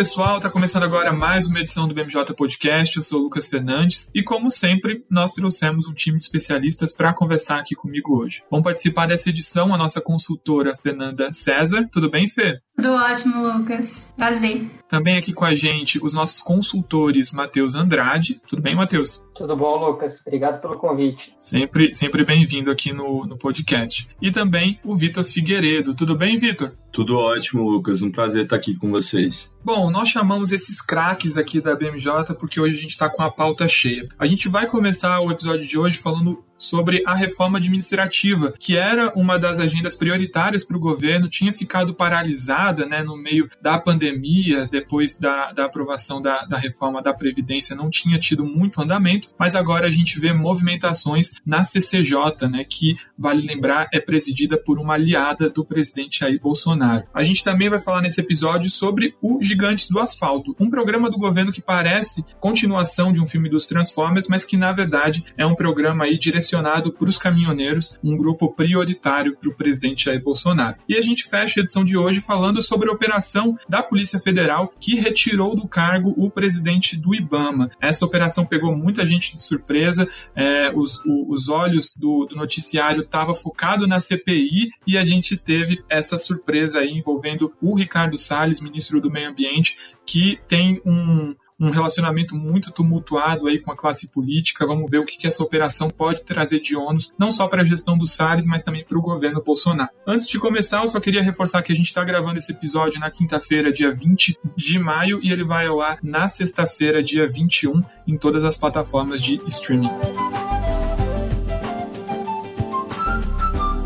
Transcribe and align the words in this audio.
Pessoal, 0.00 0.38
está 0.38 0.48
começando 0.48 0.84
agora 0.84 1.12
mais 1.12 1.46
uma 1.46 1.60
edição 1.60 1.86
do 1.86 1.94
BMJ 1.94 2.32
Podcast. 2.34 2.96
Eu 2.96 3.02
sou 3.02 3.20
o 3.20 3.22
Lucas 3.24 3.46
Fernandes 3.46 4.10
e, 4.14 4.22
como 4.22 4.50
sempre, 4.50 5.04
nós 5.10 5.32
trouxemos 5.32 5.86
um 5.86 5.92
time 5.92 6.16
de 6.16 6.24
especialistas 6.24 6.90
para 6.90 7.12
conversar 7.12 7.58
aqui 7.58 7.74
comigo 7.74 8.18
hoje. 8.18 8.42
Vão 8.50 8.62
participar 8.62 9.08
dessa 9.08 9.28
edição 9.28 9.74
a 9.74 9.76
nossa 9.76 10.00
consultora 10.00 10.74
Fernanda 10.74 11.30
César. 11.34 11.86
Tudo 11.92 12.10
bem, 12.10 12.30
Fê? 12.30 12.60
Tudo 12.76 12.94
ótimo, 12.94 13.42
Lucas. 13.42 14.10
Prazer. 14.16 14.70
Também 14.88 15.18
aqui 15.18 15.34
com 15.34 15.44
a 15.44 15.54
gente 15.54 16.02
os 16.02 16.14
nossos 16.14 16.40
consultores 16.40 17.30
Matheus 17.30 17.74
Andrade. 17.74 18.40
Tudo 18.48 18.62
bem, 18.62 18.74
Matheus? 18.74 19.20
Tudo 19.34 19.54
bom, 19.54 19.76
Lucas. 19.76 20.18
Obrigado 20.26 20.62
pelo 20.62 20.78
convite. 20.78 21.34
Sempre, 21.38 21.92
sempre 21.92 22.24
bem-vindo 22.24 22.70
aqui 22.70 22.90
no, 22.90 23.26
no 23.26 23.36
podcast. 23.36 24.08
E 24.18 24.30
também 24.30 24.80
o 24.82 24.96
Vitor 24.96 25.24
Figueiredo. 25.24 25.94
Tudo 25.94 26.16
bem, 26.16 26.38
Vitor? 26.38 26.72
Tudo 26.92 27.18
ótimo, 27.18 27.68
Lucas. 27.68 28.02
Um 28.02 28.10
prazer 28.10 28.44
estar 28.44 28.56
aqui 28.56 28.76
com 28.76 28.90
vocês. 28.90 29.54
Bom, 29.64 29.90
nós 29.90 30.08
chamamos 30.08 30.52
esses 30.52 30.80
craques 30.80 31.36
aqui 31.36 31.60
da 31.60 31.74
BMJ 31.74 32.34
porque 32.38 32.60
hoje 32.60 32.78
a 32.78 32.80
gente 32.80 32.90
está 32.90 33.08
com 33.08 33.22
a 33.22 33.30
pauta 33.30 33.68
cheia. 33.68 34.08
A 34.18 34.26
gente 34.26 34.48
vai 34.48 34.66
começar 34.66 35.20
o 35.20 35.30
episódio 35.30 35.66
de 35.66 35.78
hoje 35.78 35.98
falando 35.98 36.44
sobre 36.60 37.02
a 37.06 37.14
reforma 37.14 37.56
administrativa, 37.56 38.52
que 38.58 38.76
era 38.76 39.10
uma 39.16 39.38
das 39.38 39.58
agendas 39.58 39.94
prioritárias 39.94 40.62
para 40.62 40.76
o 40.76 40.80
governo, 40.80 41.28
tinha 41.28 41.52
ficado 41.52 41.94
paralisada 41.94 42.84
né, 42.84 43.02
no 43.02 43.16
meio 43.16 43.48
da 43.62 43.78
pandemia, 43.78 44.68
depois 44.70 45.16
da, 45.16 45.52
da 45.52 45.64
aprovação 45.64 46.20
da, 46.20 46.44
da 46.44 46.58
reforma 46.58 47.02
da 47.02 47.14
Previdência, 47.14 47.74
não 47.74 47.88
tinha 47.88 48.18
tido 48.18 48.44
muito 48.44 48.80
andamento, 48.80 49.30
mas 49.38 49.56
agora 49.56 49.86
a 49.86 49.90
gente 49.90 50.20
vê 50.20 50.32
movimentações 50.34 51.40
na 51.46 51.64
CCJ, 51.64 52.46
né, 52.50 52.64
que, 52.68 52.94
vale 53.18 53.40
lembrar, 53.40 53.88
é 53.92 53.98
presidida 53.98 54.58
por 54.58 54.78
uma 54.78 54.94
aliada 54.94 55.48
do 55.48 55.64
presidente 55.64 56.20
Jair 56.20 56.40
Bolsonaro. 56.40 57.04
A 57.14 57.24
gente 57.24 57.42
também 57.42 57.70
vai 57.70 57.80
falar 57.80 58.02
nesse 58.02 58.20
episódio 58.20 58.70
sobre 58.70 59.14
o 59.22 59.42
Gigantes 59.42 59.88
do 59.88 59.98
Asfalto, 59.98 60.54
um 60.60 60.68
programa 60.68 61.08
do 61.08 61.16
governo 61.16 61.52
que 61.52 61.62
parece 61.62 62.22
continuação 62.38 63.12
de 63.12 63.20
um 63.20 63.26
filme 63.26 63.48
dos 63.48 63.64
Transformers, 63.64 64.28
mas 64.28 64.44
que, 64.44 64.58
na 64.58 64.72
verdade, 64.72 65.24
é 65.38 65.46
um 65.46 65.54
programa 65.54 66.04
aí 66.04 66.18
direcionado 66.18 66.49
direcionado 66.50 66.92
para 66.92 67.08
os 67.08 67.16
caminhoneiros, 67.16 67.98
um 68.02 68.16
grupo 68.16 68.52
prioritário 68.52 69.36
para 69.36 69.48
o 69.48 69.54
presidente 69.54 70.04
Jair 70.04 70.22
Bolsonaro. 70.22 70.76
E 70.88 70.96
a 70.96 71.00
gente 71.00 71.24
fecha 71.24 71.60
a 71.60 71.62
edição 71.62 71.84
de 71.84 71.96
hoje 71.96 72.20
falando 72.20 72.60
sobre 72.60 72.88
a 72.88 72.92
operação 72.92 73.56
da 73.68 73.82
Polícia 73.82 74.18
Federal 74.18 74.72
que 74.80 74.96
retirou 74.96 75.54
do 75.54 75.68
cargo 75.68 76.12
o 76.16 76.30
presidente 76.30 76.96
do 76.96 77.14
IBAMA. 77.14 77.70
Essa 77.80 78.04
operação 78.04 78.44
pegou 78.44 78.76
muita 78.76 79.06
gente 79.06 79.34
de 79.34 79.42
surpresa, 79.42 80.08
é, 80.34 80.72
os, 80.74 81.00
o, 81.04 81.32
os 81.32 81.48
olhos 81.48 81.94
do, 81.96 82.26
do 82.26 82.36
noticiário 82.36 83.02
estavam 83.02 83.34
focados 83.34 83.88
na 83.88 84.00
CPI 84.00 84.70
e 84.86 84.98
a 84.98 85.04
gente 85.04 85.36
teve 85.36 85.82
essa 85.88 86.18
surpresa 86.18 86.80
aí 86.80 86.90
envolvendo 86.90 87.52
o 87.60 87.74
Ricardo 87.74 88.18
Salles, 88.18 88.60
ministro 88.60 89.00
do 89.00 89.10
Meio 89.10 89.30
Ambiente, 89.30 89.76
que 90.04 90.40
tem 90.48 90.80
um, 90.84 91.34
um 91.60 91.70
relacionamento 91.70 92.34
muito 92.34 92.72
tumultuado 92.72 93.46
aí 93.46 93.58
com 93.58 93.70
a 93.70 93.76
classe 93.76 94.08
política. 94.08 94.66
Vamos 94.66 94.90
ver 94.90 94.98
o 94.98 95.04
que, 95.04 95.18
que 95.18 95.26
essa 95.26 95.42
operação 95.42 95.90
pode 95.90 96.22
trazer 96.22 96.60
de 96.60 96.74
ônus, 96.74 97.12
não 97.18 97.30
só 97.30 97.46
para 97.46 97.62
a 97.62 97.64
gestão 97.64 97.98
do 97.98 98.06
Salles, 98.06 98.46
mas 98.46 98.62
também 98.62 98.84
para 98.84 98.98
o 98.98 99.02
governo 99.02 99.42
Bolsonaro. 99.42 99.90
Antes 100.06 100.26
de 100.26 100.38
começar, 100.38 100.80
eu 100.80 100.88
só 100.88 100.98
queria 100.98 101.22
reforçar 101.22 101.62
que 101.62 101.72
a 101.72 101.76
gente 101.76 101.86
está 101.86 102.02
gravando 102.02 102.38
esse 102.38 102.52
episódio 102.52 102.98
na 102.98 103.10
quinta-feira, 103.10 103.72
dia 103.72 103.92
20 103.92 104.38
de 104.56 104.78
maio, 104.78 105.20
e 105.22 105.30
ele 105.30 105.44
vai 105.44 105.66
ao 105.66 105.80
ar 105.80 105.98
na 106.02 106.26
sexta-feira, 106.28 107.02
dia 107.02 107.28
21, 107.28 107.82
em 108.06 108.16
todas 108.16 108.44
as 108.44 108.56
plataformas 108.56 109.22
de 109.22 109.36
streaming. 109.46 109.90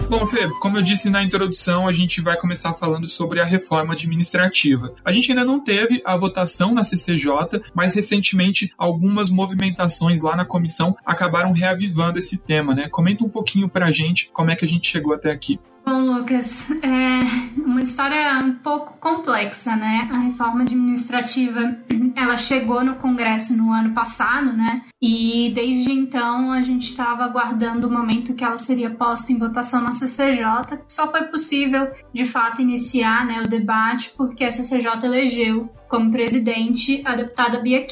Bom, 0.08 0.26
Fê, 0.26 0.48
como 0.60 0.76
eu 0.76 0.82
disse 0.82 1.08
na 1.08 1.24
introdução, 1.24 1.88
a 1.88 1.92
gente 1.92 2.20
vai 2.20 2.36
começar 2.36 2.74
falando 2.74 3.08
sobre 3.08 3.40
a 3.40 3.44
reforma 3.44 3.94
administrativa. 3.94 4.94
A 5.02 5.10
gente 5.10 5.32
ainda 5.32 5.44
não 5.44 5.58
teve 5.58 6.02
a 6.04 6.14
votação 6.16 6.74
na 6.74 6.84
CCJ, 6.84 7.62
mas 7.74 7.94
recentemente 7.94 8.72
algumas 8.76 9.30
movimentações 9.30 10.22
lá 10.22 10.36
na 10.36 10.44
comissão 10.44 10.94
acabaram 11.06 11.52
reavivando 11.52 12.18
esse 12.18 12.36
tema, 12.36 12.74
né? 12.74 12.88
Comenta 12.90 13.24
um 13.24 13.30
pouquinho 13.30 13.68
pra 13.68 13.90
gente 13.90 14.28
como 14.32 14.50
é 14.50 14.56
que 14.56 14.64
a 14.64 14.68
gente 14.68 14.86
chegou 14.86 15.14
até 15.14 15.30
aqui. 15.30 15.58
Bom, 15.84 16.00
Lucas, 16.00 16.70
é 16.82 17.60
uma 17.60 17.82
história 17.82 18.38
um 18.38 18.54
pouco 18.54 18.96
complexa, 18.98 19.76
né? 19.76 20.08
A 20.10 20.18
reforma 20.18 20.62
administrativa, 20.62 21.76
ela 22.16 22.38
chegou 22.38 22.82
no 22.82 22.94
Congresso 22.94 23.54
no 23.54 23.70
ano 23.70 23.92
passado, 23.92 24.50
né? 24.54 24.82
E 25.02 25.52
desde 25.54 25.92
então 25.92 26.52
a 26.52 26.62
gente 26.62 26.88
estava 26.88 27.24
aguardando 27.24 27.86
o 27.86 27.90
momento 27.90 28.34
que 28.34 28.42
ela 28.42 28.56
seria 28.56 28.88
posta 28.88 29.30
em 29.30 29.38
votação 29.38 29.82
na 29.82 29.92
CCJ. 29.92 30.80
Só 30.88 31.10
foi 31.10 31.24
possível, 31.24 31.92
de 32.14 32.24
fato, 32.24 32.62
iniciar 32.62 33.26
né, 33.26 33.42
o 33.44 33.48
debate 33.48 34.10
porque 34.16 34.42
a 34.42 34.50
CCJ 34.50 35.04
elegeu 35.04 35.68
como 35.86 36.10
presidente 36.10 37.02
a 37.04 37.14
deputada 37.14 37.60
Bia 37.60 37.80
é 37.80 37.82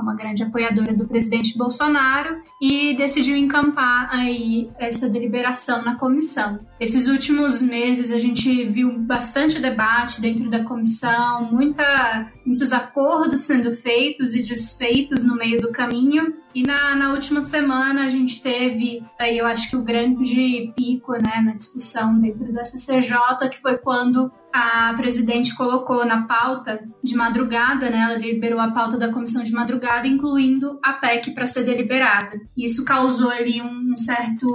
uma 0.00 0.14
grande 0.14 0.42
apoiadora 0.42 0.94
do 0.94 1.06
presidente 1.06 1.56
Bolsonaro 1.56 2.40
e 2.60 2.94
decidiu 2.96 3.36
encampar 3.36 4.08
aí 4.10 4.70
essa 4.78 5.08
deliberação 5.08 5.82
na 5.82 5.96
comissão. 5.96 6.60
Esses 6.80 7.06
últimos 7.06 7.62
meses 7.62 8.10
a 8.10 8.18
gente 8.18 8.64
viu 8.66 8.98
bastante 8.98 9.60
debate 9.60 10.20
dentro 10.20 10.48
da 10.48 10.64
comissão, 10.64 11.44
muita, 11.50 12.32
muitos 12.44 12.72
acordos 12.72 13.42
sendo 13.42 13.74
feitos 13.76 14.34
e 14.34 14.42
desfeitos 14.42 15.22
no 15.22 15.36
meio 15.36 15.60
do 15.60 15.70
caminho. 15.70 16.34
E 16.54 16.62
na, 16.62 16.94
na 16.94 17.12
última 17.12 17.42
semana 17.42 18.04
a 18.04 18.08
gente 18.08 18.42
teve 18.42 19.02
aí 19.18 19.38
eu 19.38 19.46
acho 19.46 19.70
que 19.70 19.76
o 19.76 19.82
grande 19.82 20.72
pico 20.76 21.12
né, 21.12 21.40
na 21.42 21.54
discussão 21.54 22.18
dentro 22.18 22.52
da 22.52 22.64
CCJ, 22.64 23.48
que 23.50 23.60
foi 23.60 23.78
quando 23.78 24.30
a 24.52 24.92
presidente 24.94 25.54
colocou 25.56 26.04
na 26.04 26.26
pauta 26.26 26.86
de 27.02 27.14
madrugada, 27.14 27.88
né, 27.88 27.98
ela 27.98 28.18
liberou 28.18 28.60
a 28.60 28.70
pauta 28.70 28.96
da 28.98 29.12
comissão 29.12 29.42
de 29.42 29.52
madrugada, 29.52 30.06
incluindo 30.06 30.78
a 30.82 30.92
PEC 30.92 31.32
para 31.32 31.46
ser 31.46 31.64
deliberada. 31.64 32.38
Isso 32.56 32.84
causou 32.84 33.30
ali 33.30 33.62
um 33.62 33.96
certo 33.96 34.46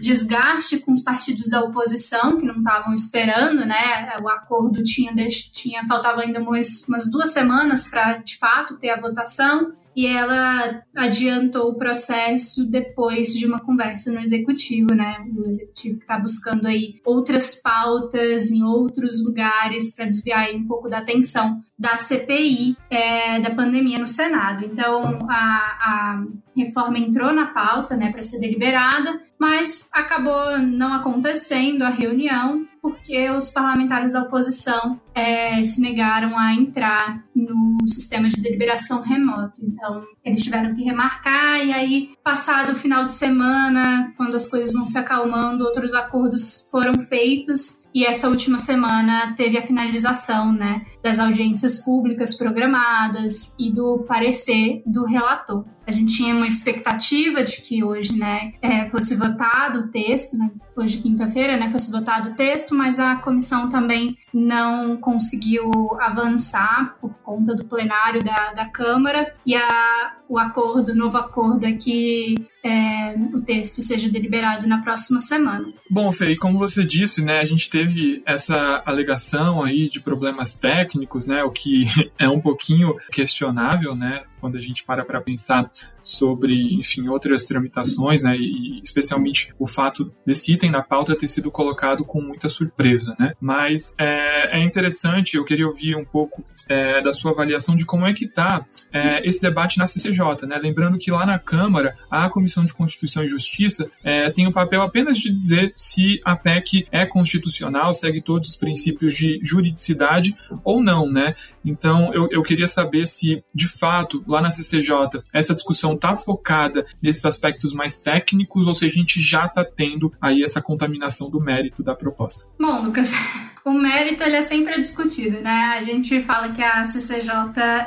desgaste 0.00 0.80
com 0.80 0.92
os 0.92 1.02
partidos 1.02 1.48
da 1.48 1.62
oposição, 1.62 2.36
que 2.36 2.46
não 2.46 2.56
estavam 2.56 2.94
esperando, 2.94 3.64
né, 3.64 4.16
o 4.22 4.28
acordo 4.28 4.82
tinha, 4.84 5.12
tinha 5.52 5.86
faltava 5.86 6.20
ainda 6.20 6.40
umas, 6.40 6.86
umas 6.88 7.10
duas 7.10 7.32
semanas 7.32 7.88
para, 7.88 8.18
de 8.18 8.36
fato, 8.38 8.78
ter 8.78 8.90
a 8.90 9.00
votação 9.00 9.72
e 9.94 10.06
ela 10.06 10.82
adiantou 10.96 11.70
o 11.70 11.78
processo 11.78 12.64
depois 12.64 13.34
de 13.34 13.46
uma 13.46 13.60
conversa 13.60 14.10
no 14.10 14.20
executivo, 14.20 14.94
né? 14.94 15.16
O 15.36 15.46
executivo 15.46 15.98
que 15.98 16.04
está 16.04 16.18
buscando 16.18 16.66
aí 16.66 17.00
outras 17.04 17.54
pautas 17.54 18.50
em 18.50 18.62
outros 18.62 19.22
lugares 19.24 19.94
para 19.94 20.06
desviar 20.06 20.50
um 20.54 20.66
pouco 20.66 20.88
da 20.88 20.98
atenção 20.98 21.62
da 21.78 21.98
CPI 21.98 22.76
é, 22.90 23.40
da 23.40 23.54
pandemia 23.54 23.98
no 23.98 24.08
Senado. 24.08 24.64
Então, 24.64 25.26
a, 25.28 25.34
a 25.34 26.24
reforma 26.56 26.98
entrou 26.98 27.32
na 27.32 27.46
pauta, 27.46 27.96
né, 27.96 28.10
para 28.10 28.22
ser 28.22 28.38
deliberada, 28.38 29.22
mas 29.38 29.88
acabou 29.92 30.58
não 30.58 30.92
acontecendo 30.92 31.82
a 31.82 31.90
reunião 31.90 32.66
porque 32.82 33.30
os 33.30 33.48
parlamentares 33.48 34.12
da 34.12 34.22
oposição 34.22 35.00
é, 35.14 35.62
se 35.62 35.80
negaram 35.80 36.36
a 36.36 36.52
entrar 36.52 37.24
no 37.34 37.78
sistema 37.86 38.28
de 38.28 38.42
deliberação 38.42 39.02
remoto. 39.02 39.64
Então, 39.64 40.04
eles 40.24 40.42
tiveram 40.42 40.74
que 40.74 40.82
remarcar, 40.82 41.64
e 41.64 41.72
aí, 41.72 42.10
passado 42.22 42.72
o 42.72 42.76
final 42.76 43.04
de 43.04 43.12
semana, 43.12 44.12
quando 44.16 44.34
as 44.34 44.48
coisas 44.48 44.72
vão 44.72 44.86
se 44.86 44.96
acalmando, 44.96 45.64
outros 45.64 45.92
acordos 45.92 46.68
foram 46.70 46.94
feitos, 47.06 47.82
e 47.94 48.06
essa 48.06 48.28
última 48.28 48.58
semana 48.58 49.34
teve 49.36 49.58
a 49.58 49.66
finalização 49.66 50.52
né, 50.52 50.86
das 51.02 51.18
audiências 51.18 51.84
públicas 51.84 52.34
programadas 52.34 53.54
e 53.58 53.70
do 53.70 54.04
parecer 54.08 54.82
do 54.86 55.04
relator. 55.04 55.64
A 55.86 55.90
gente 55.90 56.16
tinha 56.16 56.34
uma 56.34 56.46
expectativa 56.46 57.44
de 57.44 57.60
que 57.60 57.84
hoje 57.84 58.16
né, 58.16 58.52
é, 58.62 58.88
fosse 58.88 59.14
votado 59.14 59.80
o 59.80 59.88
texto, 59.88 60.38
né, 60.38 60.50
hoje 60.76 61.02
quinta-feira, 61.02 61.56
né, 61.56 61.68
fosse 61.68 61.90
votado 61.90 62.30
o 62.30 62.34
texto, 62.34 62.74
mas 62.74 62.98
a 62.98 63.16
comissão 63.16 63.68
também 63.68 64.16
não 64.32 64.96
conseguiu 64.96 65.70
avançar 66.00 66.96
por 67.00 67.14
conta 67.22 67.54
do 67.54 67.64
plenário 67.64 68.22
da, 68.22 68.52
da 68.52 68.66
Câmara. 68.66 69.34
E 69.44 69.54
a, 69.54 70.16
o 70.28 70.38
acordo, 70.38 70.92
o 70.92 70.94
novo 70.94 71.16
acordo 71.16 71.64
é 71.64 71.72
que 71.72 72.34
é, 72.64 73.14
o 73.34 73.40
texto 73.40 73.82
seja 73.82 74.08
deliberado 74.08 74.68
na 74.68 74.82
próxima 74.82 75.20
semana. 75.20 75.72
Bom, 75.90 76.12
Fê, 76.12 76.36
como 76.36 76.58
você 76.58 76.84
disse, 76.84 77.24
né, 77.24 77.40
a 77.40 77.44
gente 77.44 77.68
teve 77.68 78.22
essa 78.24 78.82
alegação 78.86 79.62
aí 79.62 79.88
de 79.88 80.00
problemas 80.00 80.54
técnicos, 80.54 81.26
né, 81.26 81.42
o 81.42 81.50
que 81.50 81.84
é 82.18 82.28
um 82.28 82.40
pouquinho 82.40 82.94
questionável, 83.10 83.96
né, 83.96 84.22
quando 84.40 84.56
a 84.56 84.60
gente 84.60 84.84
para 84.84 85.04
para 85.04 85.20
pensar 85.20 85.70
sobre, 86.02 86.74
enfim, 86.74 87.08
outras 87.08 87.44
tramitações, 87.44 88.22
né, 88.22 88.36
e 88.36 88.80
especialmente 88.82 89.48
o 89.58 89.66
fato 89.66 90.12
desse 90.26 90.52
item 90.52 90.70
na 90.70 90.82
pauta 90.82 91.16
ter 91.16 91.28
sido 91.28 91.50
colocado 91.50 92.04
com 92.04 92.20
muita 92.20 92.48
surpresa, 92.48 93.16
né. 93.18 93.34
Mas 93.40 93.94
é, 93.98 94.58
é 94.58 94.62
interessante, 94.62 95.36
eu 95.36 95.44
queria 95.44 95.66
ouvir 95.66 95.96
um 95.96 96.04
pouco 96.04 96.44
é, 96.68 97.00
da 97.00 97.12
sua 97.12 97.32
avaliação 97.32 97.74
de 97.74 97.84
como 97.84 98.06
é 98.06 98.12
que 98.12 98.24
está 98.24 98.64
é, 98.92 99.26
esse 99.26 99.40
debate 99.40 99.78
na 99.78 99.86
CCJ, 99.86 100.46
né. 100.46 100.56
Lembrando 100.56 100.98
que 100.98 101.10
lá 101.10 101.26
na 101.26 101.38
Câmara 101.38 101.94
a 102.10 102.28
Comissão 102.28 102.51
de 102.64 102.74
Constituição 102.74 103.24
e 103.24 103.28
Justiça 103.28 103.90
é, 104.04 104.30
tem 104.30 104.46
o 104.46 104.52
papel 104.52 104.82
apenas 104.82 105.16
de 105.16 105.32
dizer 105.32 105.72
se 105.76 106.20
a 106.24 106.36
PEC 106.36 106.86
é 106.90 107.06
constitucional, 107.06 107.94
segue 107.94 108.20
todos 108.20 108.50
os 108.50 108.56
princípios 108.56 109.14
de 109.14 109.38
juridicidade 109.42 110.36
ou 110.64 110.82
não, 110.82 111.10
né. 111.10 111.34
Então 111.64 112.12
eu, 112.12 112.28
eu 112.30 112.42
queria 112.42 112.68
saber 112.68 113.06
se 113.06 113.42
de 113.54 113.68
fato 113.68 114.22
lá 114.26 114.40
na 114.40 114.50
CCJ 114.50 115.22
essa 115.32 115.54
discussão 115.54 115.94
está 115.94 116.14
focada 116.14 116.84
nesses 117.02 117.24
aspectos 117.24 117.72
mais 117.72 117.96
técnicos, 117.96 118.66
ou 118.66 118.74
seja, 118.74 118.92
a 118.92 118.98
gente 118.98 119.20
já 119.20 119.46
está 119.46 119.64
tendo 119.64 120.12
aí 120.20 120.42
essa 120.42 120.60
contaminação 120.60 121.30
do 121.30 121.40
mérito 121.40 121.82
da 121.82 121.94
proposta. 121.94 122.44
Bom, 122.58 122.84
Lucas, 122.84 123.12
o 123.64 123.72
mérito 123.72 124.22
ele 124.22 124.36
é 124.36 124.42
sempre 124.42 124.78
discutido, 124.80 125.40
né? 125.40 125.74
A 125.76 125.80
gente 125.80 126.20
fala 126.22 126.52
que 126.52 126.62
a 126.62 126.84
CCJ 126.84 127.32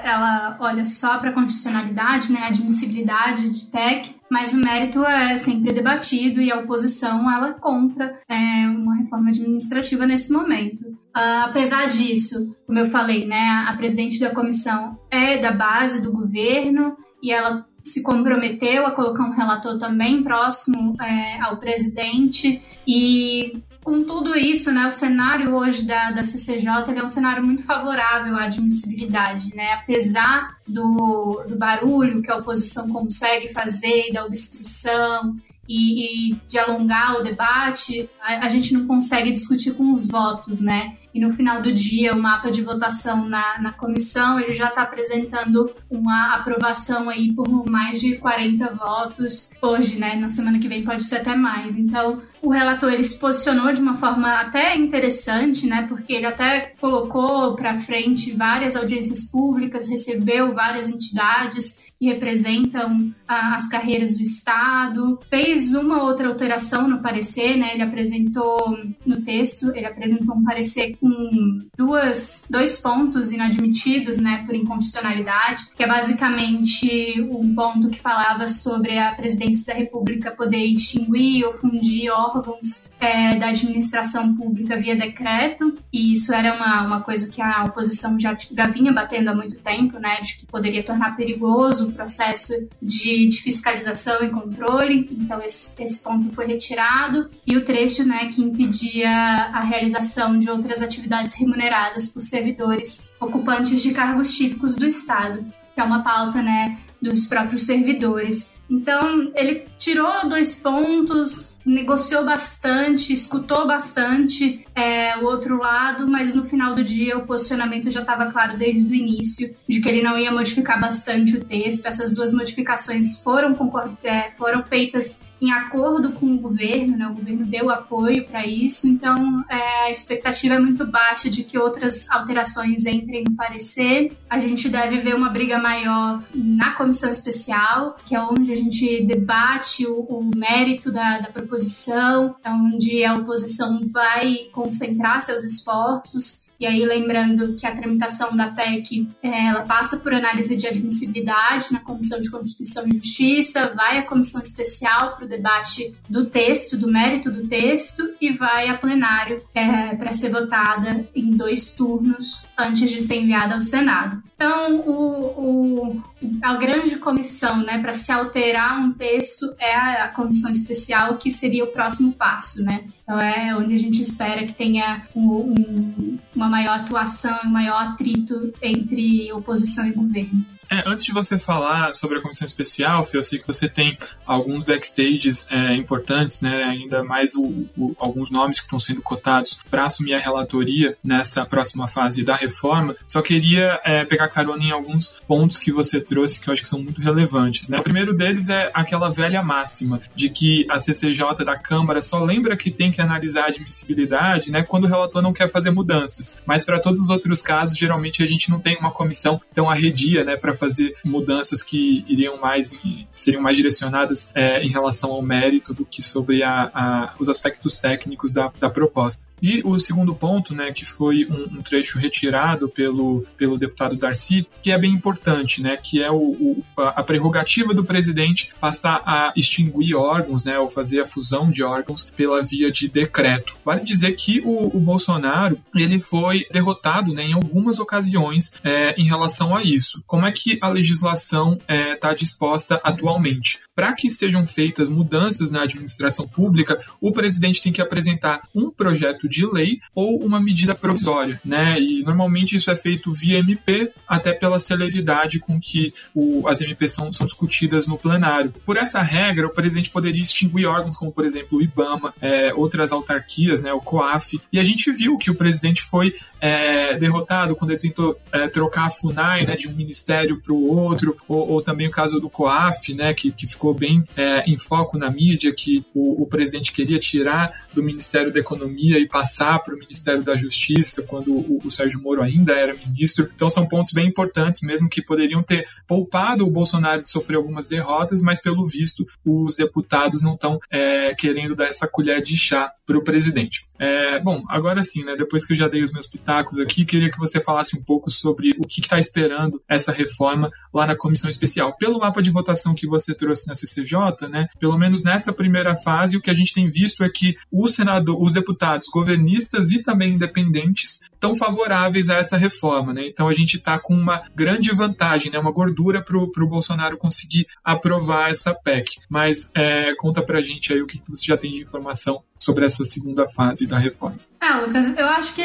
ela 0.04 0.58
olha 0.60 0.86
só 0.86 1.18
para 1.18 1.30
a 1.30 1.34
constitucionalidade, 1.34 2.32
né, 2.32 2.40
a 2.40 2.48
admissibilidade 2.48 3.50
de 3.50 3.66
PEC, 3.66 4.16
mas 4.36 4.52
o 4.52 4.58
mérito 4.58 5.02
é 5.06 5.38
sempre 5.38 5.72
debatido 5.72 6.42
e 6.42 6.52
a 6.52 6.60
oposição 6.60 7.32
ela 7.32 7.54
compra 7.54 8.20
é, 8.28 8.68
uma 8.68 8.98
reforma 8.98 9.30
administrativa 9.30 10.06
nesse 10.06 10.34
momento. 10.34 10.82
Uh, 11.16 11.46
apesar 11.46 11.88
disso, 11.88 12.54
como 12.68 12.78
eu 12.78 12.90
falei, 12.90 13.26
né, 13.26 13.66
a 13.66 13.74
presidente 13.78 14.20
da 14.20 14.36
comissão 14.36 15.00
é 15.10 15.38
da 15.38 15.54
base 15.54 16.02
do 16.02 16.12
governo 16.12 16.98
e 17.24 17.32
ela 17.32 17.66
se 17.86 18.02
comprometeu 18.02 18.86
a 18.86 18.92
colocar 18.92 19.24
um 19.24 19.36
relator 19.36 19.78
também 19.78 20.24
próximo 20.24 20.96
é, 21.00 21.40
ao 21.40 21.58
presidente 21.58 22.62
e 22.86 23.62
com 23.84 24.04
tudo 24.04 24.36
isso, 24.36 24.72
né, 24.72 24.88
o 24.88 24.92
cenário 24.92 25.54
hoje 25.54 25.84
da, 25.84 26.10
da 26.10 26.24
CCJ 26.24 26.68
é 26.96 27.04
um 27.04 27.10
cenário 27.10 27.44
muito 27.44 27.62
favorável 27.62 28.36
à 28.36 28.46
admissibilidade, 28.46 29.56
né? 29.56 29.74
Apesar 29.74 30.56
do, 30.68 31.46
do 31.48 31.56
barulho 31.56 32.20
que 32.24 32.32
a 32.32 32.38
oposição 32.38 32.90
consegue 32.90 33.54
fazer, 33.54 34.12
da 34.12 34.26
obstrução 34.26 35.36
e, 35.70 36.32
e 36.32 36.36
de 36.50 36.58
alongar 36.58 37.18
o 37.18 37.24
debate, 37.24 38.10
a, 38.20 38.48
a, 38.48 38.50
gente 38.50 38.74
não 38.74 38.88
consegue 38.88 39.32
discutir 39.32 39.76
com 39.76 39.92
os 39.92 40.08
votos, 40.08 40.62
né? 40.62 40.98
E 41.16 41.20
no 41.22 41.32
final 41.32 41.62
do 41.62 41.74
dia 41.74 42.14
o 42.14 42.22
mapa 42.22 42.52
de 42.52 42.62
votação 42.62 43.26
na, 43.26 43.62
na 43.62 43.72
comissão 43.72 44.38
ele 44.38 44.54
já 44.54 44.68
está 44.68 44.82
apresentando 44.82 45.74
uma 45.90 46.36
aprovação 46.36 47.10
aí 47.10 47.32
por 47.32 47.48
mais 47.70 48.02
de 48.02 48.18
40 48.18 48.74
votos 48.74 49.50
hoje, 49.62 49.98
né? 49.98 50.18
Na 50.18 50.30
semana 50.30 50.60
que 50.60 50.68
vem 50.68 50.84
pode 50.84 51.06
ser 51.06 51.18
até 51.18 51.34
mais. 51.34 51.78
Então 51.78 52.22
o 52.42 52.50
relator 52.50 52.92
ele 52.92 53.04
se 53.04 53.18
posicionou 53.18 53.72
de 53.72 53.80
uma 53.80 53.96
forma 53.96 54.42
até 54.42 54.76
interessante, 54.76 55.66
né? 55.66 55.86
Porque 55.88 56.12
ele 56.12 56.26
até 56.26 56.74
colocou 56.82 57.56
para 57.56 57.80
frente 57.80 58.34
várias 58.34 58.76
audiências 58.76 59.32
públicas, 59.32 59.88
recebeu 59.88 60.54
várias 60.54 60.90
entidades 60.90 61.86
que 61.98 62.08
representam 62.08 63.14
ah, 63.28 63.56
as 63.56 63.68
carreiras 63.68 64.18
do 64.18 64.24
Estado, 64.24 65.20
fez 65.30 65.74
uma 65.74 66.04
outra 66.04 66.28
alteração 66.28 66.88
no 66.88 67.02
parecer, 67.02 67.56
né? 67.58 67.74
Ele 67.74 67.84
apresentou 67.84 68.78
no 69.06 69.22
texto, 69.22 69.72
ele 69.74 69.86
apresentou 69.86 70.36
um 70.36 70.44
parecer 70.44 70.98
com 71.06 71.60
duas, 71.78 72.48
dois 72.50 72.82
pontos 72.82 73.32
inadmitidos, 73.32 74.18
né, 74.18 74.44
por 74.44 74.56
inconstitucionalidade, 74.56 75.68
que 75.76 75.84
é 75.84 75.88
basicamente 75.88 77.22
um 77.22 77.54
ponto 77.54 77.92
que 77.92 78.02
falava 78.02 78.48
sobre 78.48 78.98
a 78.98 79.12
presidência 79.12 79.72
da 79.72 79.80
República 79.80 80.32
poder 80.32 80.66
extinguir 80.66 81.46
ou 81.46 81.54
fundir 81.54 82.10
órgãos 82.12 82.90
é, 83.00 83.36
da 83.38 83.48
administração 83.48 84.36
pública 84.36 84.78
via 84.78 84.96
decreto, 84.96 85.78
e 85.92 86.14
isso 86.14 86.34
era 86.34 86.56
uma, 86.56 86.86
uma 86.86 87.02
coisa 87.02 87.30
que 87.30 87.42
a 87.42 87.66
oposição 87.66 88.20
já, 88.20 88.36
já 88.36 88.68
vinha 88.68 88.92
batendo 88.92 89.30
há 89.30 89.36
muito 89.36 89.58
tempo, 89.58 90.00
né, 90.00 90.22
de 90.22 90.38
que 90.38 90.46
poderia 90.46 90.84
tornar 90.84 91.16
perigoso 91.16 91.90
o 91.90 91.92
processo 91.92 92.54
de, 92.82 93.28
de 93.28 93.42
fiscalização 93.42 94.24
e 94.24 94.30
controle, 94.30 95.10
então 95.12 95.42
esse, 95.42 95.82
esse 95.82 96.02
ponto 96.02 96.34
foi 96.34 96.48
retirado, 96.48 97.30
e 97.46 97.58
o 97.58 97.64
trecho, 97.64 98.06
né, 98.06 98.30
que 98.34 98.42
impedia 98.42 99.10
a 99.10 99.62
realização 99.62 100.40
de 100.40 100.50
outras 100.50 100.82
atividades 100.82 101.34
remuneradas 101.36 102.10
por 102.10 102.24
servidores 102.24 103.12
ocupantes 103.20 103.82
de 103.82 103.92
cargos 103.92 104.36
típicos 104.36 104.76
do 104.76 104.86
Estado, 104.86 105.46
que 105.74 105.82
é 105.82 105.84
uma 105.84 106.04
pauta, 106.04 106.42
né, 106.42 106.80
dos 107.02 107.26
próprios 107.26 107.64
servidores. 107.64 108.60
Então, 108.70 109.32
ele 109.36 109.68
tirou 109.78 110.28
dois 110.28 110.56
pontos, 110.56 111.56
negociou 111.66 112.24
bastante, 112.24 113.12
escutou 113.12 113.66
bastante 113.66 114.66
é, 114.76 115.18
o 115.18 115.26
outro 115.26 115.58
lado, 115.58 116.08
mas 116.08 116.36
no 116.36 116.46
final 116.46 116.76
do 116.76 116.84
dia 116.84 117.18
o 117.18 117.26
posicionamento 117.26 117.90
já 117.90 118.02
estava 118.02 118.32
claro 118.32 118.58
desde 118.58 118.88
o 118.88 118.94
início 118.94 119.56
de 119.68 119.82
que 119.82 119.90
ele 119.90 120.04
não 120.04 120.18
ia 120.18 120.32
modificar 120.32 120.80
bastante 120.80 121.38
o 121.38 121.44
texto. 121.44 121.88
Essas 121.88 122.14
duas 122.14 122.32
modificações 122.32 123.20
foram, 123.22 123.58
é, 124.04 124.32
foram 124.32 124.64
feitas 124.64 125.26
em 125.42 125.52
acordo 125.52 126.14
com 126.14 126.28
o 126.28 126.38
governo, 126.38 126.98
né? 126.98 127.08
o 127.08 127.14
governo 127.14 127.46
deu 127.46 127.70
apoio 127.70 128.26
para 128.26 128.46
isso, 128.46 128.88
então 128.88 129.44
é, 129.50 129.86
a 129.86 129.92
expectativa 129.92 130.56
é 130.56 130.60
muito 130.60 130.86
baixa 130.88 131.30
de 131.30 131.44
que 131.44 131.58
outras 131.58 132.10
alterações 132.10 132.86
entrem 132.86 133.26
no 133.28 133.36
parecer. 133.36 134.16
A 134.30 134.40
gente 134.40 134.70
deve 134.70 135.00
ver 135.00 135.14
uma 135.14 135.30
briga 135.30 135.60
maior 135.60 136.24
na 136.34 136.72
comissão 136.72 137.12
especial, 137.12 137.98
que 138.06 138.16
é 138.16 138.22
onde 138.22 138.52
a 138.56 138.58
gente 138.58 139.06
debate 139.06 139.86
o, 139.86 140.00
o 140.02 140.24
mérito 140.36 140.92
da, 140.92 141.20
da 141.20 141.30
proposição, 141.30 142.36
onde 142.46 143.04
a 143.04 143.16
oposição 143.16 143.88
vai 143.88 144.50
concentrar 144.54 145.22
seus 145.22 145.44
esforços 145.44 146.45
e 146.60 146.66
aí, 146.66 146.86
lembrando 146.86 147.56
que 147.56 147.66
a 147.66 147.76
tramitação 147.76 148.36
da 148.36 148.50
PEC 148.50 149.08
é, 149.22 149.48
ela 149.48 149.64
passa 149.64 149.98
por 149.98 150.14
análise 150.14 150.56
de 150.56 150.68
admissibilidade 150.68 151.74
na 151.74 151.80
Comissão 151.80 152.22
de 152.22 152.30
Constituição 152.32 152.88
e 152.88 152.94
Justiça, 152.94 153.74
vai 153.76 153.98
à 153.98 154.04
comissão 154.04 154.42
especial 154.42 155.16
para 155.16 155.26
o 155.26 155.30
debate 155.30 155.96
do 156.10 156.26
texto, 156.28 156.78
do 156.78 156.90
mérito 156.90 157.30
do 157.30 157.46
texto, 157.48 158.10
e 158.22 158.32
vai 158.32 158.70
a 158.70 158.78
plenário 158.78 159.44
é, 159.54 159.96
para 159.96 160.14
ser 160.14 160.30
votada 160.30 161.06
em 161.14 161.36
dois 161.36 161.76
turnos 161.76 162.48
antes 162.58 162.90
de 162.90 163.02
ser 163.02 163.16
enviada 163.16 163.56
ao 163.56 163.62
Senado. 163.62 164.24
Então, 164.36 164.82
o, 164.82 165.92
o, 165.92 166.04
a 166.42 166.56
grande 166.56 166.98
comissão 166.98 167.64
né, 167.64 167.80
para 167.80 167.94
se 167.94 168.12
alterar 168.12 168.80
um 168.80 168.92
texto 168.92 169.54
é 169.58 169.74
a, 169.74 170.06
a 170.06 170.08
comissão 170.10 170.52
especial, 170.52 171.18
que 171.18 171.32
seria 171.32 171.64
o 171.64 171.72
próximo 171.72 172.14
passo, 172.14 172.64
né? 172.64 172.84
Então 173.06 173.22
é 173.22 173.56
onde 173.56 173.76
a 173.76 173.78
gente 173.78 174.02
espera 174.02 174.48
que 174.48 174.54
tenha 174.54 175.04
um, 175.16 175.30
um, 175.32 176.18
uma 176.36 176.50
maior 176.50 176.80
atuação 176.80 177.38
e 177.44 177.48
um 177.48 177.52
maior 177.52 177.78
atrito 177.84 178.52
entre 178.60 179.32
oposição 179.32 179.88
e 179.88 179.94
governo. 179.94 180.44
É, 180.70 180.84
antes 180.86 181.06
de 181.06 181.14
você 181.14 181.38
falar 181.38 181.94
sobre 181.94 182.18
a 182.18 182.22
comissão 182.22 182.46
especial, 182.46 183.08
eu 183.14 183.24
sei 183.24 183.40
que 183.40 183.48
você 183.48 183.68
tem 183.70 183.98
alguns 184.26 184.64
backstages 184.64 185.48
é, 185.50 185.74
importantes, 185.74 186.42
né, 186.42 186.64
ainda 186.64 187.04
mais 187.04 187.36
o, 187.36 187.68
o, 187.78 187.96
alguns 188.00 188.32
nomes 188.32 188.60
que 188.60 188.66
estão 188.66 188.80
sendo 188.80 189.02
cotados 189.02 189.60
para 189.70 189.86
assumir 189.86 190.14
a 190.14 190.20
relatoria 190.20 190.98
nessa 191.04 191.46
próxima 191.46 191.88
fase 191.88 192.24
da 192.24 192.36
reforma. 192.36 192.96
Só 193.08 193.22
queria 193.22 193.80
é, 193.84 194.04
pegar 194.06 194.28
carona 194.30 194.64
em 194.64 194.72
alguns 194.72 195.10
pontos 195.28 195.60
que 195.60 195.72
você 195.72 196.00
trouxe 196.00 196.40
que 196.40 196.50
eu 196.50 196.54
acho 196.54 196.62
que 196.62 196.68
são 196.68 196.82
muito 196.82 197.02
relevantes. 197.02 197.70
Né? 197.70 197.78
O 197.78 197.84
primeiro 197.84 198.14
deles 198.14 198.50
é 198.50 198.72
aquela 198.74 199.12
velha 199.12 199.42
máxima 199.44 200.00
de 200.16 200.30
que 200.30 200.66
a 200.70 200.80
CCJ 200.80 201.46
da 201.46 201.58
Câmara 201.58 202.02
só 202.02 202.24
lembra 202.24 202.58
que 202.58 202.72
tem 202.72 202.92
que 202.92 203.02
analisar 203.02 203.44
a 203.44 203.48
admissibilidade 203.48 204.52
né, 204.52 204.64
quando 204.64 204.86
o 204.86 204.88
relator 204.88 205.22
não 205.22 205.34
quer 205.34 205.50
fazer 205.50 205.70
mudanças. 205.72 206.34
Mas 206.46 206.64
para 206.64 206.80
todos 206.80 207.02
os 207.02 207.10
outros 207.10 207.42
casos, 207.42 207.78
geralmente 207.78 208.24
a 208.24 208.26
gente 208.26 208.50
não 208.50 208.60
tem 208.60 208.78
uma 208.78 208.92
comissão 208.92 209.40
tão 209.54 209.70
arredia 209.70 210.24
né, 210.24 210.36
para 210.36 210.55
fazer 210.56 210.96
mudanças 211.04 211.62
que 211.64 212.06
iriam 212.08 212.38
mais 212.38 212.74
seriam 213.14 213.42
mais 213.42 213.58
direcionadas 213.58 214.30
é, 214.34 214.64
em 214.64 214.70
relação 214.70 215.12
ao 215.12 215.22
mérito 215.22 215.74
do 215.74 215.86
que 215.86 216.02
sobre 216.02 216.44
a, 216.44 216.72
a, 216.74 217.14
os 217.20 217.30
aspectos 217.30 217.78
técnicos 217.78 218.32
da, 218.32 218.52
da 218.60 218.70
proposta. 218.70 219.24
E 219.42 219.62
o 219.64 219.80
segundo 219.80 220.16
ponto, 220.16 220.54
né, 220.54 220.72
que 220.72 220.86
foi 220.86 221.26
um, 221.26 221.60
um, 221.60 221.62
trecho 221.62 222.00
retirado 222.00 222.70
pelo, 222.70 223.26
pelo 223.38 223.58
deputado 223.58 223.96
Darcy, 223.96 224.48
que 224.62 224.72
é 224.72 224.78
bem 224.78 224.94
importante, 224.94 225.62
né, 225.62 225.78
que 225.78 226.02
é 226.02 226.10
o, 226.12 226.16
o, 226.16 226.64
a 226.78 227.04
prerrogativa 227.04 227.74
do 227.74 227.84
presidente 227.84 228.52
passar 228.60 229.02
a 229.06 229.34
extinguir 229.36 229.96
órgãos, 229.96 230.44
né, 230.44 230.58
ou 230.58 230.70
fazer 230.70 231.02
a 231.02 231.06
fusão 231.06 231.50
de 231.52 231.64
órgãos 231.64 232.04
pela 232.04 232.42
via 232.42 232.72
de 232.72 232.88
decreto. 232.88 233.56
Vale 233.64 233.84
dizer 233.84 234.14
que 234.14 234.42
o, 234.42 234.76
o 234.76 234.80
Bolsonaro 234.80 235.60
ele 235.76 236.00
foi 236.00 236.46
derrotado, 236.52 237.14
né, 237.14 237.24
em 237.24 237.34
algumas 237.34 237.80
ocasiões 237.80 238.54
é, 238.64 238.96
em 239.00 239.06
relação 239.06 239.56
a 239.56 239.64
isso. 239.64 240.04
Como 240.08 240.26
é 240.26 240.32
que 240.32 240.58
a 240.62 240.70
legislação 240.70 241.54
está 241.54 241.74
é, 241.74 241.96
tá 241.96 242.14
disposta 242.14 242.80
atualmente. 242.84 243.60
Para 243.74 243.94
que 243.94 244.10
sejam 244.10 244.46
feitas 244.46 244.90
mudanças 244.90 245.52
na 245.52 245.64
administração 245.64 246.28
pública, 246.28 246.78
o 247.02 247.12
presidente 247.12 247.62
tem 247.62 247.72
que 247.72 247.82
apresentar 247.82 248.42
um 248.56 248.70
projeto 248.72 249.25
projeto 249.26 249.30
de 249.30 249.46
lei 249.46 249.80
ou 249.94 250.18
uma 250.24 250.40
medida 250.40 250.74
provisória, 250.74 251.40
né? 251.44 251.80
E 251.80 252.04
normalmente 252.04 252.56
isso 252.56 252.72
é 252.72 252.76
feito 252.76 253.12
via 253.12 253.40
MP, 253.40 253.92
até 254.08 254.32
pela 254.34 254.60
celeridade 254.60 255.40
com 255.40 255.60
que 255.60 255.92
o, 256.14 256.48
as 256.48 256.62
MPs 256.62 256.94
são, 256.94 257.12
são 257.12 257.26
discutidas 257.26 257.88
no 257.88 257.98
plenário. 257.98 258.54
Por 258.66 258.78
essa 258.78 259.02
regra, 259.02 259.48
o 259.48 259.54
presidente 259.54 259.90
poderia 259.90 260.22
extinguir 260.22 260.66
órgãos 260.66 260.98
como, 260.98 261.12
por 261.12 261.26
exemplo, 261.26 261.58
o 261.58 261.62
IBAMA, 261.62 262.14
é, 262.22 262.54
outras 262.54 262.92
autarquias, 262.92 263.62
né, 263.62 263.74
o 263.74 263.82
COAF, 263.82 264.40
e 264.52 264.60
a 264.60 264.64
gente 264.64 264.92
viu 264.92 265.18
que 265.18 265.32
o 265.32 265.36
presidente 265.36 265.82
foi 265.82 266.14
é, 266.40 266.96
derrotado 266.98 267.56
quando 267.56 267.72
ele 267.72 267.80
tentou 267.80 268.20
é, 268.32 268.48
trocar 268.48 268.86
a 268.86 268.90
FUNAI 268.92 269.46
né, 269.46 269.56
de 269.56 269.68
um 269.68 269.74
ministério 269.74 270.40
para 270.42 270.54
o 270.54 270.68
outro, 270.68 271.18
ou, 271.28 271.50
ou, 271.50 271.62
também 271.62 271.88
o 271.88 271.92
caso 271.92 272.20
do 272.20 272.30
COAF, 272.30 272.94
né, 272.94 273.14
que, 273.14 273.32
que 273.32 273.48
ficou 273.48 273.74
bem 273.74 274.04
é, 274.16 274.44
em 274.50 274.58
foco 274.58 274.98
na 274.98 275.10
mídia, 275.10 275.54
que 275.54 275.84
o, 275.94 276.24
o, 276.24 276.28
presidente 276.28 276.72
queria 276.72 277.00
tirar 277.00 277.52
do 277.74 277.82
Ministério 277.82 278.32
da 278.32 278.40
Economia 278.40 279.00
e 279.00 279.08
passar 279.16 279.60
para 279.60 279.74
o 279.74 279.80
Ministério 279.80 280.22
da 280.22 280.36
Justiça, 280.36 281.02
quando 281.02 281.32
o, 281.34 281.62
o 281.64 281.72
Sérgio 281.72 282.02
Moro 282.02 282.22
ainda 282.22 282.52
era 282.52 282.76
ministro. 282.76 283.32
Então 283.34 283.50
são 283.50 283.66
pontos 283.66 283.94
bem 283.94 284.10
importantes, 284.10 284.60
mesmo 284.62 284.90
que 284.90 285.02
poderiam 285.02 285.42
ter 285.42 285.66
poupado 285.88 286.46
o 286.46 286.52
Bolsonaro 286.52 287.02
de 287.02 287.10
sofrer 287.10 287.38
algumas 287.38 287.66
derrotas, 287.66 288.22
mas 288.22 288.42
pelo 288.42 288.66
visto 288.66 289.06
os 289.26 289.56
deputados 289.56 290.22
não 290.22 290.34
estão 290.34 290.60
é, 290.70 291.16
querendo 291.16 291.56
dar 291.56 291.68
essa 291.68 291.88
colher 291.88 292.22
de 292.22 292.36
chá 292.36 292.70
para 292.86 292.98
o 292.98 293.04
presidente. 293.06 293.66
É, 293.80 294.20
bom, 294.20 294.44
agora 294.50 294.84
sim, 294.84 295.06
né, 295.06 295.16
depois 295.16 295.46
que 295.46 295.54
eu 295.54 295.58
já 295.58 295.70
dei 295.70 295.82
os 295.82 295.94
meus 295.94 296.08
pitacos 296.08 296.60
aqui, 296.60 296.84
queria 296.84 297.10
que 297.10 297.18
você 297.18 297.40
falasse 297.40 297.78
um 297.78 297.82
pouco 297.82 298.12
sobre 298.12 298.50
o 298.58 298.68
que 298.68 298.82
está 298.82 299.00
esperando 299.00 299.62
essa 299.66 299.94
reforma 299.94 300.52
lá 300.74 300.86
na 300.86 300.96
comissão 300.96 301.30
especial. 301.30 301.78
Pelo 301.78 302.00
mapa 302.00 302.22
de 302.22 302.32
votação 302.32 302.76
que 302.76 302.86
você 302.86 303.14
trouxe 303.14 303.48
na 303.48 303.56
CCJ, 303.56 304.28
né, 304.30 304.48
pelo 304.60 304.78
menos 304.78 305.04
nessa 305.04 305.32
primeira 305.32 305.74
fase, 305.74 306.18
o 306.18 306.22
que 306.22 306.30
a 306.30 306.34
gente 306.34 306.54
tem 306.54 306.70
visto 306.70 307.02
é 307.02 307.10
que 307.10 307.36
o 307.50 307.66
senador, 307.66 308.22
os 308.22 308.34
deputados 308.34 308.90
governistas 309.06 309.72
e 309.72 309.84
também 309.84 310.16
independentes 310.16 311.00
estão 311.14 311.36
favoráveis 311.36 312.10
a 312.10 312.16
essa 312.16 312.36
reforma. 312.36 312.92
Né? 312.92 313.08
Então 313.08 313.28
a 313.28 313.34
gente 313.34 313.58
está 313.58 313.78
com 313.78 313.94
uma 313.94 314.24
grande 314.36 314.74
vantagem, 314.74 315.32
né, 315.32 315.38
uma 315.38 315.52
gordura 315.52 316.04
para 316.04 316.18
o 316.18 316.48
Bolsonaro 316.48 316.98
conseguir 316.98 317.46
aprovar 317.64 318.32
essa 318.32 318.54
PEC. 318.54 319.00
Mas 319.10 319.50
é, 319.54 319.94
conta 319.96 320.24
para 320.24 320.40
a 320.40 320.42
gente 320.42 320.74
aí 320.74 320.82
o 320.82 320.88
que 320.88 321.02
você 321.08 321.26
já 321.26 321.38
tem 321.38 321.52
de 321.52 321.62
informação 321.62 322.24
sobre 322.38 322.66
essa 322.66 322.84
segunda 322.84 323.26
fase 323.28 323.66
da 323.66 323.78
reforma. 323.78 324.18
É, 324.42 324.54
Lucas, 324.56 324.96
eu 324.98 325.08
acho 325.08 325.34
que 325.34 325.42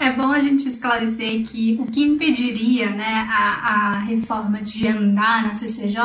é 0.00 0.12
bom 0.16 0.30
a 0.32 0.40
gente 0.40 0.66
esclarecer 0.66 1.46
que 1.46 1.76
o 1.80 1.86
que 1.86 2.02
impediria 2.02 2.90
né, 2.90 3.28
a, 3.30 3.72
a 3.72 3.98
reforma 4.00 4.60
de 4.62 4.88
andar 4.88 5.44
na 5.44 5.54
CCJ 5.54 6.00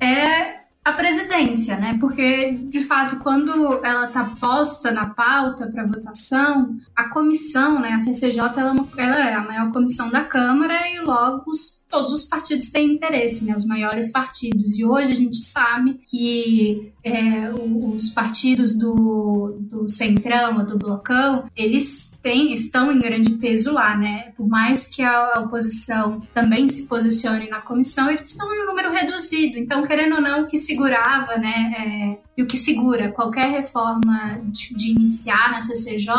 é 0.00 0.61
a 0.84 0.92
presidência, 0.92 1.76
né? 1.76 1.96
Porque, 2.00 2.58
de 2.70 2.80
fato, 2.80 3.20
quando 3.20 3.84
ela 3.84 4.06
está 4.06 4.24
posta 4.40 4.90
na 4.90 5.06
pauta 5.06 5.68
para 5.68 5.86
votação, 5.86 6.76
a 6.96 7.08
comissão, 7.08 7.80
né, 7.80 7.92
a 7.92 8.00
CCJ, 8.00 8.40
ela, 8.56 8.74
é 8.96 9.02
ela 9.02 9.30
é 9.30 9.34
a 9.34 9.44
maior 9.44 9.72
comissão 9.72 10.10
da 10.10 10.24
Câmara 10.24 10.74
e 10.90 10.98
logo 11.00 11.50
os 11.50 11.81
todos 11.92 12.10
os 12.10 12.24
partidos 12.24 12.70
têm 12.70 12.94
interesse, 12.94 13.44
né? 13.44 13.54
Os 13.54 13.66
maiores 13.66 14.10
partidos. 14.10 14.78
E 14.78 14.82
hoje 14.84 15.12
a 15.12 15.14
gente 15.14 15.36
sabe 15.36 16.00
que 16.06 16.90
é, 17.04 17.52
os 17.52 18.08
partidos 18.08 18.78
do, 18.78 19.58
do 19.60 19.86
Centrão, 19.86 20.64
do 20.64 20.78
Blocão, 20.78 21.44
eles 21.54 22.18
têm, 22.22 22.54
estão 22.54 22.90
em 22.90 22.98
grande 22.98 23.32
peso 23.32 23.74
lá, 23.74 23.94
né? 23.94 24.32
Por 24.38 24.48
mais 24.48 24.88
que 24.88 25.02
a 25.02 25.40
oposição 25.40 26.18
também 26.32 26.66
se 26.66 26.86
posicione 26.86 27.50
na 27.50 27.60
comissão, 27.60 28.10
eles 28.10 28.30
estão 28.30 28.52
em 28.54 28.62
um 28.62 28.66
número 28.66 28.90
reduzido. 28.90 29.58
Então, 29.58 29.86
querendo 29.86 30.14
ou 30.14 30.22
não, 30.22 30.44
o 30.44 30.46
que 30.46 30.56
segurava, 30.56 31.36
né? 31.36 31.74
É, 31.76 32.18
e 32.38 32.42
o 32.42 32.46
que 32.46 32.56
segura 32.56 33.12
qualquer 33.12 33.50
reforma 33.50 34.40
de, 34.44 34.74
de 34.74 34.92
iniciar 34.92 35.50
na 35.50 35.60
CCJ 35.60 36.14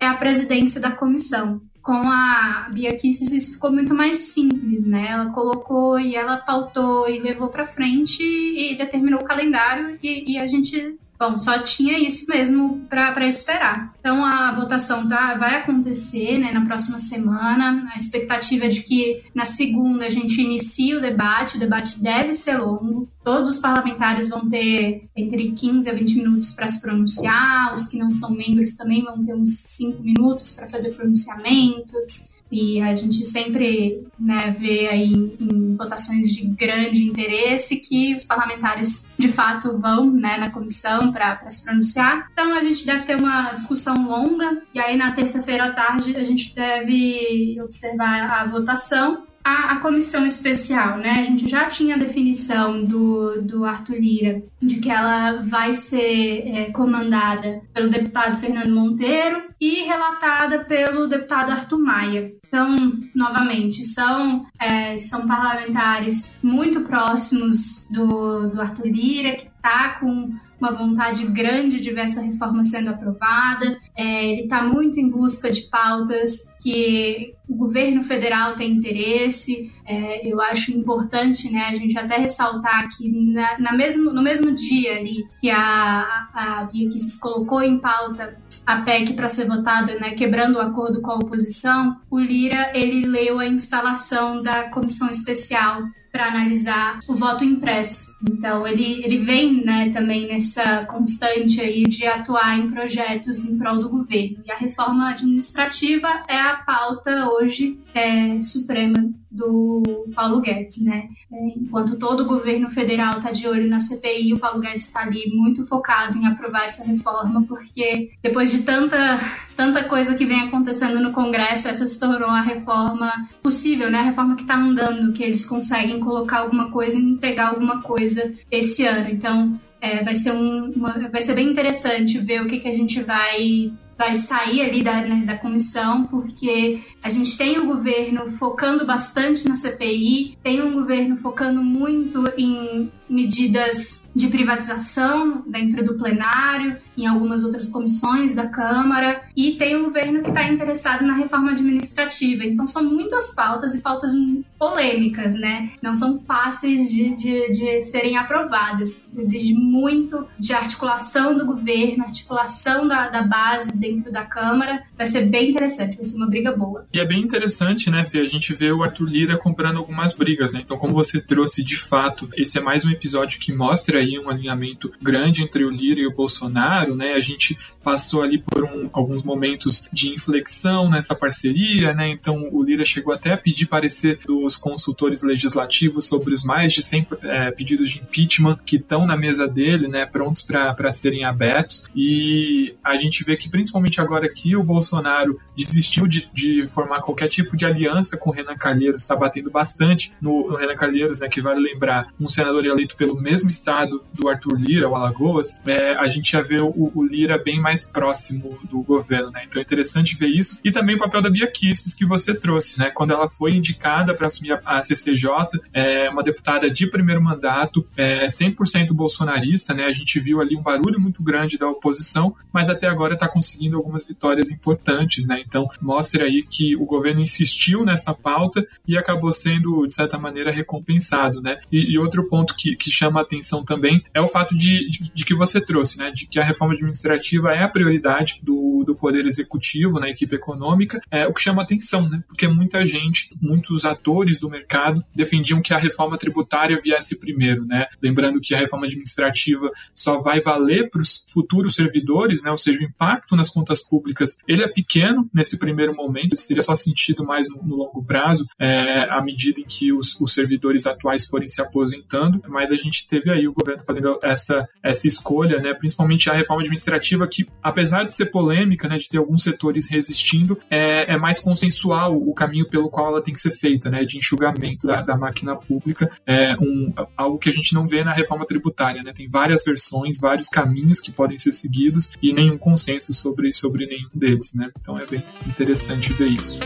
é 0.00 0.06
a 0.06 0.16
presidência 0.16 0.80
da 0.80 0.90
comissão 0.90 1.60
com 1.82 1.92
a 1.92 2.68
Bia 2.72 2.96
Kisses 2.96 3.32
isso 3.32 3.54
ficou 3.54 3.72
muito 3.72 3.92
mais 3.94 4.16
simples, 4.16 4.84
né? 4.86 5.08
Ela 5.10 5.32
colocou 5.32 5.98
e 5.98 6.14
ela 6.14 6.36
pautou 6.36 7.08
e 7.08 7.18
levou 7.18 7.48
para 7.48 7.66
frente 7.66 8.22
e 8.22 8.76
determinou 8.78 9.20
o 9.20 9.24
calendário 9.24 9.98
e, 10.02 10.32
e 10.32 10.38
a 10.38 10.46
gente 10.46 10.96
Bom, 11.22 11.38
só 11.38 11.56
tinha 11.62 11.96
isso 12.00 12.26
mesmo 12.28 12.80
para 12.90 13.28
esperar. 13.28 13.94
Então 14.00 14.24
a 14.24 14.52
votação 14.56 15.08
tá, 15.08 15.36
vai 15.38 15.54
acontecer 15.54 16.36
né, 16.36 16.50
na 16.50 16.66
próxima 16.66 16.98
semana. 16.98 17.88
A 17.94 17.96
expectativa 17.96 18.64
é 18.64 18.68
de 18.68 18.82
que 18.82 19.22
na 19.32 19.44
segunda 19.44 20.04
a 20.04 20.08
gente 20.08 20.42
inicie 20.42 20.96
o 20.96 21.00
debate. 21.00 21.58
O 21.58 21.60
debate 21.60 22.02
deve 22.02 22.32
ser 22.32 22.58
longo. 22.58 23.08
Todos 23.22 23.50
os 23.50 23.58
parlamentares 23.58 24.28
vão 24.28 24.50
ter 24.50 25.08
entre 25.14 25.52
15 25.52 25.88
a 25.88 25.92
20 25.92 26.16
minutos 26.16 26.54
para 26.54 26.66
se 26.66 26.82
pronunciar. 26.82 27.72
Os 27.72 27.86
que 27.86 27.96
não 27.96 28.10
são 28.10 28.32
membros 28.32 28.74
também 28.74 29.04
vão 29.04 29.24
ter 29.24 29.36
uns 29.36 29.54
5 29.58 30.02
minutos 30.02 30.50
para 30.50 30.68
fazer 30.68 30.90
pronunciamentos. 30.90 32.32
E 32.52 32.82
a 32.82 32.94
gente 32.94 33.24
sempre 33.24 34.06
né, 34.20 34.54
vê 34.60 34.86
aí 34.86 35.14
em, 35.40 35.74
votações 35.74 36.32
de 36.32 36.46
grande 36.48 37.02
interesse 37.02 37.80
que 37.80 38.14
os 38.14 38.24
parlamentares 38.24 39.10
de 39.18 39.28
fato 39.28 39.78
vão 39.78 40.10
né, 40.10 40.36
na 40.36 40.50
comissão 40.50 41.10
para 41.10 41.48
se 41.48 41.64
pronunciar. 41.64 42.28
Então 42.30 42.54
a 42.54 42.62
gente 42.62 42.84
deve 42.84 43.04
ter 43.04 43.16
uma 43.16 43.52
discussão 43.52 44.06
longa 44.06 44.62
e 44.74 44.78
aí 44.78 44.96
na 44.98 45.12
terça-feira 45.12 45.64
à 45.64 45.72
tarde 45.72 46.14
a 46.14 46.24
gente 46.24 46.54
deve 46.54 47.58
observar 47.62 48.30
a 48.30 48.44
votação 48.46 49.24
a, 49.44 49.72
a, 49.72 49.76
comissão 49.80 50.24
especial, 50.24 50.98
né? 50.98 51.10
A 51.10 51.24
gente 51.24 51.48
já 51.48 51.66
tinha 51.66 51.96
a 51.96 51.98
definição 51.98 52.84
do, 52.84 53.42
do 53.42 53.64
Arthur 53.64 53.96
Lira 53.96 54.42
de 54.60 54.76
que 54.76 54.90
ela 54.90 55.42
vai 55.42 55.74
ser 55.74 56.46
é, 56.46 56.70
comandada 56.72 57.62
pelo 57.74 57.90
deputado 57.90 58.38
Fernando 58.38 58.74
Monteiro 58.74 59.42
e 59.60 59.82
relatada 59.82 60.64
pelo 60.64 61.08
deputado 61.08 61.50
Arthur 61.50 61.78
Maia. 61.78 62.32
Então, 62.46 62.92
novamente, 63.14 63.82
são, 63.84 64.44
é, 64.60 64.96
são 64.96 65.26
parlamentares 65.26 66.36
muito 66.42 66.82
próximos 66.82 67.88
do, 67.90 68.50
do 68.50 68.60
Arthur 68.60 68.86
Lira, 68.86 69.36
que 69.36 69.46
está 69.46 69.98
com 69.98 70.30
uma 70.62 70.70
vontade 70.70 71.26
grande 71.26 71.80
de 71.80 71.90
ver 71.90 72.02
essa 72.02 72.22
reforma 72.22 72.62
sendo 72.62 72.90
aprovada. 72.90 73.76
É, 73.96 74.30
ele 74.30 74.42
está 74.42 74.62
muito 74.62 75.00
em 75.00 75.10
busca 75.10 75.50
de 75.50 75.62
pautas 75.62 76.54
que 76.62 77.34
o 77.48 77.54
governo 77.54 78.02
federal 78.02 78.54
tem 78.54 78.72
interesse. 78.72 79.72
É, 79.86 80.26
eu 80.26 80.40
acho 80.40 80.72
importante 80.72 81.50
né, 81.50 81.66
a 81.66 81.74
gente 81.74 81.98
até 81.98 82.16
ressaltar 82.16 82.88
que 82.96 83.10
na, 83.32 83.58
na 83.58 83.72
mesmo, 83.72 84.12
no 84.12 84.22
mesmo 84.22 84.54
dia 84.54 84.96
ali 84.96 85.26
que 85.40 85.50
a, 85.50 86.28
a 86.32 86.68
Bia 86.72 86.88
Kicis 86.88 87.18
colocou 87.18 87.62
em 87.62 87.78
pauta 87.78 88.36
a 88.66 88.82
PEC 88.82 89.14
para 89.14 89.28
ser 89.28 89.46
votada, 89.46 89.98
né, 89.98 90.12
quebrando 90.12 90.56
o 90.56 90.60
acordo 90.60 91.02
com 91.02 91.10
a 91.10 91.16
oposição, 91.16 91.96
o 92.10 92.18
Lira 92.18 92.70
ele 92.74 93.06
leu 93.06 93.38
a 93.38 93.46
instalação 93.46 94.42
da 94.42 94.70
comissão 94.70 95.10
especial 95.10 95.82
para 96.12 96.28
analisar 96.28 96.98
o 97.08 97.16
voto 97.16 97.42
impresso. 97.42 98.14
Então 98.30 98.66
ele, 98.66 99.02
ele 99.02 99.24
vem 99.24 99.64
né, 99.64 99.90
também 99.90 100.28
nessa 100.28 100.84
constante 100.84 101.60
aí 101.60 101.84
de 101.84 102.06
atuar 102.06 102.58
em 102.58 102.70
projetos 102.70 103.44
em 103.46 103.58
prol 103.58 103.80
do 103.80 103.88
governo. 103.88 104.42
E 104.44 104.52
a 104.52 104.58
reforma 104.58 105.10
administrativa 105.10 106.08
é 106.28 106.38
a 106.38 106.56
pauta 106.56 107.30
hoje 107.32 107.78
é, 107.94 108.40
suprema 108.40 109.10
do 109.30 109.82
Paulo 110.14 110.40
Guedes, 110.40 110.84
né? 110.84 111.08
É, 111.32 111.46
enquanto 111.56 111.96
todo 111.96 112.20
o 112.22 112.26
governo 112.26 112.70
federal 112.70 113.16
está 113.16 113.30
de 113.30 113.48
olho 113.48 113.68
na 113.68 113.80
CPI, 113.80 114.34
o 114.34 114.38
Paulo 114.38 114.60
Guedes 114.60 114.86
está 114.86 115.00
ali 115.00 115.30
muito 115.34 115.64
focado 115.66 116.18
em 116.18 116.26
aprovar 116.26 116.64
essa 116.64 116.86
reforma, 116.86 117.42
porque 117.48 118.10
depois 118.22 118.52
de 118.52 118.62
tanta, 118.62 119.18
tanta 119.56 119.84
coisa 119.84 120.14
que 120.14 120.26
vem 120.26 120.40
acontecendo 120.40 121.00
no 121.00 121.12
Congresso, 121.12 121.68
essa 121.68 121.86
se 121.86 121.98
tornou 121.98 122.28
a 122.28 122.42
reforma 122.42 123.10
possível, 123.42 123.90
né? 123.90 124.00
A 124.00 124.04
reforma 124.04 124.36
que 124.36 124.42
está 124.42 124.56
andando, 124.56 125.12
que 125.12 125.22
eles 125.22 125.46
conseguem 125.46 125.98
colocar 126.00 126.40
alguma 126.40 126.70
coisa 126.70 126.98
e 126.98 127.02
entregar 127.02 127.48
alguma 127.48 127.80
coisa 127.80 128.34
esse 128.50 128.84
ano. 128.84 129.08
Então, 129.10 129.58
é, 129.80 130.04
vai, 130.04 130.14
ser 130.14 130.32
um, 130.32 130.72
uma, 130.76 131.08
vai 131.08 131.20
ser 131.20 131.34
bem 131.34 131.50
interessante 131.50 132.18
ver 132.18 132.42
o 132.42 132.46
que, 132.46 132.60
que 132.60 132.68
a 132.68 132.72
gente 132.72 133.02
vai 133.02 133.72
vai 134.02 134.16
sair 134.16 134.62
ali 134.62 134.82
da, 134.82 135.00
né, 135.00 135.22
da 135.24 135.38
comissão, 135.38 136.04
porque 136.06 136.80
a 137.00 137.08
gente 137.08 137.38
tem 137.38 137.56
o 137.58 137.62
um 137.62 137.66
governo 137.66 138.32
focando 138.32 138.84
bastante 138.84 139.48
na 139.48 139.54
CPI, 139.54 140.36
tem 140.42 140.60
um 140.60 140.72
governo 140.72 141.18
focando 141.18 141.62
muito 141.62 142.24
em 142.36 142.90
medidas 143.08 144.01
de 144.14 144.28
privatização 144.28 145.42
dentro 145.46 145.84
do 145.84 145.94
plenário, 145.94 146.76
em 146.96 147.06
algumas 147.06 147.44
outras 147.44 147.68
comissões 147.68 148.34
da 148.34 148.46
Câmara, 148.46 149.22
e 149.36 149.52
tem 149.52 149.76
um 149.76 149.84
governo 149.84 150.22
que 150.22 150.28
está 150.28 150.48
interessado 150.48 151.04
na 151.04 151.14
reforma 151.14 151.52
administrativa. 151.52 152.44
Então 152.44 152.66
são 152.66 152.84
muitas 152.84 153.34
pautas 153.34 153.74
e 153.74 153.80
pautas 153.80 154.12
polêmicas, 154.58 155.34
né? 155.34 155.70
Não 155.82 155.94
são 155.94 156.20
fáceis 156.20 156.90
de, 156.90 157.16
de, 157.16 157.52
de 157.52 157.82
serem 157.82 158.16
aprovadas. 158.16 159.04
Exige 159.16 159.54
muito 159.54 160.26
de 160.38 160.52
articulação 160.52 161.36
do 161.36 161.46
governo, 161.46 162.04
articulação 162.04 162.86
da, 162.86 163.08
da 163.08 163.22
base 163.22 163.76
dentro 163.76 164.12
da 164.12 164.24
Câmara. 164.24 164.82
Vai 164.96 165.06
ser 165.06 165.26
bem 165.26 165.50
interessante, 165.50 165.96
vai 165.96 166.06
ser 166.06 166.16
uma 166.16 166.28
briga 166.28 166.52
boa. 166.52 166.86
E 166.92 167.00
é 167.00 167.06
bem 167.06 167.22
interessante, 167.22 167.90
né, 167.90 168.04
Fê? 168.04 168.20
A 168.20 168.26
gente 168.26 168.54
vê 168.54 168.70
o 168.70 168.82
Arthur 168.82 169.08
Lira 169.08 169.38
comprando 169.38 169.78
algumas 169.78 170.12
brigas, 170.12 170.52
né? 170.52 170.60
Então, 170.62 170.76
como 170.76 170.92
você 170.92 171.20
trouxe 171.20 171.64
de 171.64 171.76
fato, 171.76 172.28
esse 172.36 172.58
é 172.58 172.62
mais 172.62 172.84
um 172.84 172.90
episódio 172.90 173.40
que 173.40 173.52
mostra 173.52 174.01
aí 174.02 174.18
um 174.18 174.28
alinhamento 174.28 174.92
grande 175.00 175.42
entre 175.42 175.64
o 175.64 175.70
Lira 175.70 176.00
e 176.00 176.06
o 176.06 176.14
Bolsonaro 176.14 176.92
né? 176.94 177.14
A 177.14 177.20
gente 177.20 177.56
passou 177.82 178.22
ali 178.22 178.38
por 178.38 178.64
um, 178.64 178.88
alguns 178.92 179.22
momentos 179.22 179.82
de 179.92 180.10
inflexão 180.10 180.90
nessa 180.90 181.14
parceria, 181.14 181.92
né? 181.92 182.08
Então 182.08 182.48
o 182.52 182.62
Lira 182.62 182.84
chegou 182.84 183.12
até 183.12 183.32
a 183.32 183.36
pedir 183.36 183.66
parecer 183.66 184.18
dos 184.26 184.56
consultores 184.56 185.22
legislativos 185.22 186.06
sobre 186.06 186.32
os 186.32 186.42
mais 186.42 186.72
de 186.72 186.82
100 186.82 187.06
é, 187.22 187.50
pedidos 187.50 187.90
de 187.90 188.00
impeachment 188.00 188.58
que 188.64 188.76
estão 188.76 189.06
na 189.06 189.16
mesa 189.16 189.46
dele, 189.46 189.88
né? 189.88 190.06
Prontos 190.06 190.42
para 190.42 190.92
serem 190.92 191.24
abertos. 191.24 191.84
E 191.94 192.74
a 192.82 192.96
gente 192.96 193.24
vê 193.24 193.36
que 193.36 193.48
principalmente 193.48 194.00
agora 194.00 194.28
que 194.28 194.56
o 194.56 194.62
Bolsonaro 194.62 195.38
desistiu 195.56 196.06
de, 196.06 196.28
de 196.32 196.66
formar 196.68 197.00
qualquer 197.00 197.28
tipo 197.28 197.56
de 197.56 197.64
aliança 197.64 198.16
com 198.16 198.30
o 198.30 198.32
Renan 198.32 198.56
Calheiros, 198.56 199.02
está 199.02 199.16
batendo 199.16 199.50
bastante 199.50 200.12
no, 200.20 200.48
no 200.48 200.56
Renan 200.56 200.76
Calheiros, 200.76 201.18
né? 201.18 201.28
Que 201.28 201.40
vale 201.40 201.60
lembrar 201.60 202.08
um 202.20 202.28
senador 202.28 202.64
eleito 202.64 202.96
pelo 202.96 203.20
mesmo 203.20 203.50
estado 203.50 203.91
do 204.12 204.28
Arthur 204.28 204.58
Lira, 204.58 204.88
o 204.88 204.94
Alagoas, 204.94 205.56
é, 205.66 205.94
a 205.94 206.06
gente 206.06 206.32
já 206.32 206.40
vê 206.40 206.60
o, 206.60 206.92
o, 206.94 207.02
Lira 207.04 207.36
bem 207.38 207.60
mais 207.60 207.84
próximo 207.84 208.58
do 208.70 208.82
governo, 208.82 209.30
né? 209.30 209.42
Então 209.46 209.60
é 209.60 209.64
interessante 209.64 210.16
ver 210.16 210.28
isso. 210.28 210.58
E 210.64 210.70
também 210.70 210.96
o 210.96 210.98
papel 210.98 211.22
da 211.22 211.30
Bia 211.30 211.46
Kicis 211.46 211.94
que 211.94 212.06
você 212.06 212.34
trouxe, 212.34 212.78
né? 212.78 212.90
Quando 212.90 213.12
ela 213.12 213.28
foi 213.28 213.54
indicada 213.54 214.14
para 214.14 214.26
assumir 214.26 214.52
a, 214.52 214.60
a, 214.64 214.82
CCJ, 214.82 215.30
é 215.72 216.08
uma 216.08 216.22
deputada 216.22 216.70
de 216.70 216.86
primeiro 216.86 217.22
mandato, 217.22 217.84
é 217.96 218.26
100% 218.26 218.92
bolsonarista, 218.92 219.74
né? 219.74 219.84
A 219.84 219.92
gente 219.92 220.18
viu 220.20 220.40
ali 220.40 220.56
um 220.56 220.62
barulho 220.62 221.00
muito 221.00 221.22
grande 221.22 221.58
da 221.58 221.68
oposição, 221.68 222.34
mas 222.52 222.68
até 222.68 222.86
agora 222.86 223.14
está 223.14 223.28
conseguindo 223.28 223.76
algumas 223.76 224.04
vitórias 224.04 224.50
importantes, 224.50 225.26
né? 225.26 225.42
Então 225.46 225.68
mostra 225.80 226.24
aí 226.24 226.42
que 226.42 226.76
o 226.76 226.84
governo 226.84 227.20
insistiu 227.20 227.84
nessa 227.84 228.14
pauta 228.14 228.66
e 228.86 228.96
acabou 228.96 229.32
sendo, 229.32 229.86
de 229.86 229.92
certa 229.92 230.18
maneira, 230.18 230.50
recompensado, 230.50 231.40
né? 231.40 231.58
E, 231.70 231.92
e 231.92 231.98
outro 231.98 232.28
ponto 232.28 232.54
que, 232.54 232.76
que 232.76 232.90
chama 232.90 233.20
a 233.20 233.22
atenção 233.22 233.64
também 233.64 233.81
é 234.12 234.20
o 234.20 234.26
fato 234.26 234.56
de, 234.56 234.88
de, 234.88 235.12
de, 235.12 235.24
que 235.24 235.34
você 235.34 235.60
trouxe, 235.60 235.98
né? 235.98 236.10
De 236.10 236.26
que 236.26 236.38
a 236.38 236.44
reforma 236.44 236.74
administrativa 236.74 237.52
é 237.52 237.62
a 237.62 237.68
prioridade 237.68 238.40
do, 238.42 238.84
do 238.86 238.94
Poder 238.94 239.24
Executivo, 239.26 239.98
na 239.98 240.08
equipe 240.08 240.34
econômica, 240.34 241.00
é 241.10 241.26
o 241.26 241.32
que 241.32 241.40
chama 241.40 241.62
atenção, 241.62 242.08
né? 242.08 242.22
Porque 242.26 242.46
muita 242.48 242.84
gente, 242.84 243.30
muitos 243.40 243.84
atores 243.84 244.38
do 244.38 244.50
mercado 244.50 245.02
defendiam 245.14 245.60
que 245.60 245.74
a 245.74 245.78
reforma 245.78 246.18
tributária 246.18 246.78
viesse 246.82 247.16
primeiro, 247.16 247.64
né? 247.64 247.86
Lembrando 248.02 248.40
que 248.40 248.54
a 248.54 248.58
reforma 248.58 248.86
administrativa 248.86 249.70
só 249.94 250.20
vai 250.20 250.40
valer 250.40 250.90
para 250.90 251.00
os 251.00 251.24
futuros 251.28 251.74
servidores, 251.74 252.42
né? 252.42 252.50
Ou 252.50 252.56
seja, 252.58 252.80
o 252.80 252.84
impacto 252.84 253.36
nas 253.36 253.50
contas 253.50 253.80
públicas 253.80 254.36
ele 254.46 254.62
é 254.62 254.68
pequeno 254.68 255.28
nesse 255.32 255.56
primeiro 255.56 255.94
momento, 255.94 256.36
seria 256.36 256.62
só 256.62 256.74
sentido 256.74 257.24
mais 257.24 257.48
no, 257.48 257.62
no 257.62 257.76
longo 257.76 258.04
prazo, 258.04 258.46
é, 258.58 259.08
à 259.10 259.22
medida 259.22 259.60
em 259.60 259.64
que 259.64 259.92
os, 259.92 260.18
os 260.20 260.32
servidores 260.32 260.86
atuais 260.86 261.26
forem 261.26 261.48
se 261.48 261.60
aposentando, 261.60 262.42
mas 262.48 262.70
a 262.70 262.76
gente 262.76 263.06
teve 263.06 263.30
aí 263.30 263.46
o 263.46 263.52
governo 263.52 263.71
fazendo 263.86 264.18
essa, 264.22 264.68
essa 264.82 265.06
escolha, 265.06 265.60
né, 265.60 265.74
principalmente 265.74 266.30
a 266.30 266.34
reforma 266.34 266.62
administrativa, 266.62 267.26
que 267.26 267.46
apesar 267.62 268.04
de 268.04 268.14
ser 268.14 268.26
polêmica, 268.26 268.88
né, 268.88 268.98
de 268.98 269.08
ter 269.08 269.18
alguns 269.18 269.42
setores 269.42 269.88
resistindo, 269.88 270.58
é, 270.70 271.14
é 271.14 271.16
mais 271.16 271.38
consensual 271.38 272.16
o 272.16 272.34
caminho 272.34 272.68
pelo 272.68 272.88
qual 272.88 273.08
ela 273.08 273.22
tem 273.22 273.34
que 273.34 273.40
ser 273.40 273.52
feita, 273.52 273.90
né, 273.90 274.04
de 274.04 274.18
enxugamento 274.18 274.86
da, 274.86 275.02
da 275.02 275.16
máquina 275.16 275.56
pública, 275.56 276.10
é 276.26 276.54
um, 276.60 276.92
algo 277.16 277.38
que 277.38 277.48
a 277.48 277.52
gente 277.52 277.74
não 277.74 277.86
vê 277.86 278.04
na 278.04 278.12
reforma 278.12 278.46
tributária, 278.46 279.02
né, 279.02 279.12
tem 279.12 279.28
várias 279.28 279.64
versões, 279.64 280.18
vários 280.20 280.48
caminhos 280.48 281.00
que 281.00 281.12
podem 281.12 281.38
ser 281.38 281.52
seguidos 281.52 282.10
e 282.22 282.32
nenhum 282.32 282.58
consenso 282.58 283.12
sobre, 283.12 283.52
sobre 283.52 283.86
nenhum 283.86 284.10
deles, 284.14 284.52
né, 284.54 284.70
então 284.80 284.98
é 284.98 285.06
bem 285.06 285.22
interessante 285.46 286.12
ver 286.12 286.28
isso. 286.28 286.58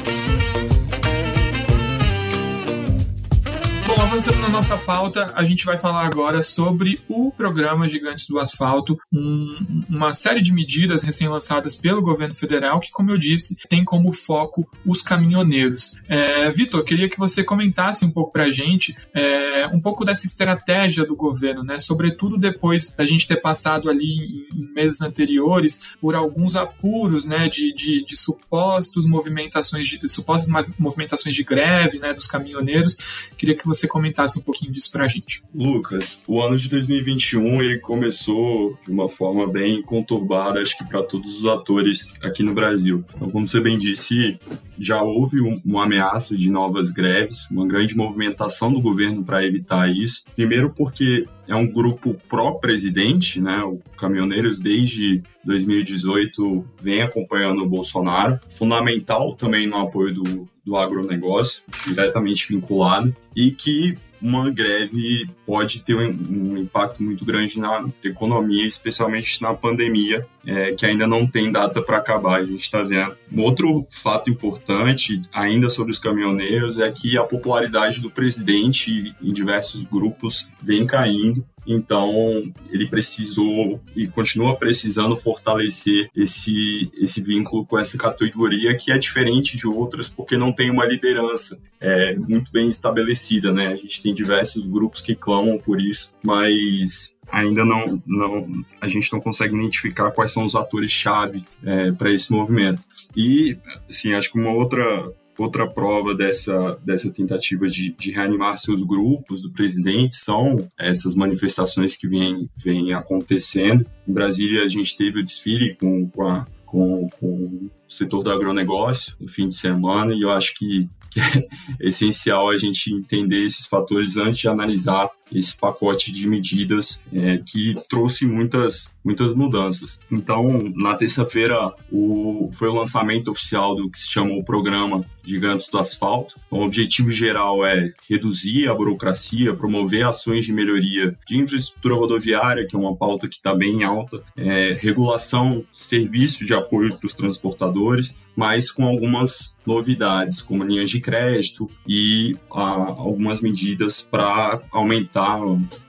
Avançando 4.07 4.39
na 4.39 4.49
nossa 4.49 4.77
pauta, 4.77 5.33
a 5.35 5.43
gente 5.43 5.65
vai 5.65 5.79
falar 5.79 6.07
agora 6.07 6.43
sobre 6.43 7.01
o 7.09 7.33
programa 7.33 7.89
Gigantes 7.89 8.27
do 8.29 8.39
Asfalto, 8.39 8.99
um, 9.13 9.83
uma 9.89 10.13
série 10.13 10.43
de 10.43 10.53
medidas 10.53 11.03
recém-lançadas 11.03 11.75
pelo 11.75 12.03
governo 12.03 12.35
federal 12.35 12.79
que, 12.79 12.91
como 12.91 13.11
eu 13.11 13.19
disse, 13.19 13.57
tem 13.69 13.85
como 13.85 14.13
foco 14.13 14.69
os 14.85 15.03
caminhoneiros. 15.03 15.95
É, 16.09 16.51
Vitor, 16.51 16.85
queria 16.85 17.09
que 17.09 17.19
você 17.19 17.43
comentasse 17.43 18.05
um 18.05 18.11
pouco 18.11 18.33
para 18.33 18.45
a 18.45 18.51
gente 18.51 18.95
é, 19.15 19.67
um 19.75 19.81
pouco 19.81 20.05
dessa 20.05 20.27
estratégia 20.27 21.05
do 21.05 21.17
governo, 21.17 21.65
né? 21.65 21.79
Sobretudo 21.79 22.39
depois 22.39 22.89
da 22.89 23.05
gente 23.05 23.27
ter 23.27 23.41
passado 23.41 23.89
ali 23.89 24.47
em, 24.53 24.59
em 24.61 24.75
meses 24.75 25.01
anteriores 25.01 25.81
por 26.01 26.15
alguns 26.15 26.55
apuros, 26.55 27.25
né? 27.25 27.49
De, 27.49 27.73
de, 27.75 28.05
de 28.05 28.17
supostos 28.17 29.07
movimentações 29.07 29.89
de 29.89 30.09
supostas 30.09 30.49
movimentações 30.79 31.35
de 31.35 31.43
greve, 31.43 31.99
né? 31.99 32.13
Dos 32.13 32.27
caminhoneiros. 32.27 32.97
Queria 33.37 33.57
que 33.57 33.67
você 33.67 33.87
você 33.87 33.89
comentasse 33.97 34.39
um 34.39 34.43
pouquinho 34.43 34.71
disso 34.71 34.93
pra 34.93 35.09
gente. 35.09 35.43
Lucas, 35.55 36.21
o 36.27 36.43
ano 36.43 36.59
de 36.59 36.69
2021 36.69 37.63
ele 37.63 37.79
começou 37.79 38.79
de 38.85 38.91
uma 38.91 39.09
forma 39.09 39.51
bem 39.51 39.81
conturbada, 39.81 40.61
acho 40.61 40.77
que 40.77 40.85
para 40.85 41.03
todos 41.03 41.39
os 41.39 41.47
atores 41.47 42.13
aqui 42.23 42.43
no 42.43 42.53
Brasil. 42.53 43.03
Então, 43.15 43.31
como 43.31 43.49
você 43.49 43.59
bem 43.59 43.79
disse, 43.79 44.39
já 44.79 45.03
houve 45.03 45.41
um, 45.41 45.61
uma 45.65 45.85
ameaça 45.85 46.37
de 46.37 46.51
novas 46.51 46.91
greves, 46.91 47.49
uma 47.51 47.67
grande 47.67 47.97
movimentação 47.97 48.71
do 48.71 48.83
governo 48.83 49.25
para 49.25 49.47
evitar 49.47 49.91
isso. 49.91 50.23
Primeiro 50.35 50.69
porque 50.69 51.27
é 51.49 51.55
um 51.55 51.67
grupo 51.67 52.15
pró-presidente, 52.29 53.41
né? 53.41 53.63
O 53.63 53.81
Caminhoneiros 53.97 54.59
desde 54.59 55.23
2018 55.43 56.67
vem 56.83 57.01
acompanhando 57.01 57.63
o 57.63 57.69
Bolsonaro, 57.69 58.39
fundamental 58.51 59.35
também 59.37 59.67
no 59.67 59.79
apoio 59.79 60.13
do, 60.13 60.49
do 60.67 60.77
agronegócio, 60.77 61.63
diretamente 61.87 62.49
vinculado, 62.49 63.15
e 63.35 63.53
que 63.53 63.97
uma 64.21 64.51
greve 64.51 65.29
pode 65.45 65.81
ter 65.81 65.95
um, 65.95 66.57
impacto 66.57 67.03
muito 67.03 67.25
grande 67.25 67.59
na 67.59 67.89
economia, 68.03 68.67
especialmente 68.67 69.41
na 69.43 69.55
pandemia, 69.55 70.27
é, 70.45 70.73
que 70.73 70.87
ainda 70.87 71.07
não 71.07 71.27
tem 71.27 71.53
data 71.53 71.83
para 71.83 71.99
acabar. 71.99 72.41
A 72.41 72.45
gente 72.45 72.63
está 72.63 72.83
vendo. 72.83 73.17
Um 73.31 73.43
outro 73.43 73.87
fato 73.91 74.31
importante, 74.31 75.21
ainda 75.33 75.69
sobre 75.69 75.93
os 75.93 75.99
caminhoneiros, 75.99 76.79
é 76.79 76.91
que 76.91 77.17
a 77.17 77.23
popularidade 77.23 78.01
do 78.01 78.11
presidente 78.11 79.15
em 79.23 79.33
diversos 79.33 79.85
grupos 79.85 80.49
vem 80.63 80.87
caindo. 80.87 81.45
Então, 81.67 82.53
ele 82.71 82.87
precisou 82.87 83.81
e 83.95 84.07
continua 84.07 84.57
precisando 84.57 85.17
fortalecer 85.17 86.09
esse, 86.15 86.91
esse 86.97 87.21
vínculo 87.21 87.67
com 87.67 87.79
essa 87.79 87.99
categoria 87.99 88.77
que 88.77 88.93
é 88.93 88.99
diferente 88.99 89.57
de 89.57 89.67
outras 89.67 90.09
porque 90.09 90.37
não 90.37 90.53
tem 90.53 90.71
uma 90.71 90.87
liderança 90.87 91.59
é, 91.81 92.15
muito 92.15 92.51
bem 92.53 92.69
estabelecida, 92.69 93.53
né? 93.53 93.69
A 93.69 93.77
gente 93.77 94.03
tem 94.03 94.15
diversos 94.15 94.65
grupos 94.65 95.01
que 95.01 95.15
clamam 95.15 95.59
por 95.59 95.81
isso, 95.81 96.13
mas 96.23 97.17
ainda 97.29 97.65
não, 97.65 98.01
não 98.07 98.65
a 98.81 98.89
gente 98.89 99.13
não 99.13 99.21
consegue 99.21 99.57
identificar 99.57 100.11
quais 100.13 100.33
são 100.33 100.45
os 100.45 100.55
atores-chave 100.55 101.45
é, 101.65 101.93
para 101.93 102.13
esse 102.13 102.31
movimento. 102.31 102.85
E, 103.17 103.59
assim, 103.89 104.15
acho 104.15 104.31
que 104.31 104.39
uma 104.39 104.53
outra 104.53 105.13
outra 105.39 105.69
prova 105.69 106.15
dessa, 106.15 106.79
dessa 106.85 107.11
tentativa 107.11 107.69
de, 107.69 107.93
de 107.93 108.11
reanimar 108.11 108.59
seus 108.59 108.83
grupos 108.83 109.43
do 109.43 109.51
presidente 109.51 110.17
são 110.17 110.69
essas 110.79 111.15
manifestações 111.15 111.97
que 111.97 112.09
vêm, 112.09 112.49
vêm 112.57 112.93
acontecendo. 112.93 113.87
Em 114.07 114.13
Brasília, 114.13 114.63
a 114.63 114.69
gente 114.69 114.97
teve 114.97 115.21
o 115.21 115.25
desfile 115.25 115.75
com, 115.75 116.09
com, 116.09 116.27
a, 116.27 116.47
com, 116.65 117.09
com 117.21 117.27
o 117.27 117.71
setor 117.89 118.23
do 118.23 118.31
agronegócio 118.31 119.15
no 119.21 119.29
fim 119.29 119.49
de 119.49 119.57
semana 119.57 120.15
e 120.15 120.23
eu 120.23 120.31
acho 120.31 120.55
que 120.55 120.89
que 121.17 121.21
é 121.21 121.47
essencial 121.81 122.51
a 122.51 122.59
gente 122.59 122.93
entender 122.93 123.43
esses 123.43 123.65
fatores 123.65 124.19
antes 124.19 124.39
de 124.39 124.49
analisar 124.49 125.11
esse 125.33 125.57
pacote 125.57 126.13
de 126.13 126.27
medidas 126.27 127.01
é, 127.13 127.39
que 127.39 127.75
trouxe 127.89 128.27
muitas, 128.27 128.91
muitas 129.05 129.35
mudanças. 129.35 129.99
Então, 130.11 130.73
na 130.75 130.95
terça-feira, 130.95 131.75
o, 131.91 132.51
foi 132.55 132.69
o 132.69 132.75
lançamento 132.75 133.31
oficial 133.31 133.75
do 133.75 133.91
que 133.91 133.99
se 133.99 134.09
chama 134.09 134.35
o 134.35 134.45
Programa 134.45 135.05
Gigantes 135.25 135.69
do 135.69 135.79
Asfalto. 135.79 136.39
O 136.51 136.63
objetivo 136.63 137.11
geral 137.11 137.67
é 137.67 137.93
reduzir 138.09 138.69
a 138.69 138.75
burocracia, 138.75 139.55
promover 139.55 140.05
ações 140.05 140.45
de 140.45 140.53
melhoria 140.53 141.17
de 141.27 141.37
infraestrutura 141.37 141.95
rodoviária, 141.95 142.67
que 142.67 142.77
é 142.77 142.79
uma 142.79 142.97
pauta 142.97 143.29
que 143.29 143.37
está 143.37 143.55
bem 143.55 143.83
alta, 143.83 144.23
é, 144.37 144.75
regulação, 144.75 145.65
serviço 145.73 146.45
de 146.45 146.55
apoio 146.55 146.97
para 146.97 147.07
os 147.07 147.15
transportadores, 147.15 148.15
mas 148.37 148.71
com 148.71 148.85
algumas 148.85 149.57
novidades, 149.67 150.41
como 150.41 150.63
linhas 150.63 150.91
de 150.91 151.01
crédito 151.01 151.69
e 151.87 152.37
ah, 152.53 152.95
algumas 152.99 153.41
medidas 153.41 154.01
para 154.01 154.63
aumentar, 154.71 155.16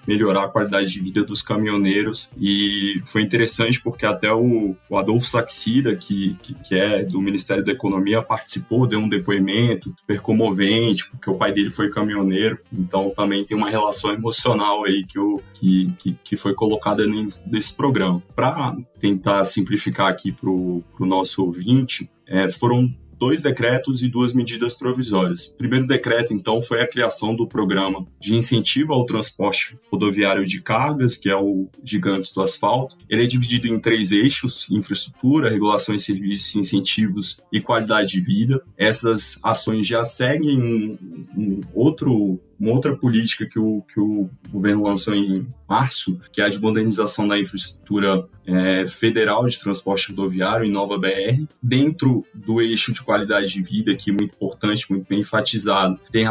melhorar 0.07 0.45
a 0.45 0.47
qualidade 0.47 0.89
de 0.89 0.99
vida 1.01 1.23
dos 1.23 1.41
caminhoneiros. 1.41 2.29
E 2.39 3.01
foi 3.05 3.21
interessante 3.21 3.81
porque 3.81 4.05
até 4.05 4.31
o, 4.31 4.75
o 4.89 4.97
Adolfo 4.97 5.27
Saxida, 5.27 5.95
que, 5.95 6.37
que, 6.41 6.53
que, 6.53 6.75
é 6.75 7.03
do 7.03 7.21
Ministério 7.21 7.63
da 7.63 7.71
Economia, 7.71 8.21
participou, 8.21 8.87
deu 8.87 8.99
um 8.99 9.09
depoimento 9.09 9.93
super 9.99 10.21
comovente, 10.21 11.09
porque 11.09 11.29
o 11.29 11.35
pai 11.35 11.51
dele 11.51 11.69
foi 11.69 11.89
caminhoneiro, 11.89 12.59
então 12.71 13.11
também 13.15 13.43
tem 13.43 13.57
uma 13.57 13.69
relação 13.69 14.11
emocional 14.11 14.85
aí 14.85 15.05
que, 15.05 15.19
o, 15.19 15.41
que, 15.53 15.91
que, 15.99 16.17
que 16.23 16.37
foi 16.37 16.53
colocada 16.53 17.03
nesse 17.45 17.75
programa. 17.75 18.21
Para 18.35 18.75
tentar 18.99 19.43
simplificar 19.43 20.07
aqui 20.07 20.31
para 20.31 20.49
o 20.49 20.83
nosso 20.99 21.43
ouvinte, 21.43 22.09
é, 22.25 22.49
foram 22.49 22.93
dois 23.17 23.41
decretos 23.41 24.03
e 24.03 24.07
duas 24.07 24.33
medidas 24.33 24.73
provisórias. 24.73 25.47
O 25.47 25.57
primeiro 25.57 25.87
decreto, 25.87 26.33
então, 26.33 26.61
foi 26.61 26.81
a 26.81 26.87
criação 26.87 27.35
do 27.35 27.47
programa 27.47 28.05
de 28.19 28.35
incentivo 28.35 28.93
ao 28.93 29.05
transporte 29.05 29.77
rodoviário 29.91 30.45
de 30.45 30.61
cargas, 30.61 31.17
que 31.17 31.29
é 31.29 31.35
o 31.35 31.67
Gigantes 31.83 32.31
do 32.31 32.41
Asfalto. 32.41 32.97
Ele 33.09 33.23
é 33.23 33.27
dividido 33.27 33.67
em 33.67 33.79
três 33.79 34.11
eixos: 34.11 34.67
infraestrutura, 34.69 35.49
regulação 35.49 35.95
e 35.95 35.99
serviços, 35.99 36.55
incentivos 36.55 37.41
e 37.51 37.59
qualidade 37.59 38.11
de 38.11 38.21
vida. 38.21 38.61
Essas 38.77 39.39
ações 39.43 39.87
já 39.87 40.03
seguem 40.03 40.61
um, 40.61 40.97
um 41.37 41.61
outro 41.73 42.39
uma 42.59 42.71
outra 42.71 42.95
política 42.95 43.45
que 43.45 43.59
o, 43.59 43.83
que 43.93 43.99
o 43.99 44.29
governo 44.49 44.83
lançou 44.83 45.13
em 45.13 45.47
março, 45.67 46.19
que 46.31 46.41
é 46.41 46.45
a 46.45 46.49
de 46.49 46.59
modernização 46.59 47.27
da 47.27 47.37
infraestrutura 47.37 48.25
é, 48.45 48.87
federal 48.87 49.45
de 49.45 49.59
transporte 49.59 50.09
rodoviário 50.09 50.65
em 50.65 50.71
Nova 50.71 50.97
BR, 50.97 51.45
dentro 51.61 52.25
do 52.33 52.61
eixo 52.61 52.93
de 52.93 53.03
qualidade 53.03 53.51
de 53.51 53.61
vida, 53.61 53.93
que 53.95 54.09
é 54.09 54.13
muito 54.13 54.33
importante, 54.35 54.89
muito 54.89 55.05
bem 55.07 55.19
enfatizado, 55.19 55.99
tem 56.09 56.25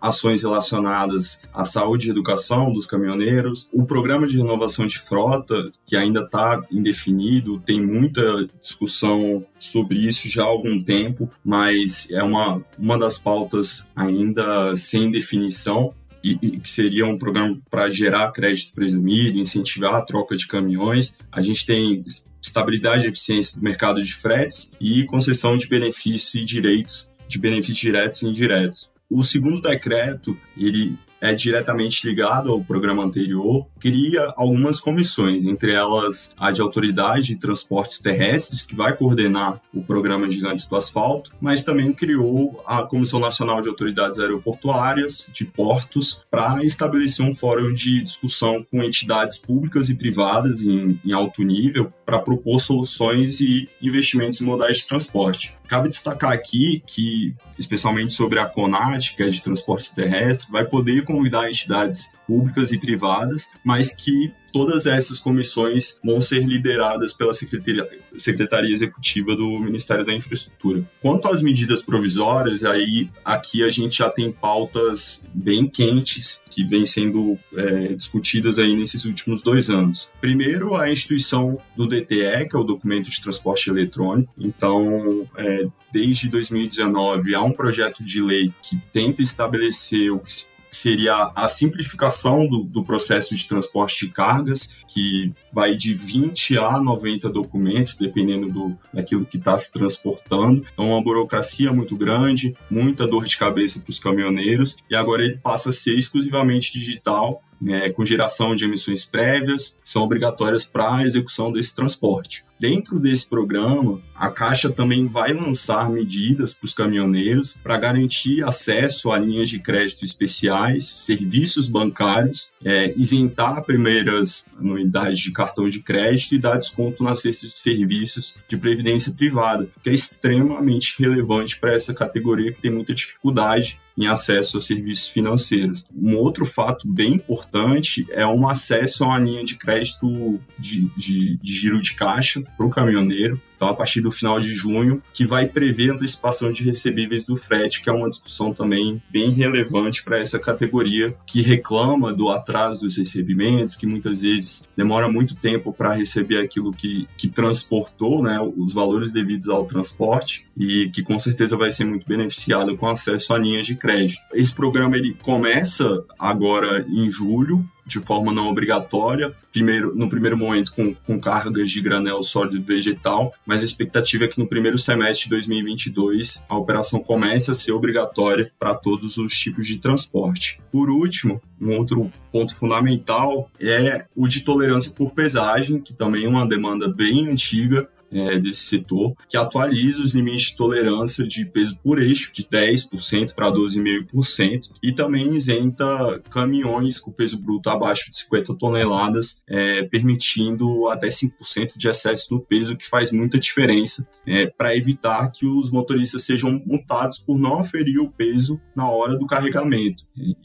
ações 0.00 0.42
relacionadas 0.42 1.42
à 1.52 1.64
saúde 1.64 2.06
e 2.06 2.10
educação 2.10 2.72
dos 2.72 2.86
caminhoneiros, 2.86 3.68
o 3.72 3.84
programa 3.84 4.26
de 4.26 4.36
renovação 4.36 4.86
de 4.86 5.00
frota, 5.00 5.72
que 5.84 5.96
ainda 5.96 6.20
está 6.20 6.62
indefinido, 6.70 7.60
tem 7.60 7.84
muita 7.84 8.48
discussão 8.60 9.44
sobre 9.58 10.06
isso 10.06 10.28
já 10.28 10.44
há 10.44 10.46
algum 10.46 10.78
tempo, 10.78 11.28
mas 11.44 12.06
é 12.10 12.22
uma, 12.22 12.64
uma 12.78 12.96
das 12.96 13.18
pautas 13.18 13.86
ainda 13.96 14.76
sem 14.76 15.06
definição 15.34 15.94
e, 16.22 16.38
e 16.40 16.60
que 16.60 16.70
seria 16.70 17.06
um 17.06 17.18
programa 17.18 17.58
para 17.70 17.90
gerar 17.90 18.32
crédito 18.32 18.72
presumido, 18.72 19.38
incentivar 19.38 19.94
a 19.94 20.02
troca 20.02 20.36
de 20.36 20.46
caminhões. 20.46 21.16
A 21.30 21.42
gente 21.42 21.66
tem 21.66 22.02
estabilidade 22.40 23.04
e 23.04 23.08
eficiência 23.08 23.58
do 23.58 23.64
mercado 23.64 24.02
de 24.02 24.14
fretes 24.14 24.72
e 24.80 25.04
concessão 25.04 25.56
de 25.56 25.66
benefícios 25.66 26.34
e 26.34 26.44
direitos, 26.44 27.10
de 27.28 27.38
benefícios 27.38 27.78
diretos 27.78 28.22
e 28.22 28.26
indiretos. 28.26 28.90
O 29.10 29.22
segundo 29.22 29.60
decreto, 29.60 30.36
ele 30.56 30.96
é 31.20 31.34
diretamente 31.34 32.06
ligado 32.06 32.50
ao 32.50 32.62
programa 32.62 33.04
anterior, 33.04 33.66
cria 33.78 34.32
algumas 34.36 34.80
comissões, 34.80 35.44
entre 35.44 35.72
elas 35.72 36.32
a 36.36 36.50
de 36.50 36.60
Autoridade 36.60 37.26
de 37.26 37.36
Transportes 37.36 37.98
Terrestres, 37.98 38.64
que 38.64 38.74
vai 38.74 38.96
coordenar 38.96 39.60
o 39.72 39.82
programa 39.82 40.30
Gigantes 40.30 40.66
do 40.66 40.76
Asfalto, 40.76 41.30
mas 41.40 41.62
também 41.62 41.92
criou 41.92 42.62
a 42.66 42.82
Comissão 42.82 43.20
Nacional 43.20 43.60
de 43.60 43.68
Autoridades 43.68 44.18
Aeroportuárias, 44.18 45.26
de 45.32 45.44
Portos, 45.44 46.22
para 46.30 46.64
estabelecer 46.64 47.24
um 47.24 47.34
fórum 47.34 47.72
de 47.72 48.02
discussão 48.02 48.64
com 48.70 48.82
entidades 48.82 49.36
públicas 49.36 49.88
e 49.88 49.94
privadas 49.94 50.60
em, 50.60 51.00
em 51.04 51.12
alto 51.12 51.42
nível 51.42 51.92
para 52.04 52.18
propor 52.18 52.60
soluções 52.60 53.40
e 53.40 53.68
investimentos 53.80 54.40
em 54.40 54.44
modais 54.44 54.78
de 54.78 54.86
transporte. 54.86 55.54
Cabe 55.68 55.88
destacar 55.88 56.32
aqui 56.32 56.82
que, 56.86 57.34
especialmente 57.58 58.12
sobre 58.12 58.38
a 58.38 58.46
CONAT, 58.46 59.16
que 59.16 59.22
é 59.22 59.28
de 59.28 59.42
transportes 59.42 59.88
terrestres, 59.88 60.48
vai 60.50 60.64
poder 60.64 61.04
convidar 61.14 61.48
entidades 61.48 62.10
públicas 62.26 62.72
e 62.72 62.78
privadas, 62.78 63.48
mas 63.62 63.92
que 63.92 64.32
todas 64.52 64.86
essas 64.86 65.18
comissões 65.18 65.98
vão 66.02 66.20
ser 66.20 66.44
lideradas 66.44 67.12
pela 67.12 67.34
Secretaria, 67.34 67.88
Secretaria 68.16 68.74
Executiva 68.74 69.34
do 69.34 69.58
Ministério 69.58 70.04
da 70.04 70.14
Infraestrutura. 70.14 70.88
Quanto 71.02 71.28
às 71.28 71.42
medidas 71.42 71.82
provisórias, 71.82 72.64
aí 72.64 73.10
aqui 73.24 73.62
a 73.62 73.70
gente 73.70 73.98
já 73.98 74.08
tem 74.08 74.32
pautas 74.32 75.22
bem 75.34 75.68
quentes 75.68 76.40
que 76.50 76.64
vêm 76.64 76.86
sendo 76.86 77.36
é, 77.56 77.94
discutidas 77.94 78.58
aí 78.58 78.74
nesses 78.74 79.04
últimos 79.04 79.42
dois 79.42 79.68
anos. 79.68 80.08
Primeiro, 80.20 80.76
a 80.76 80.90
instituição 80.90 81.58
do 81.76 81.86
DTE, 81.86 82.48
que 82.48 82.54
é 82.54 82.58
o 82.58 82.64
Documento 82.64 83.10
de 83.10 83.20
Transporte 83.20 83.68
Eletrônico. 83.68 84.32
Então, 84.38 85.28
é, 85.36 85.66
desde 85.92 86.28
2019 86.28 87.34
há 87.34 87.42
um 87.42 87.52
projeto 87.52 88.04
de 88.04 88.22
lei 88.22 88.52
que 88.62 88.76
tenta 88.92 89.20
estabelecer 89.20 90.12
o 90.12 90.20
que 90.20 90.30
seria 90.74 91.30
a 91.34 91.48
simplificação 91.48 92.46
do, 92.46 92.64
do, 92.64 92.84
processo 92.84 93.34
de 93.34 93.46
transporte 93.46 94.06
de 94.06 94.12
cargas, 94.12 94.74
que 94.88 95.32
vai 95.52 95.76
de 95.76 95.94
20 95.94 96.58
a 96.58 96.78
90 96.78 97.28
documentos, 97.28 97.94
dependendo 97.94 98.50
do, 98.50 98.78
daquilo 98.92 99.24
que 99.24 99.36
está 99.36 99.56
se 99.56 99.72
transportando. 99.72 100.64
Então, 100.72 100.90
uma 100.90 101.02
burocracia 101.02 101.72
muito 101.72 101.96
grande, 101.96 102.54
muita 102.70 103.06
dor 103.06 103.24
de 103.24 103.36
cabeça 103.36 103.80
para 103.80 103.90
os 103.90 103.98
caminhoneiros, 103.98 104.76
e 104.90 104.94
agora 104.94 105.24
ele 105.24 105.38
passa 105.38 105.70
a 105.70 105.72
ser 105.72 105.94
exclusivamente 105.94 106.72
digital 106.72 107.42
é, 107.66 107.90
com 107.90 108.04
geração 108.04 108.54
de 108.54 108.64
emissões 108.64 109.04
prévias, 109.04 109.76
são 109.82 110.02
obrigatórias 110.02 110.64
para 110.64 110.96
a 110.96 111.06
execução 111.06 111.52
desse 111.52 111.74
transporte. 111.74 112.44
Dentro 112.58 112.98
desse 113.00 113.28
programa, 113.28 114.00
a 114.14 114.30
Caixa 114.30 114.70
também 114.70 115.06
vai 115.06 115.32
lançar 115.32 115.90
medidas 115.90 116.54
para 116.54 116.66
os 116.66 116.72
caminhoneiros 116.72 117.54
para 117.62 117.76
garantir 117.76 118.44
acesso 118.44 119.10
a 119.10 119.18
linhas 119.18 119.48
de 119.48 119.58
crédito 119.58 120.04
especiais, 120.04 120.84
serviços 120.84 121.66
bancários, 121.66 122.48
é, 122.64 122.94
isentar 122.96 123.62
primeiras 123.64 124.46
anuidades 124.58 125.18
de 125.18 125.32
cartão 125.32 125.68
de 125.68 125.80
crédito 125.80 126.34
e 126.34 126.38
dar 126.38 126.56
desconto 126.56 127.02
nas 127.02 127.20
cestas 127.20 127.50
de 127.50 127.56
serviços 127.56 128.34
de 128.48 128.56
previdência 128.56 129.12
privada, 129.12 129.68
que 129.82 129.90
é 129.90 129.92
extremamente 129.92 130.94
relevante 130.98 131.58
para 131.58 131.74
essa 131.74 131.92
categoria 131.92 132.52
que 132.52 132.62
tem 132.62 132.70
muita 132.70 132.94
dificuldade 132.94 133.80
em 133.96 134.06
acesso 134.06 134.56
a 134.56 134.60
serviços 134.60 135.08
financeiros. 135.08 135.84
Um 135.94 136.16
outro 136.16 136.44
fato 136.44 136.86
bem 136.86 137.14
importante 137.14 138.06
é 138.10 138.26
um 138.26 138.48
acesso 138.48 139.04
a 139.04 139.08
uma 139.08 139.18
linha 139.18 139.44
de 139.44 139.56
crédito 139.56 140.40
de, 140.58 140.88
de, 140.96 141.36
de 141.36 141.54
giro 141.54 141.80
de 141.80 141.94
caixa 141.94 142.42
para 142.56 142.66
o 142.66 142.70
caminhoneiro, 142.70 143.40
então 143.56 143.68
a 143.68 143.74
partir 143.74 144.00
do 144.00 144.10
final 144.10 144.40
de 144.40 144.52
junho, 144.52 145.02
que 145.12 145.26
vai 145.26 145.46
prever 145.46 145.90
antecipação 145.90 146.52
de 146.52 146.64
recebíveis 146.64 147.24
do 147.24 147.36
frete, 147.36 147.82
que 147.82 147.88
é 147.88 147.92
uma 147.92 148.10
discussão 148.10 148.52
também 148.52 149.00
bem 149.10 149.30
relevante 149.30 150.02
para 150.02 150.18
essa 150.18 150.38
categoria 150.38 151.14
que 151.26 151.40
reclama 151.40 152.12
do 152.12 152.28
atraso 152.28 152.80
dos 152.80 152.96
recebimentos, 152.96 153.76
que 153.76 153.86
muitas 153.86 154.20
vezes 154.20 154.68
demora 154.76 155.10
muito 155.10 155.34
tempo 155.34 155.72
para 155.72 155.94
receber 155.94 156.38
aquilo 156.38 156.72
que, 156.72 157.08
que 157.16 157.28
transportou, 157.28 158.22
né, 158.22 158.38
os 158.56 158.72
valores 158.72 159.10
devidos 159.10 159.48
ao 159.48 159.64
transporte, 159.64 160.44
e 160.56 160.88
que 160.90 161.02
com 161.02 161.18
certeza 161.18 161.56
vai 161.56 161.70
ser 161.70 161.84
muito 161.84 162.06
beneficiado 162.06 162.76
com 162.76 162.86
acesso 162.86 163.32
a 163.32 163.38
linhas 163.38 163.66
de 163.66 163.76
crédito. 163.84 164.22
Esse 164.32 164.54
programa 164.54 164.96
ele 164.96 165.12
começa 165.12 166.02
agora 166.18 166.86
em 166.88 167.10
julho, 167.10 167.62
de 167.86 168.00
forma 168.00 168.32
não 168.32 168.48
obrigatória, 168.48 169.34
primeiro, 169.52 169.94
no 169.94 170.08
primeiro 170.08 170.38
momento 170.38 170.72
com, 170.72 170.94
com 170.94 171.20
cargas 171.20 171.68
de 171.68 171.82
granel 171.82 172.22
sólido 172.22 172.62
vegetal, 172.62 173.34
mas 173.44 173.60
a 173.60 173.64
expectativa 173.64 174.24
é 174.24 174.28
que 174.28 174.38
no 174.38 174.48
primeiro 174.48 174.78
semestre 174.78 175.24
de 175.24 175.30
2022 175.32 176.42
a 176.48 176.56
operação 176.56 176.98
comece 177.00 177.50
a 177.50 177.54
ser 177.54 177.72
obrigatória 177.72 178.50
para 178.58 178.74
todos 178.74 179.18
os 179.18 179.38
tipos 179.38 179.66
de 179.66 179.76
transporte. 179.76 180.62
Por 180.72 180.88
último, 180.88 181.42
um 181.60 181.76
outro 181.76 182.10
ponto 182.32 182.56
fundamental 182.56 183.50
é 183.60 184.06
o 184.16 184.26
de 184.26 184.40
tolerância 184.40 184.90
por 184.92 185.12
pesagem, 185.12 185.78
que 185.78 185.92
também 185.92 186.24
é 186.24 186.28
uma 186.28 186.48
demanda 186.48 186.88
bem 186.88 187.28
antiga 187.28 187.86
é, 188.10 188.38
desse 188.38 188.60
setor, 188.60 189.14
que 189.28 189.36
atualiza 189.36 190.02
os 190.02 190.14
limites 190.14 190.50
de 190.50 190.56
tolerância 190.56 191.26
de 191.26 191.44
peso 191.44 191.76
por 191.82 192.00
eixo 192.00 192.32
de 192.32 192.44
10% 192.44 193.34
para 193.34 193.50
12,5% 193.50 194.72
e 194.82 194.92
também 194.92 195.34
isenta 195.34 196.20
caminhões 196.30 196.98
com 196.98 197.10
peso 197.10 197.40
bruto 197.40 197.68
abaixo 197.68 198.10
de 198.10 198.18
50 198.18 198.54
toneladas, 198.56 199.42
é, 199.48 199.82
permitindo 199.84 200.88
até 200.88 201.08
5% 201.08 201.76
de 201.76 201.88
excesso 201.88 202.32
no 202.32 202.40
peso, 202.40 202.76
que 202.76 202.88
faz 202.88 203.10
muita 203.10 203.38
diferença 203.38 204.06
é, 204.26 204.46
para 204.46 204.76
evitar 204.76 205.30
que 205.30 205.46
os 205.46 205.70
motoristas 205.70 206.24
sejam 206.24 206.62
multados 206.64 207.18
por 207.18 207.38
não 207.38 207.60
aferir 207.60 207.98
o 208.00 208.10
peso 208.10 208.60
na 208.74 208.88
hora 208.88 209.16
do 209.16 209.26
carregamento. 209.26 210.04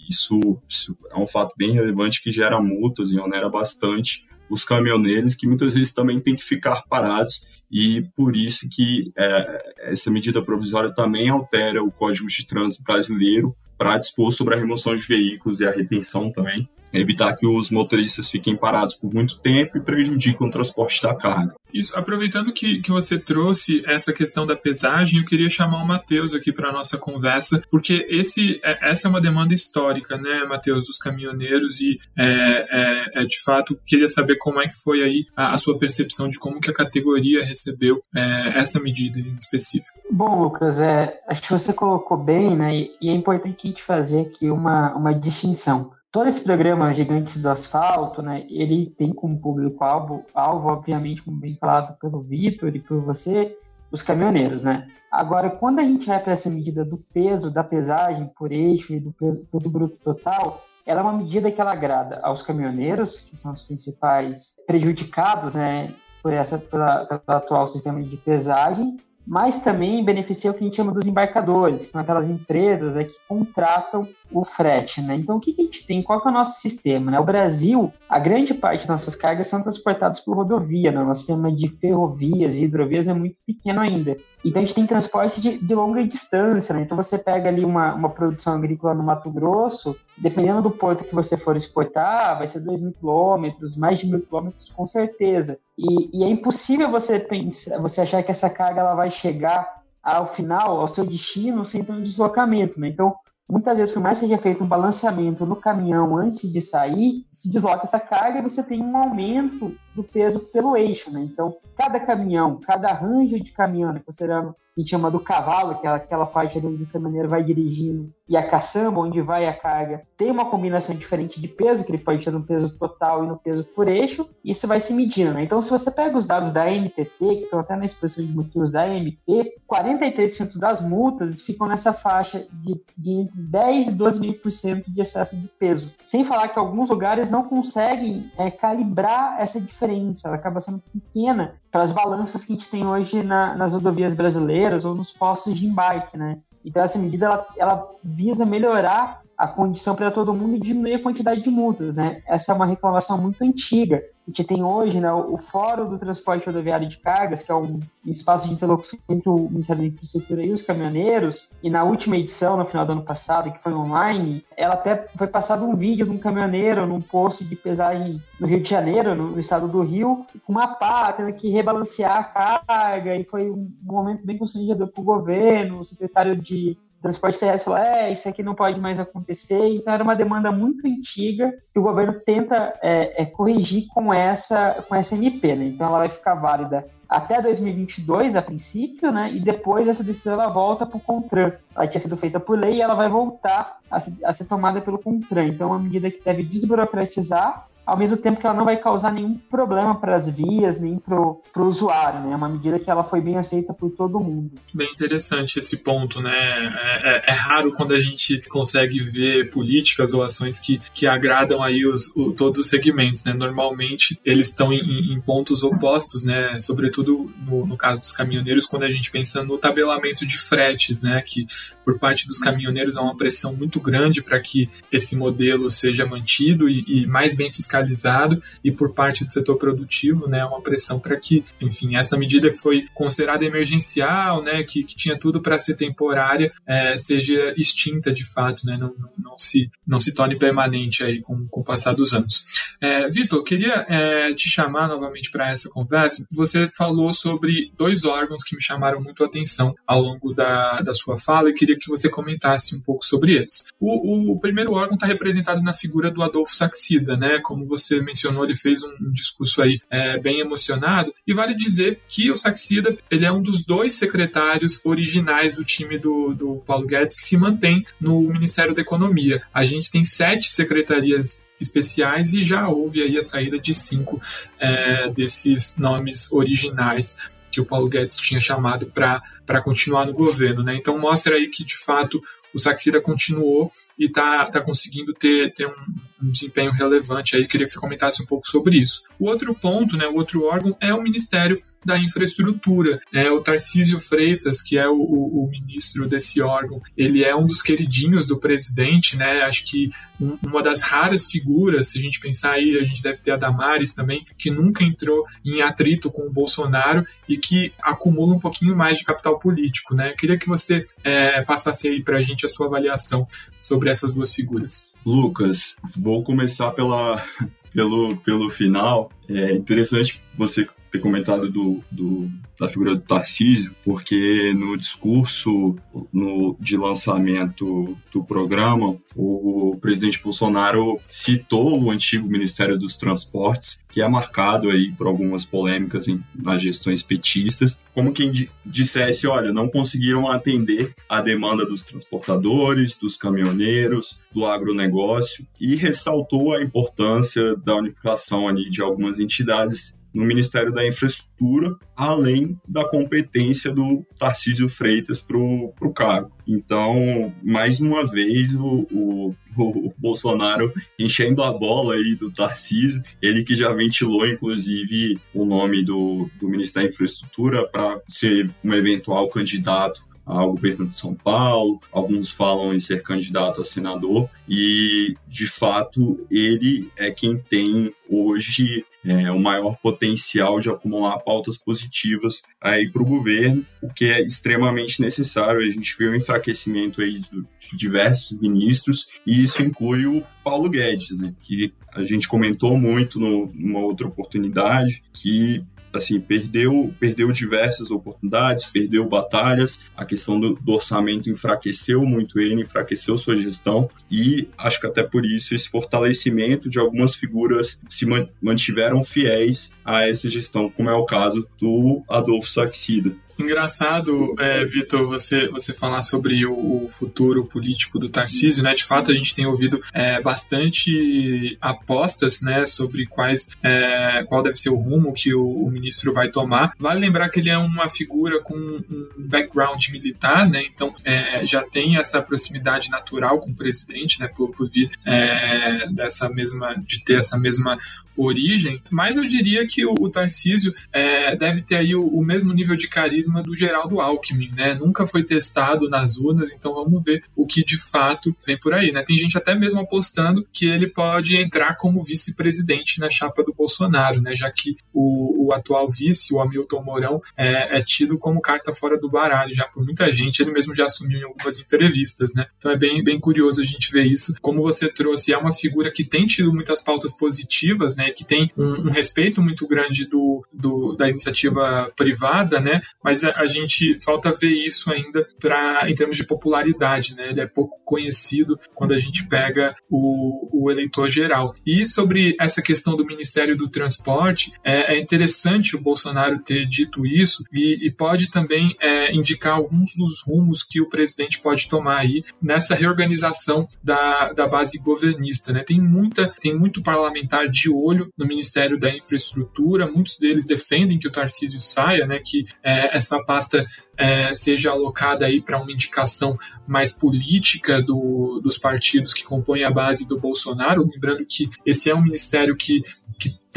Isso, 0.10 0.40
isso 0.68 0.98
é 1.12 1.18
um 1.18 1.28
fato 1.28 1.54
bem 1.58 1.74
relevante 1.74 2.22
que 2.22 2.32
gera 2.32 2.60
multas 2.62 3.12
e 3.12 3.20
onera 3.20 3.50
bastante 3.50 4.28
os 4.50 4.64
caminhoneiros, 4.64 5.36
que 5.36 5.48
muitas 5.48 5.74
vezes 5.74 5.94
também 5.94 6.20
têm 6.20 6.36
que 6.36 6.44
ficar 6.44 6.84
parados 6.90 7.46
e 7.72 8.02
por 8.16 8.36
isso 8.36 8.68
que 8.70 9.12
é, 9.16 9.74
essa 9.92 10.10
medida 10.10 10.42
provisória 10.42 10.92
também 10.92 11.30
altera 11.30 11.84
o 11.84 11.92
Código 11.92 12.28
de 12.28 12.46
Trânsito 12.46 12.84
brasileiro 12.84 13.56
para 13.78 13.98
dispor 13.98 14.32
sobre 14.32 14.56
a 14.56 14.58
remoção 14.58 14.96
de 14.96 15.04
veículos 15.04 15.60
e 15.60 15.66
a 15.66 15.72
retenção 15.72 16.32
também 16.32 16.68
evitar 16.94 17.36
que 17.36 17.48
os 17.48 17.70
motoristas 17.70 18.30
fiquem 18.30 18.56
parados 18.56 18.96
por 18.96 19.14
muito 19.14 19.40
tempo 19.40 19.78
e 19.78 19.82
prejudiquem 19.82 20.48
o 20.48 20.52
transporte 20.52 21.02
da 21.02 21.16
carga. 21.16 21.54
Isso, 21.74 21.98
aproveitando 21.98 22.52
que, 22.52 22.82
que 22.82 22.92
você 22.92 23.18
trouxe 23.18 23.84
essa 23.86 24.12
questão 24.12 24.46
da 24.46 24.56
pesagem, 24.56 25.20
eu 25.20 25.26
queria 25.26 25.50
chamar 25.50 25.84
o 25.84 25.88
Matheus 25.88 26.34
aqui 26.34 26.52
para 26.52 26.70
a 26.70 26.74
nossa 26.74 26.98
conversa, 26.98 27.62
porque 27.70 28.08
esse, 28.10 28.60
é, 28.64 28.90
essa 28.90 29.08
é 29.08 29.10
uma 29.10 29.22
demanda 29.22 29.54
histórica, 29.54 30.18
né, 30.18 30.46
Matheus, 30.46 30.86
dos 30.86 30.98
caminhoneiros, 30.98 31.80
e 31.80 31.98
é, 32.18 32.26
é, 32.26 33.22
é, 33.22 33.26
de 33.26 33.42
fato, 33.44 33.80
queria 33.86 34.08
saber 34.08 34.38
como 34.38 34.60
é 34.60 34.68
que 34.68 34.76
foi 34.84 35.04
aí 35.04 35.26
a, 35.36 35.54
a 35.54 35.58
sua 35.58 35.78
percepção 35.78 36.28
de 36.28 36.40
como 36.40 36.60
que 36.60 36.72
a 36.72 36.74
categoria 36.74 37.46
recebeu 37.46 38.00
é, 38.16 38.60
essa 38.60 38.80
medida 38.80 39.20
em 39.20 39.36
específico. 39.36 40.00
Bom, 40.12 40.42
Lucas, 40.42 40.80
é, 40.80 41.20
acho 41.28 41.42
que 41.42 41.52
você 41.52 41.72
colocou 41.72 42.18
bem, 42.18 42.56
né, 42.56 42.76
e 43.00 43.10
é 43.10 43.14
importante 43.14 43.58
a 43.64 43.68
gente 43.68 43.84
fazer 43.84 44.22
aqui 44.22 44.50
uma, 44.50 44.96
uma 44.96 45.14
distinção 45.14 45.92
todo 46.12 46.28
esse 46.28 46.42
programa 46.42 46.94
Gigantes 46.94 47.42
do 47.42 47.50
Asfalto, 47.50 48.22
né, 48.22 48.46
ele 48.50 48.88
tem 48.88 49.14
como 49.14 49.40
público-alvo, 49.40 50.26
alvo, 50.34 50.70
obviamente, 50.70 51.22
como 51.22 51.38
bem 51.38 51.56
falado 51.56 51.98
pelo 52.00 52.22
Vitor 52.22 52.76
e 52.76 52.80
por 52.80 53.02
você, 53.02 53.58
os 53.92 54.02
caminhoneiros, 54.02 54.64
né? 54.64 54.88
Agora, 55.12 55.50
quando 55.50 55.80
a 55.80 55.84
gente 55.84 56.06
vai 56.06 56.20
para 56.20 56.34
essa 56.34 56.50
medida 56.50 56.86
do 56.86 56.98
peso, 56.98 57.50
da 57.50 57.64
pesagem 57.64 58.32
por 58.38 58.52
eixo 58.52 58.94
e 58.94 59.00
do 59.00 59.12
peso, 59.14 59.46
peso 59.52 59.70
bruto 59.70 59.98
total, 59.98 60.64
ela 60.86 61.02
é 61.02 61.04
uma 61.04 61.14
medida 61.14 61.52
que 61.52 61.60
ela 61.60 61.72
agrada 61.72 62.20
aos 62.22 62.42
caminhoneiros, 62.42 63.20
que 63.20 63.36
são 63.36 63.52
os 63.52 63.62
principais 63.64 64.54
prejudicados, 64.68 65.54
né, 65.54 65.94
por 66.22 66.34
essa 66.34 66.58
pela, 66.58 67.06
pelo 67.06 67.22
atual 67.28 67.68
sistema 67.68 68.02
de 68.04 68.18
pesagem, 68.18 68.98
mas 69.30 69.62
também 69.62 70.04
beneficia 70.04 70.50
o 70.50 70.54
que 70.56 70.62
a 70.62 70.64
gente 70.64 70.76
chama 70.76 70.92
dos 70.92 71.06
embarcadores, 71.06 71.86
que 71.86 71.92
são 71.92 72.02
aquelas 72.02 72.28
empresas 72.28 72.96
né, 72.96 73.04
que 73.04 73.16
contratam 73.28 74.08
o 74.32 74.44
frete, 74.44 75.04
né? 75.04 75.16
Então, 75.16 75.38
o 75.38 75.40
que, 75.40 75.54
que 75.54 75.62
a 75.62 75.66
gente 75.66 75.86
tem? 75.86 76.02
Qual 76.02 76.20
é 76.20 76.28
o 76.28 76.32
nosso 76.32 76.60
sistema? 76.60 77.12
Né? 77.12 77.20
O 77.20 77.24
Brasil, 77.24 77.94
a 78.10 78.18
grande 78.18 78.56
parte 78.56 78.88
das 78.88 78.90
nossas 78.90 79.14
cargas 79.14 79.46
são 79.46 79.62
transportadas 79.62 80.20
por 80.20 80.36
rodovia, 80.36 80.92
né? 80.92 81.00
O 81.00 81.06
nosso 81.06 81.20
sistema 81.20 81.52
de 81.52 81.68
ferrovias 81.68 82.56
e 82.56 82.64
hidrovias 82.64 83.08
é 83.08 83.14
muito 83.14 83.36
pequeno 83.46 83.82
ainda. 83.82 84.18
Então, 84.44 84.64
a 84.64 84.66
gente 84.66 84.74
tem 84.74 84.88
transporte 84.88 85.40
de, 85.40 85.60
de 85.60 85.76
longa 85.76 86.04
distância, 86.04 86.74
né? 86.74 86.82
Então, 86.82 86.98
você 86.98 87.16
pega 87.16 87.50
ali 87.50 87.64
uma, 87.64 87.94
uma 87.94 88.10
produção 88.10 88.54
agrícola 88.54 88.96
no 88.96 89.04
Mato 89.04 89.30
Grosso, 89.30 89.96
dependendo 90.20 90.62
do 90.62 90.72
porto 90.72 91.04
que 91.04 91.16
você 91.16 91.38
for 91.38 91.56
exportar, 91.56 92.38
vai 92.38 92.48
ser 92.48 92.60
2 92.60 92.82
mil 92.82 92.94
quilômetros, 92.94 93.76
mais 93.76 94.00
de 94.00 94.08
mil 94.08 94.22
quilômetros, 94.22 94.70
com 94.72 94.86
certeza. 94.86 95.60
E, 95.78 96.20
e 96.20 96.24
é 96.24 96.28
impossível 96.30 96.92
você, 96.92 97.20
pensar, 97.20 97.80
você 97.80 98.02
achar 98.02 98.22
que 98.24 98.32
essa 98.32 98.50
carga 98.50 98.82
ela 98.82 98.96
vai 98.96 99.10
chegar 99.10 99.82
ao 100.04 100.34
final, 100.34 100.80
ao 100.80 100.88
seu 100.88 101.06
destino, 101.06 101.66
sem 101.66 101.84
ter 101.84 101.92
um 101.92 102.02
deslocamento, 102.02 102.80
né? 102.80 102.88
Então, 102.88 103.16
Muitas 103.50 103.76
vezes, 103.76 103.92
por 103.92 104.00
mais 104.00 104.20
que 104.20 104.28
seja 104.28 104.38
feito 104.38 104.64
um 104.64 104.68
balanceamento 104.68 105.44
no 105.44 105.56
caminhão 105.56 106.16
antes 106.16 106.52
de 106.54 106.62
sair, 106.62 107.26
se 107.32 107.52
desloca 107.52 107.84
essa 107.84 108.00
carga 108.00 108.38
e 108.38 108.44
você 108.44 108.62
tem 108.62 108.80
um 108.80 108.96
aumento 108.96 109.76
do 109.96 110.04
peso 110.04 110.40
pelo 110.40 110.78
eixo, 110.78 111.12
né? 111.12 111.22
Então, 111.22 111.58
cada 111.76 112.00
caminhão, 112.00 112.60
cada 112.60 112.92
arranjo 112.92 113.40
de 113.40 113.52
caminhão, 113.52 113.92
né, 113.92 114.02
considerando 114.06 114.56
gente 114.80 114.90
chama 114.90 115.12
do 115.12 115.20
cavalo, 115.20 115.80
que 115.80 115.88
é 115.88 115.90
aquela 115.90 116.26
parte 116.26 116.58
onde 116.58 116.84
o 116.84 116.88
caminhoneiro 116.88 117.30
vai 117.30 117.44
dirigindo, 117.44 118.12
e 118.28 118.38
a 118.38 118.48
caçamba, 118.48 119.02
onde 119.02 119.22
vai 119.22 119.48
a 119.48 119.54
carga, 119.54 120.04
tem 120.16 120.30
uma 120.30 120.46
combinação 120.46 120.96
diferente 120.96 121.42
de 121.42 121.48
peso, 121.48 121.84
que 121.84 121.92
ele 121.92 121.98
pode 121.98 122.24
ter 122.24 122.32
no 122.32 122.44
peso 122.44 122.70
total 122.78 123.24
e 123.24 123.28
no 123.28 123.38
peso 123.38 123.64
por 123.64 123.88
eixo, 123.88 124.30
e 124.44 124.52
isso 124.52 124.68
vai 124.68 124.80
se 124.80 124.94
medindo, 124.94 125.34
né? 125.34 125.44
Então, 125.44 125.62
se 125.62 125.70
você 125.70 125.90
pega 125.90 126.18
os 126.18 126.28
dados 126.28 126.52
da 126.52 126.70
NTT, 126.70 127.18
que 127.18 127.44
estão 127.44 127.60
até 127.60 127.76
na 127.76 127.86
expressão 127.86 128.24
de 128.24 128.32
motivos 128.32 128.72
da 128.72 128.88
MP, 128.88 129.56
43% 129.68 130.58
das 130.58 130.82
multas 130.82 131.42
ficam 131.42 131.68
nessa 131.68 131.92
faixa 131.92 132.46
de, 132.52 132.82
de 132.98 133.12
entre 133.12 133.42
10 133.42 133.88
e 133.88 133.92
12 133.92 134.20
mil 134.20 134.34
por 134.36 134.52
cento 134.52 134.92
de 134.92 135.02
excesso 135.02 135.36
de 135.36 135.48
peso. 135.60 135.92
Sem 136.06 136.24
falar 136.24 136.50
que 136.50 136.60
alguns 136.60 136.90
lugares 136.90 137.30
não 137.30 137.44
conseguem 137.44 138.32
é, 138.38 138.52
calibrar 138.52 139.40
essa 139.40 139.60
diferença, 139.60 140.28
ela 140.28 140.38
acaba 140.38 140.60
sendo 140.60 140.82
pequena 140.94 141.56
para 141.72 141.84
as 141.84 141.92
balanças 141.92 142.44
que 142.44 142.54
a 142.54 142.56
gente 142.56 142.70
tem 142.70 142.86
hoje 142.86 143.22
na, 143.24 143.56
nas 143.56 143.74
rodovias 143.74 144.14
brasileiras 144.14 144.86
ou 144.86 144.96
nos 144.96 145.12
postos 145.12 145.58
de 145.58 145.66
embarque, 145.66 146.18
né? 146.18 146.40
Então 146.66 146.84
essa 146.84 146.98
medida 146.98 147.26
ela, 147.26 147.48
ela 147.58 147.92
visa 148.04 148.46
melhorar 148.46 149.22
a 149.40 149.48
condição 149.48 149.96
para 149.96 150.12
todo 150.12 150.34
mundo 150.34 150.58
e 150.58 150.60
diminuir 150.60 150.96
a 150.96 151.02
quantidade 151.02 151.42
de 151.42 151.50
multas, 151.50 151.96
né? 151.96 152.22
Essa 152.28 152.52
é 152.52 152.56
uma 152.56 152.66
reclamação 152.66 153.18
muito 153.18 153.42
antiga 153.42 154.04
a 154.30 154.32
gente 154.32 154.44
tem 154.44 154.64
hoje 154.64 155.00
né, 155.00 155.12
o 155.12 155.38
Fórum 155.40 155.90
do 155.90 155.98
Transporte 155.98 156.46
Rodoviário 156.46 156.88
de 156.88 156.98
Cargas, 157.00 157.42
que 157.42 157.52
é 157.52 157.56
um 157.56 157.80
espaço 158.06 158.48
de 158.48 158.54
interlocução 158.54 159.00
entre 159.10 159.28
o 159.28 159.50
Ministério 159.50 159.82
da 159.82 159.88
Infraestrutura 159.88 160.44
e 160.44 160.52
os 160.52 160.62
caminhoneiros, 160.62 161.50
e 161.64 161.70
na 161.70 161.84
última 161.84 162.16
edição, 162.16 162.56
no 162.56 162.66
final 162.66 162.86
do 162.86 162.92
ano 162.92 163.02
passado, 163.02 163.52
que 163.52 163.58
foi 163.58 163.74
online, 163.74 164.46
ela 164.56 164.76
até 164.76 165.08
foi 165.18 165.26
passado 165.26 165.66
um 165.66 165.76
vídeo 165.76 166.06
de 166.06 166.12
um 166.12 166.20
caminhoneiro 166.20 166.86
num 166.86 167.02
posto 167.02 167.44
de 167.44 167.56
pesagem 167.56 168.22
no 168.40 168.46
Rio 168.46 168.62
de 168.62 168.70
Janeiro, 168.70 169.16
no 169.16 169.40
estado 169.40 169.68
do 169.68 169.82
Rio, 169.82 170.24
com 170.46 170.54
uma 170.54 170.68
pá, 170.68 171.12
tendo 171.12 171.34
que 171.34 171.50
rebalancear 171.50 172.16
a 172.16 172.24
carga, 172.24 173.16
e 173.16 173.24
foi 173.24 173.50
um 173.50 173.68
momento 173.82 174.28
bem 174.28 174.38
constrangedor 174.38 174.90
para 174.90 175.02
o 175.02 175.06
governo, 175.06 175.80
o 175.80 175.84
secretário 175.84 176.36
de 176.36 176.78
transporte 177.02 177.40
terrestre 177.40 177.66
falou, 177.66 177.80
é, 177.80 178.12
isso 178.12 178.28
aqui 178.28 178.44
não 178.44 178.56
pode 178.56 178.80
mais 178.80 179.00
acontecer. 179.00 179.68
Então 179.70 179.94
era 179.94 180.04
uma 180.04 180.16
demanda 180.16 180.52
muito 180.52 180.86
antiga 180.88 181.54
que 181.74 181.80
o 181.80 181.84
governo 181.84 182.14
tenta 182.26 182.74
é, 182.82 183.22
é, 183.22 183.26
corrigir 183.26 183.88
com 183.94 184.14
essa, 184.14 184.84
com 184.88 184.96
essa 184.96 185.16
MP, 185.16 185.56
né? 185.56 185.66
Então 185.66 185.88
ela 185.88 186.00
vai 186.00 186.10
ficar 186.10 186.36
válida 186.36 186.86
até 187.08 187.42
2022, 187.42 188.36
a 188.36 188.42
princípio, 188.42 189.12
né? 189.12 189.32
E 189.34 189.40
depois 189.40 189.88
essa 189.88 190.04
decisão 190.04 190.34
ela 190.34 190.50
volta 190.50 190.86
para 190.86 190.98
o 190.98 191.00
CONTRAN. 191.00 191.54
Ela 191.76 191.88
tinha 191.88 192.02
sido 192.02 192.18
feita 192.18 192.40
por 192.40 192.60
lei 192.60 192.76
e 192.76 192.82
ela 192.82 192.94
vai 192.94 193.10
voltar 193.10 193.80
a 193.90 194.00
ser, 194.00 194.14
a 194.24 194.32
ser 194.32 194.46
tomada 194.46 194.82
pelo 194.82 195.00
CONTRAN. 195.00 195.46
Então 195.46 195.70
é 195.70 195.72
uma 195.72 195.80
medida 195.80 196.12
que 196.12 196.24
deve 196.24 196.44
desburocratizar 196.44 197.69
ao 197.90 197.98
mesmo 197.98 198.18
tempo 198.18 198.40
que 198.40 198.46
ela 198.46 198.56
não 198.56 198.66
vai 198.66 198.78
causar 198.78 199.12
nenhum 199.12 199.36
problema 199.36 199.96
para 199.96 200.16
as 200.16 200.30
vias, 200.30 200.80
nem 200.80 200.98
para 201.00 201.20
o 201.20 201.42
usuário, 201.58 202.22
né? 202.22 202.34
É 202.34 202.36
uma 202.36 202.48
medida 202.48 202.80
que 202.80 202.90
ela 202.90 203.04
foi 203.04 203.20
bem 203.20 203.36
aceita 203.36 203.74
por 203.74 203.90
todo 203.90 204.20
mundo. 204.20 204.52
Bem 204.74 204.92
interessante 204.92 205.58
esse 205.58 205.76
ponto, 205.78 206.22
né? 206.22 206.32
É, 206.32 207.32
é, 207.32 207.32
é 207.32 207.34
raro 207.34 207.74
quando 207.74 207.94
a 207.94 208.00
gente 208.00 208.40
consegue 208.48 209.04
ver 209.10 209.50
políticas 209.50 210.14
ou 210.14 210.22
ações 210.22 210.60
que, 210.60 210.80
que 210.94 211.08
agradam 211.08 211.64
aí 211.64 211.86
os, 211.86 212.16
o, 212.16 212.32
todos 212.32 212.60
os 212.60 212.68
segmentos, 212.68 213.24
né? 213.24 213.34
Normalmente 213.34 214.20
eles 214.24 214.50
estão 214.50 214.72
em, 214.72 215.14
em, 215.14 215.20
pontos 215.22 215.64
opostos, 215.64 216.24
né? 216.24 216.60
Sobretudo 216.60 217.32
no, 217.48 217.66
no 217.66 217.78
caso 217.78 218.00
dos 218.00 218.12
caminhoneiros, 218.12 218.66
quando 218.66 218.84
a 218.84 218.92
gente 218.92 219.10
pensa 219.10 219.44
no 219.44 219.58
tabelamento 219.58 220.26
de 220.26 220.38
fretes, 220.38 221.02
né? 221.02 221.22
Que 221.26 221.48
por 221.90 221.98
parte 221.98 222.28
dos 222.28 222.38
caminhoneiros 222.38 222.96
há 222.96 223.02
uma 223.02 223.18
pressão 223.18 223.56
muito 223.56 223.80
grande 223.80 224.22
para 224.22 224.40
que 224.40 224.70
esse 224.92 225.16
modelo 225.16 225.72
seja 225.72 226.06
mantido 226.06 226.70
e, 226.70 226.84
e 226.88 227.08
mais 227.08 227.36
bem 227.36 227.52
fiscalizado 227.52 227.80
fiscalizado 227.90 228.42
e 228.64 228.72
por 228.72 228.94
parte 228.94 229.26
do 229.26 229.32
setor 229.32 229.58
produtivo, 229.58 230.28
né, 230.28 230.46
uma 230.46 230.62
pressão 230.62 231.00
para 231.00 231.16
que, 231.18 231.44
enfim, 231.60 231.96
essa 231.96 232.18
medida 232.18 232.50
que 232.50 232.58
foi 232.58 232.86
considerada 232.94 233.46
emergencial, 233.46 234.44
né, 234.44 234.64
que, 234.64 234.84
que 234.84 234.96
tinha 234.96 235.18
tudo 235.18 235.42
para 235.42 235.58
ser 235.58 235.76
temporária, 235.76 236.52
é, 236.68 236.96
seja 236.96 237.54
extinta 237.58 238.12
de 238.12 238.26
fato, 238.26 238.66
né, 238.66 238.78
não, 238.80 238.94
não, 238.98 239.10
não, 239.18 239.40
se, 239.40 239.68
não 239.86 240.00
se 240.00 240.14
torne 240.14 240.36
permanente 240.36 241.04
aí 241.04 241.22
com, 241.22 241.48
com 241.48 241.62
o 241.62 241.64
passar 241.64 241.94
dos 241.94 242.14
anos. 242.14 242.44
É, 242.82 243.08
Vitor, 243.10 243.44
queria 243.44 243.86
é, 243.88 244.34
te 244.34 244.50
chamar 244.50 244.88
novamente 244.88 245.32
para 245.32 245.50
essa 245.50 245.70
conversa. 245.70 246.26
Você 246.32 246.70
falou 246.78 247.14
sobre 247.14 247.72
dois 247.78 248.06
órgãos 248.06 248.44
que 248.44 248.56
me 248.56 248.62
chamaram 248.62 249.02
muito 249.02 249.24
a 249.24 249.28
atenção 249.28 249.76
ao 249.86 250.02
longo 250.02 250.34
da, 250.34 250.82
da 250.82 250.94
sua 250.94 251.18
fala 251.18 251.50
e 251.50 251.54
queria 251.54 251.78
que 251.80 251.90
você 251.90 252.10
comentasse 252.10 252.76
um 252.76 252.80
pouco 252.80 253.06
sobre 253.06 253.34
eles. 253.34 253.66
O, 253.80 254.34
o 254.34 254.40
primeiro 254.40 254.74
órgão 254.74 254.96
está 254.96 255.06
representado 255.06 255.62
na 255.62 255.74
figura 255.74 256.12
do 256.12 256.22
Adolfo 256.22 256.56
Saxida, 256.56 257.16
né, 257.16 257.40
como 257.40 257.66
você 257.66 258.02
mencionou, 258.02 258.44
ele 258.44 258.56
fez 258.56 258.84
um 258.84 259.12
discurso 259.12 259.62
aí 259.62 259.82
é, 259.90 260.20
bem 260.20 260.40
emocionado. 260.40 261.14
E 261.26 261.34
vale 261.34 261.56
dizer 261.56 262.00
que 262.08 262.32
o 262.32 262.38
Saxida 262.38 262.98
ele 263.10 263.26
é 263.26 263.32
um 263.32 263.42
dos 263.42 263.64
dois 263.64 263.96
secretários 263.96 264.80
originais 264.84 265.56
do 265.56 265.64
time 265.64 265.98
do, 265.98 266.34
do 266.34 266.56
Paulo 266.66 266.86
Guedes 266.86 267.16
que 267.16 267.24
se 267.24 267.38
mantém 267.38 267.86
no 268.00 268.22
Ministério 268.22 268.74
da 268.74 268.82
Economia. 268.82 269.42
A 269.54 269.66
gente 269.66 269.92
tem 269.92 270.04
sete 270.04 270.50
secretarias 270.50 271.40
especiais 271.60 272.34
e 272.34 272.44
já 272.44 272.68
houve 272.68 273.02
aí 273.02 273.18
a 273.18 273.22
saída 273.22 273.60
de 273.60 273.74
cinco 273.74 274.22
é, 274.60 275.10
desses 275.10 275.76
nomes 275.78 276.32
originais 276.32 277.18
que 277.60 277.62
o 277.62 277.66
Paulo 277.66 277.90
Guedes 277.90 278.18
tinha 278.18 278.40
chamado 278.40 278.86
para 278.86 279.62
continuar 279.62 280.06
no 280.06 280.14
governo. 280.14 280.64
Né? 280.64 280.76
Então 280.76 280.98
mostra 280.98 281.36
aí 281.36 281.48
que, 281.48 281.66
de 281.66 281.78
fato, 281.78 282.22
o 282.54 282.60
Saxida 282.60 283.02
continuou 283.02 283.72
e 283.98 284.06
está 284.06 284.46
tá 284.46 284.62
conseguindo 284.62 285.14
ter, 285.14 285.54
ter 285.54 285.68
um, 285.68 285.76
um, 286.24 286.32
desempenho 286.32 286.72
relevante 286.72 287.36
aí. 287.36 287.48
Queria 287.48 287.66
que 287.66 287.74
você 287.74 287.80
comentasse 287.80 288.22
um 288.22 288.26
pouco 288.26 288.48
sobre 288.48 288.78
isso. 288.78 289.04
O 289.20 289.28
outro 289.28 289.54
ponto, 289.54 289.98
né, 289.98 290.08
o 290.08 290.16
outro 290.16 290.44
órgão 290.44 290.76
é 290.80 290.94
o 290.94 291.02
Ministério 291.02 291.62
da 291.86 291.98
infraestrutura. 291.98 293.00
É, 293.14 293.32
o 293.32 293.42
Tarcísio 293.42 294.00
Freitas, 294.00 294.62
que 294.62 294.78
é 294.78 294.88
o, 294.88 294.96
o, 294.96 295.46
o, 295.46 295.50
ministro 295.50 296.08
desse 296.08 296.42
órgão, 296.42 296.82
ele 296.98 297.24
é 297.24 297.36
um 297.36 297.46
dos 297.46 297.62
queridinhos 297.62 298.26
do 298.26 298.38
presidente, 298.38 299.16
né? 299.16 299.42
Acho 299.44 299.66
que 299.66 299.90
um, 300.20 300.38
uma 300.46 300.62
das 300.62 300.82
raras 300.82 301.26
figuras, 301.26 301.88
se 301.88 301.98
a 301.98 302.02
gente 302.02 302.20
pensar 302.20 302.54
aí, 302.54 302.78
a 302.78 302.84
gente 302.84 303.02
deve 303.02 303.22
ter 303.22 303.32
a 303.32 303.38
Damares 303.38 303.94
também, 303.94 304.26
que 304.38 304.52
nunca 304.52 304.84
entrou 304.84 305.26
em 305.46 305.62
atrito 305.62 306.12
com 306.12 306.24
o 306.24 306.32
Bolsonaro 306.32 307.06
e 307.28 307.38
que 307.38 307.72
acumula 307.82 308.36
um 308.36 308.40
pouquinho 308.40 308.76
mais 308.76 308.98
de 308.98 309.06
capital 309.06 309.40
político, 309.40 309.96
né? 309.96 310.14
Queria 310.18 310.38
que 310.38 310.48
você 310.48 310.84
é, 311.04 311.42
passasse 311.44 311.88
aí 311.88 312.04
para 312.04 312.18
a 312.18 312.22
gente 312.22 312.39
a 312.46 312.50
sua 312.50 312.68
avaliação 312.68 313.28
sobre 313.60 313.90
essas 313.90 314.14
duas 314.14 314.34
figuras. 314.34 314.92
Lucas, 315.06 315.76
vou 315.98 316.24
começar 316.24 316.72
pela, 316.72 317.24
pelo, 317.74 318.18
pelo 318.18 318.50
final. 318.50 319.12
É 319.28 319.54
interessante 319.54 320.22
você 320.38 320.68
ter 320.92 321.00
comentado 321.00 321.50
do, 321.50 321.82
do, 321.92 322.30
da 322.60 322.68
figura 322.68 322.96
do 322.96 323.02
Tarcísio, 323.02 323.76
porque 323.86 324.54
no 324.54 324.78
discurso 324.78 325.76
no, 326.12 326.56
de 326.60 326.76
lançamento 326.76 327.98
do 328.12 328.24
programa, 328.24 328.98
o 329.16 329.78
presidente 329.80 330.22
Bolsonaro 330.22 331.00
citou 331.10 331.82
o 331.82 331.92
antigo 331.92 332.28
Ministério 332.28 332.78
dos 332.78 332.98
Transportes, 332.98 333.84
que 333.90 334.02
é 334.02 334.08
marcado 334.08 334.70
aí 334.70 334.92
por 334.92 335.08
algumas 335.08 335.46
polêmicas 335.46 336.08
em, 336.08 336.22
nas 336.36 336.62
gestões 336.62 337.04
petistas, 337.04 337.82
como 337.94 338.14
quem 338.14 338.32
dissesse, 338.66 339.28
olha, 339.28 339.52
não 339.52 339.68
conseguiram 339.68 340.30
atender 340.30 340.94
a 341.08 341.22
demanda 341.22 341.66
dos 341.66 341.84
transportadores, 341.84 342.98
dos 342.98 343.18
caminhoneiros, 343.18 344.20
do 344.32 344.46
agronegócio, 344.46 345.46
e 345.60 345.76
ressaltou 345.76 346.54
a 346.54 346.62
importância 346.62 347.56
da 347.58 347.76
unificação 347.76 348.48
ali 348.48 348.70
de 348.70 348.82
algumas 348.82 349.20
entidades 349.20 349.99
no 350.14 350.26
Ministério 350.26 350.72
da 350.72 350.86
Infraestrutura, 350.86 351.76
além 351.96 352.60
da 352.68 352.84
competência 352.88 353.72
do 353.72 354.06
Tarcísio 354.18 354.70
Freitas 354.70 355.22
para 355.22 355.38
o 355.38 355.94
cargo. 355.94 356.32
Então, 356.48 357.34
mais 357.44 357.80
uma 357.80 358.08
vez, 358.08 358.56
o, 358.56 358.88
o, 358.92 359.36
o, 359.56 359.94
Bolsonaro 359.98 360.74
enchendo 360.98 361.44
a 361.44 361.52
bola 361.52 361.94
aí 361.94 362.16
do 362.16 362.32
Tarcísio, 362.32 363.04
ele 363.22 363.44
que 363.44 363.54
já 363.54 363.72
ventilou, 363.72 364.26
inclusive, 364.26 365.20
o 365.34 365.46
nome 365.46 365.84
do, 365.84 366.30
do 366.40 366.50
Ministério 366.50 366.90
da 366.90 366.94
Infraestrutura 366.94 367.68
para 367.68 368.02
ser 368.08 368.50
um 368.64 368.74
eventual 368.74 369.30
candidato 369.30 370.09
ao 370.30 370.52
governo 370.52 370.88
de 370.88 370.96
São 370.96 371.16
Paulo, 371.16 371.82
alguns 371.92 372.30
falam 372.30 372.74
em 372.74 372.80
ser 372.80 373.02
candidato 373.02 373.62
a 373.62 373.66
senador, 373.66 374.30
e 374.48 375.16
de 375.28 375.48
fato 375.48 376.26
ele 376.30 376.90
é 376.96 377.10
quem 377.10 377.38
tem 377.38 377.92
hoje 378.08 378.86
é, 379.04 379.32
o 379.32 379.40
maior 379.40 379.78
potencial 379.78 380.60
de 380.60 380.70
acumular 380.70 381.20
pautas 381.20 381.58
positivas 381.58 382.44
aí 382.62 382.90
para 382.90 383.02
o 383.02 383.06
governo, 383.06 383.66
o 383.82 383.92
que 383.92 384.06
é 384.06 384.22
extremamente 384.22 385.02
necessário. 385.02 385.62
A 385.62 385.72
gente 385.72 385.96
vê 385.98 386.06
o 386.06 386.16
enfraquecimento 386.16 387.02
aí 387.02 387.20
de 387.20 387.78
diversos 387.78 388.40
ministros 388.40 389.08
e 389.26 389.44
isso 389.44 389.62
inclui 389.64 390.06
o 390.06 390.24
Paulo 390.44 390.70
Guedes, 390.70 391.18
né, 391.18 391.34
que 391.42 391.74
a 391.94 392.04
gente 392.04 392.28
comentou 392.28 392.78
muito 392.78 393.20
no, 393.20 393.52
numa 393.54 393.80
outra 393.80 394.08
oportunidade 394.08 395.02
que 395.14 395.64
assim, 395.94 396.20
perdeu, 396.20 396.94
perdeu 397.00 397.32
diversas 397.32 397.92
oportunidades, 397.92 398.66
perdeu 398.66 399.08
batalhas, 399.08 399.80
a 399.96 400.06
questão 400.06 400.40
do, 400.40 400.54
do, 400.56 400.72
orçamento 400.74 401.30
enfraqueceu 401.30 402.06
muito 402.06 402.40
ele, 402.40 402.62
enfraqueceu 402.62 403.18
sua 403.18 403.36
gestão 403.36 403.90
e 404.10 404.48
acho 404.58 404.80
que 404.80 404.88
até 404.88 405.04
por 405.04 405.26
isso 405.26 405.56
esse 405.56 405.70
fortalecimento 405.70 406.70
de 406.70 406.80
algumas 406.80 407.16
figuras 407.16 407.82
se 407.88 408.06
mantiveram 408.42 409.04
fiéis 409.04 409.72
a 409.84 410.08
essa 410.08 410.30
gestão, 410.30 410.70
como 410.70 410.90
é 410.90 410.94
o 410.94 411.06
caso 411.06 411.48
do 411.60 412.04
Adolfo 412.08 412.50
Saxida. 412.50 413.16
Engraçado, 413.40 414.36
é, 414.38 414.66
Vitor, 414.66 415.08
você, 415.08 415.48
você 415.48 415.74
falar 415.74 416.02
sobre 416.02 416.46
o, 416.46 416.52
o, 416.52 416.90
futuro 416.90 417.46
político 417.46 417.98
do 417.98 418.10
Tarcísio, 418.10 418.62
né? 418.62 418.74
De 418.74 418.84
fato, 418.84 419.12
a 419.12 419.14
gente 419.14 419.34
tem 419.34 419.46
ouvido 419.46 419.82
é, 419.94 420.22
bastante 420.22 421.58
apostas, 421.62 422.42
né, 422.42 422.66
sobre 422.66 423.06
quais, 423.06 423.50
é, 423.64 424.26
qual 424.28 424.44
deve 424.44 424.58
ser 424.58 424.70
o 424.70 424.76
rumo 424.76 425.14
que 425.14 425.34
o, 425.34 425.46
o, 425.46 425.72
ministro 425.72 426.12
vai 426.12 426.30
tomar. 426.30 426.74
Vale 426.78 427.00
lembrar 427.00 427.30
que 427.30 427.40
ele 427.40 427.50
é 427.50 427.58
uma 427.58 427.90
figura 427.90 428.42
com 428.42 428.56
um 428.56 429.08
background 429.18 429.88
militar, 429.88 430.48
né? 430.50 430.64
Então, 430.64 430.94
é, 431.06 431.46
já 431.46 431.64
tem 431.64 431.98
essa 431.98 432.22
proximidade 432.22 432.90
natural 432.90 433.40
com 433.40 433.52
o 433.52 433.56
presidente, 433.56 434.20
né? 434.20 434.28
Por, 434.28 434.52
por 434.52 434.70
vir 434.70 434.90
é, 435.06 435.88
dessa 435.92 436.28
mesma, 436.28 436.76
de 436.76 437.02
ter 437.06 437.20
essa 437.20 437.38
mesma 437.38 437.78
origem, 438.26 438.82
mas 438.90 439.18
eu 439.18 439.26
diria 439.26 439.66
que 439.66 439.86
o, 439.86 439.94
o 440.00 440.10
Tarcísio 440.10 440.74
é, 440.92 441.36
deve 441.36 441.62
ter 441.62 441.78
aí 441.78 441.96
o, 441.96 442.06
o, 442.06 442.24
mesmo 442.24 442.54
nível 442.54 442.76
de 442.76 442.88
carisma 442.88 443.42
do 443.42 443.56
Geraldo 443.56 444.02
Alckmin, 444.02 444.52
né? 444.56 444.74
Nunca 444.74 445.08
foi 445.08 445.24
testado 445.24 445.90
nas 445.90 446.18
urnas, 446.18 446.52
então 446.52 446.74
vamos 446.74 447.04
ver 447.04 447.24
o 447.36 447.46
que 447.46 447.64
de 447.64 447.78
fato 447.78 448.36
vem 448.46 448.58
por 448.58 448.74
aí, 448.74 448.92
né? 448.92 449.04
Tem 449.04 449.18
gente 449.18 449.38
até 449.38 449.56
mesmo 449.56 449.80
apostando 449.80 450.46
que 450.52 450.68
ele 450.68 450.88
pode 450.88 451.38
entrar 451.38 451.76
como 451.78 452.04
vice-presidente 452.04 453.00
na 453.00 453.10
chapa 453.10 453.44
do 453.44 453.54
Bolsonaro, 453.54 454.22
né? 454.22 454.36
Já 454.36 454.52
que 454.52 454.76
o, 454.94 455.48
o 455.48 455.54
atual 455.54 455.90
vice, 455.90 456.34
o 456.34 456.42
Hamilton 456.42 456.84
Mourão, 456.84 457.22
é, 457.38 457.78
é, 457.78 457.84
tido 457.84 458.18
como 458.18 458.42
carta 458.42 458.74
fora 458.74 459.00
do 459.00 459.10
baralho 459.10 459.54
já 459.54 459.66
por 459.66 459.84
muita 459.84 460.12
gente, 460.12 460.42
ele 460.42 460.52
mesmo 460.52 460.76
já 460.76 460.86
assumiu 460.86 461.20
em 461.20 461.24
algumas 461.24 461.60
entrevistas, 461.60 462.34
né? 462.34 462.48
Então 462.58 462.72
é 462.72 462.78
bem, 462.78 463.04
bem 463.04 463.20
curioso 463.20 463.62
a 463.62 463.66
gente 463.66 463.92
ver 463.92 464.06
isso. 464.06 464.34
Como 464.42 464.62
você 464.62 464.92
trouxe, 464.92 465.34
é 465.34 465.38
uma 465.38 465.54
figura 465.54 465.92
que 465.92 466.04
tem 466.04 466.26
tido 466.26 466.54
muitas 466.54 466.82
pautas 466.82 467.16
positivas, 467.16 467.96
né? 467.96 468.09
Que 468.12 468.26
tem 468.26 468.50
um, 468.58 468.88
um 468.88 468.90
respeito 468.90 469.42
muito 469.42 469.68
grande 469.68 470.06
do, 470.08 470.46
do, 470.52 470.96
da 470.96 471.10
iniciativa 471.10 471.92
privada, 471.96 472.60
né? 472.60 472.82
Mas 473.04 473.24
a, 473.24 473.32
a, 473.36 473.46
gente 473.46 473.98
falta 474.04 474.32
ver 474.32 474.52
isso 474.52 474.92
ainda 474.92 475.26
para 475.40 475.90
em 475.90 475.96
termos 475.96 476.18
de 476.18 476.26
popularidade, 476.26 477.16
né? 477.16 477.30
Ele 477.30 477.42
é 477.42 477.48
pouco 477.48 477.80
conhecido 477.84 478.60
quando 478.76 478.94
a 478.94 478.98
gente 478.98 479.28
pega 479.28 479.76
o, 479.90 480.50
o 480.52 480.72
eleitor 480.72 481.10
geral. 481.10 481.54
E 481.66 481.86
sobre 481.86 482.36
essa 482.40 482.62
questão 482.62 482.96
do 482.96 483.06
Ministério 483.06 483.58
do 483.58 483.70
Transporte, 483.70 484.52
é, 484.64 484.96
é 484.96 485.00
interessante 485.00 485.76
o 485.76 485.82
Bolsonaro 485.82 486.40
ter 486.40 486.66
dito 486.68 487.06
isso 487.06 487.44
e, 487.52 487.88
e 487.88 487.92
pode 487.92 488.30
também 488.30 488.76
é, 488.80 489.14
indicar 489.14 489.54
alguns 489.54 489.96
dos 489.96 490.22
rumos 490.22 490.64
que 490.64 490.82
o 490.82 490.90
presidente 490.90 491.40
pode 491.40 491.68
tomar 491.68 491.98
aí 491.98 492.24
nessa 492.42 492.76
reorganização 492.76 493.68
da, 493.84 494.34
da 494.34 494.48
base 494.48 494.78
governista, 494.78 495.52
né? 495.52 495.64
Tem 495.64 495.80
muita, 495.80 496.32
tem 496.40 496.58
muito 496.58 496.82
parlamentar 496.82 497.48
de 497.50 497.70
olho 497.70 497.89
olho 497.90 498.12
no 498.18 498.26
Ministério 498.26 498.80
da 498.80 498.90
Infraestrutura. 498.96 499.90
Muitos 499.90 500.18
deles 500.18 500.46
defendem 500.46 501.00
que 501.00 501.08
o 501.08 501.12
Tarcísio 501.12 501.60
saia, 501.60 502.06
né, 502.06 502.20
que 502.24 502.46
é, 502.64 502.96
essa 502.96 503.20
pasta 503.24 503.66
é, 503.98 504.32
seja 504.34 504.72
alocada 504.72 505.26
aí 505.26 505.42
para 505.42 505.62
uma 505.62 505.72
indicação 505.72 506.38
mais 506.68 506.94
política 506.94 507.82
do, 507.82 508.40
dos 508.42 508.58
partidos 508.58 509.14
que 509.14 509.24
compõem 509.24 509.66
a 509.66 509.72
base 509.72 510.08
do 510.08 510.20
Bolsonaro. 510.20 510.88
Lembrando 510.88 511.26
que 511.26 511.50
esse 511.66 511.90
é 511.90 511.96
um 511.96 512.02
ministério 512.02 512.56
que, 512.56 512.82
que 512.82 513.09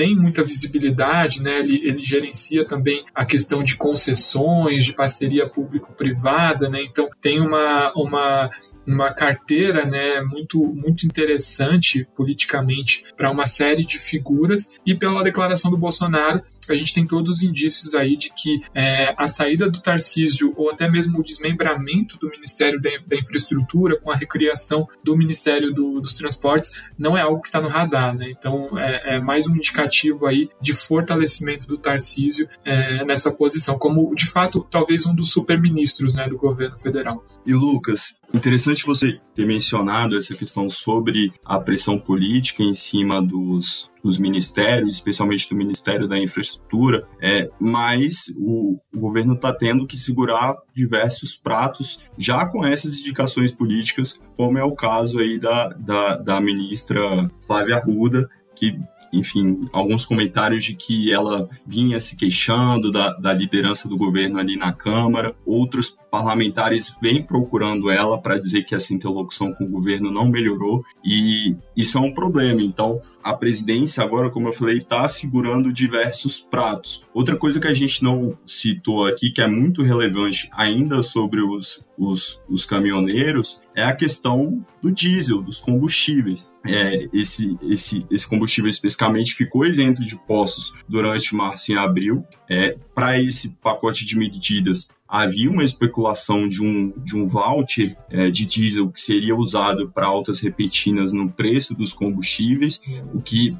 tem 0.03 0.17
muita 0.17 0.43
visibilidade, 0.43 1.41
né? 1.41 1.61
Ele, 1.61 1.81
ele 1.87 2.05
gerencia 2.05 2.67
também 2.67 3.05
a 3.15 3.25
questão 3.25 3.63
de 3.63 3.77
concessões, 3.77 4.85
de 4.85 4.93
parceria 4.93 5.49
público-privada, 5.49 6.69
né? 6.69 6.83
Então 6.83 7.09
tem 7.21 7.41
uma, 7.41 7.93
uma, 7.95 8.51
uma 8.85 9.15
carteira, 9.15 9.87
né? 9.87 10.21
Muito, 10.23 10.59
muito 10.75 11.07
interessante 11.07 12.05
politicamente 12.17 13.05
para 13.17 13.31
uma 13.31 13.47
série 13.47 13.87
de 13.87 13.97
figuras 13.97 14.73
e 14.85 14.93
pela 14.93 15.23
declaração 15.23 15.71
do 15.71 15.79
Bolsonaro 15.79 16.43
a 16.69 16.75
gente 16.75 16.95
tem 16.95 17.07
todos 17.07 17.39
os 17.39 17.43
indícios 17.43 17.95
aí 17.95 18.17
de 18.17 18.33
que 18.33 18.61
é, 18.75 19.15
a 19.17 19.27
saída 19.29 19.71
do 19.71 19.81
Tarcísio 19.81 20.53
ou 20.57 20.71
até 20.71 20.89
mesmo 20.89 21.19
o 21.19 21.23
desmembramento 21.23 22.17
do 22.19 22.29
Ministério 22.29 22.81
da, 22.81 22.91
da 23.07 23.17
Infraestrutura 23.17 23.99
com 24.01 24.11
a 24.11 24.17
recriação 24.17 24.89
do 25.05 25.17
Ministério 25.17 25.73
do, 25.73 26.01
dos 26.01 26.13
Transportes 26.13 26.73
não 26.99 27.17
é 27.17 27.21
algo 27.21 27.41
que 27.41 27.49
está 27.49 27.61
no 27.61 27.69
radar, 27.69 28.17
né? 28.17 28.31
Então 28.31 28.79
é, 28.79 29.17
é 29.17 29.21
mais 29.21 29.47
um 29.47 29.57
indicativo 29.57 29.92
aí 30.27 30.49
de 30.61 30.75
fortalecimento 30.75 31.67
do 31.67 31.79
Tarcísio 31.79 32.49
é, 32.65 33.05
nessa 33.05 33.31
posição, 33.31 33.79
como 33.79 34.15
de 34.15 34.27
fato 34.27 34.67
talvez 34.71 35.07
um 35.07 35.15
dos 35.15 35.31
superministros 35.31 36.15
né, 36.15 36.29
do 36.29 36.37
governo 36.37 36.77
federal. 36.77 37.23
E 37.47 37.53
Lucas, 37.53 38.15
interessante 38.33 38.87
você 38.87 39.21
ter 39.35 39.47
mencionado 39.47 40.17
essa 40.17 40.35
questão 40.35 40.69
sobre 40.69 41.33
a 41.45 41.59
pressão 41.59 41.99
política 41.99 42.63
em 42.63 42.75
cima 42.75 43.21
dos, 43.21 43.91
dos 44.03 44.19
ministérios, 44.19 44.97
especialmente 44.97 45.49
do 45.49 45.57
Ministério 45.57 46.09
da 46.09 46.19
Infraestrutura, 46.19 47.07
é, 47.21 47.49
mas 47.61 48.25
o, 48.37 48.79
o 48.93 48.99
governo 48.99 49.35
está 49.35 49.53
tendo 49.53 49.87
que 49.87 49.99
segurar 49.99 50.57
diversos 50.75 51.37
pratos 51.37 52.01
já 52.17 52.47
com 52.47 52.65
essas 52.65 52.99
indicações 52.99 53.53
políticas, 53.53 54.21
como 54.37 54.59
é 54.59 54.65
o 54.65 54.75
caso 54.75 55.19
aí 55.19 55.39
da, 55.39 55.69
da, 55.69 56.17
da 56.17 56.41
ministra 56.41 57.31
Flávia 57.47 57.77
Arruda, 57.77 58.29
que 58.55 58.79
enfim, 59.13 59.61
alguns 59.73 60.05
comentários 60.05 60.65
de 60.65 60.75
que 60.75 61.13
ela 61.13 61.49
vinha 61.67 62.01
se 62.01 62.17
queixando 62.17 62.91
da, 62.91 63.13
da 63.15 63.33
liderança 63.33 63.89
do 63.89 63.97
governo 63.97 64.39
ali 64.39 64.57
na 64.57 64.73
Câmara, 64.73 65.37
outros 65.45 65.97
parlamentares 66.13 66.95
vêm 67.01 67.23
procurando 67.23 67.91
ela 67.91 68.21
para 68.21 68.39
dizer 68.39 68.65
que 68.65 68.75
essa 68.75 68.93
interlocução 68.93 69.51
com 69.55 69.65
o 69.65 69.71
governo 69.71 70.11
não 70.11 70.29
melhorou 70.29 70.85
e 71.03 71.57
isso 71.75 71.97
é 71.97 72.01
um 72.03 72.13
problema. 72.13 72.61
Então, 72.61 73.01
a 73.25 73.33
presidência 73.33 74.05
agora, 74.05 74.29
como 74.29 74.49
eu 74.49 74.53
falei, 74.53 74.77
está 74.77 75.09
segurando 75.09 75.73
diversos 75.73 76.39
pratos. 76.39 77.03
Outra 77.15 77.35
coisa 77.35 77.59
que 77.59 77.67
a 77.67 77.73
gente 77.73 78.05
não 78.05 78.37
citou 78.45 79.07
aqui, 79.07 79.31
que 79.31 79.41
é 79.41 79.47
muito 79.47 79.83
relevante 79.83 80.51
ainda 80.53 81.03
sobre 81.03 81.41
os, 81.41 81.83
os, 81.97 82.43
os 82.47 82.67
caminhoneiros, 82.67 83.59
é 83.75 83.83
a 83.83 83.97
questão 83.97 84.63
do 84.83 84.93
diesel, 84.93 85.41
dos 85.41 85.61
combustíveis. 85.61 86.51
É, 86.67 87.09
esse, 87.13 87.57
esse, 87.63 88.07
esse 88.11 88.29
combustível 88.29 88.69
especificamente 88.69 89.35
ficou 89.35 89.65
isento 89.65 90.05
de 90.05 90.15
postos 90.15 90.75
durante 90.87 91.35
março 91.35 91.73
e 91.73 91.79
abril. 91.79 92.23
É, 92.51 92.77
Para 92.95 93.19
esse 93.19 93.49
pacote 93.63 94.05
de 94.05 94.19
medidas, 94.19 94.89
havia 95.13 95.51
uma 95.51 95.63
especulação 95.63 96.49
de 96.49 96.65
um, 96.65 96.91
de 97.05 97.15
um 97.15 97.29
voucher 97.29 97.95
é, 98.09 98.31
de 98.31 98.47
diesel 98.47 98.91
que 98.91 98.99
seria 98.99 99.37
usado 99.37 99.91
para 99.91 100.07
altas 100.07 100.41
repetinas 100.41 101.13
no 101.13 101.31
preço 101.31 101.75
dos 101.75 101.93
combustíveis, 101.93 102.81
o 103.13 103.21
que 103.21 103.55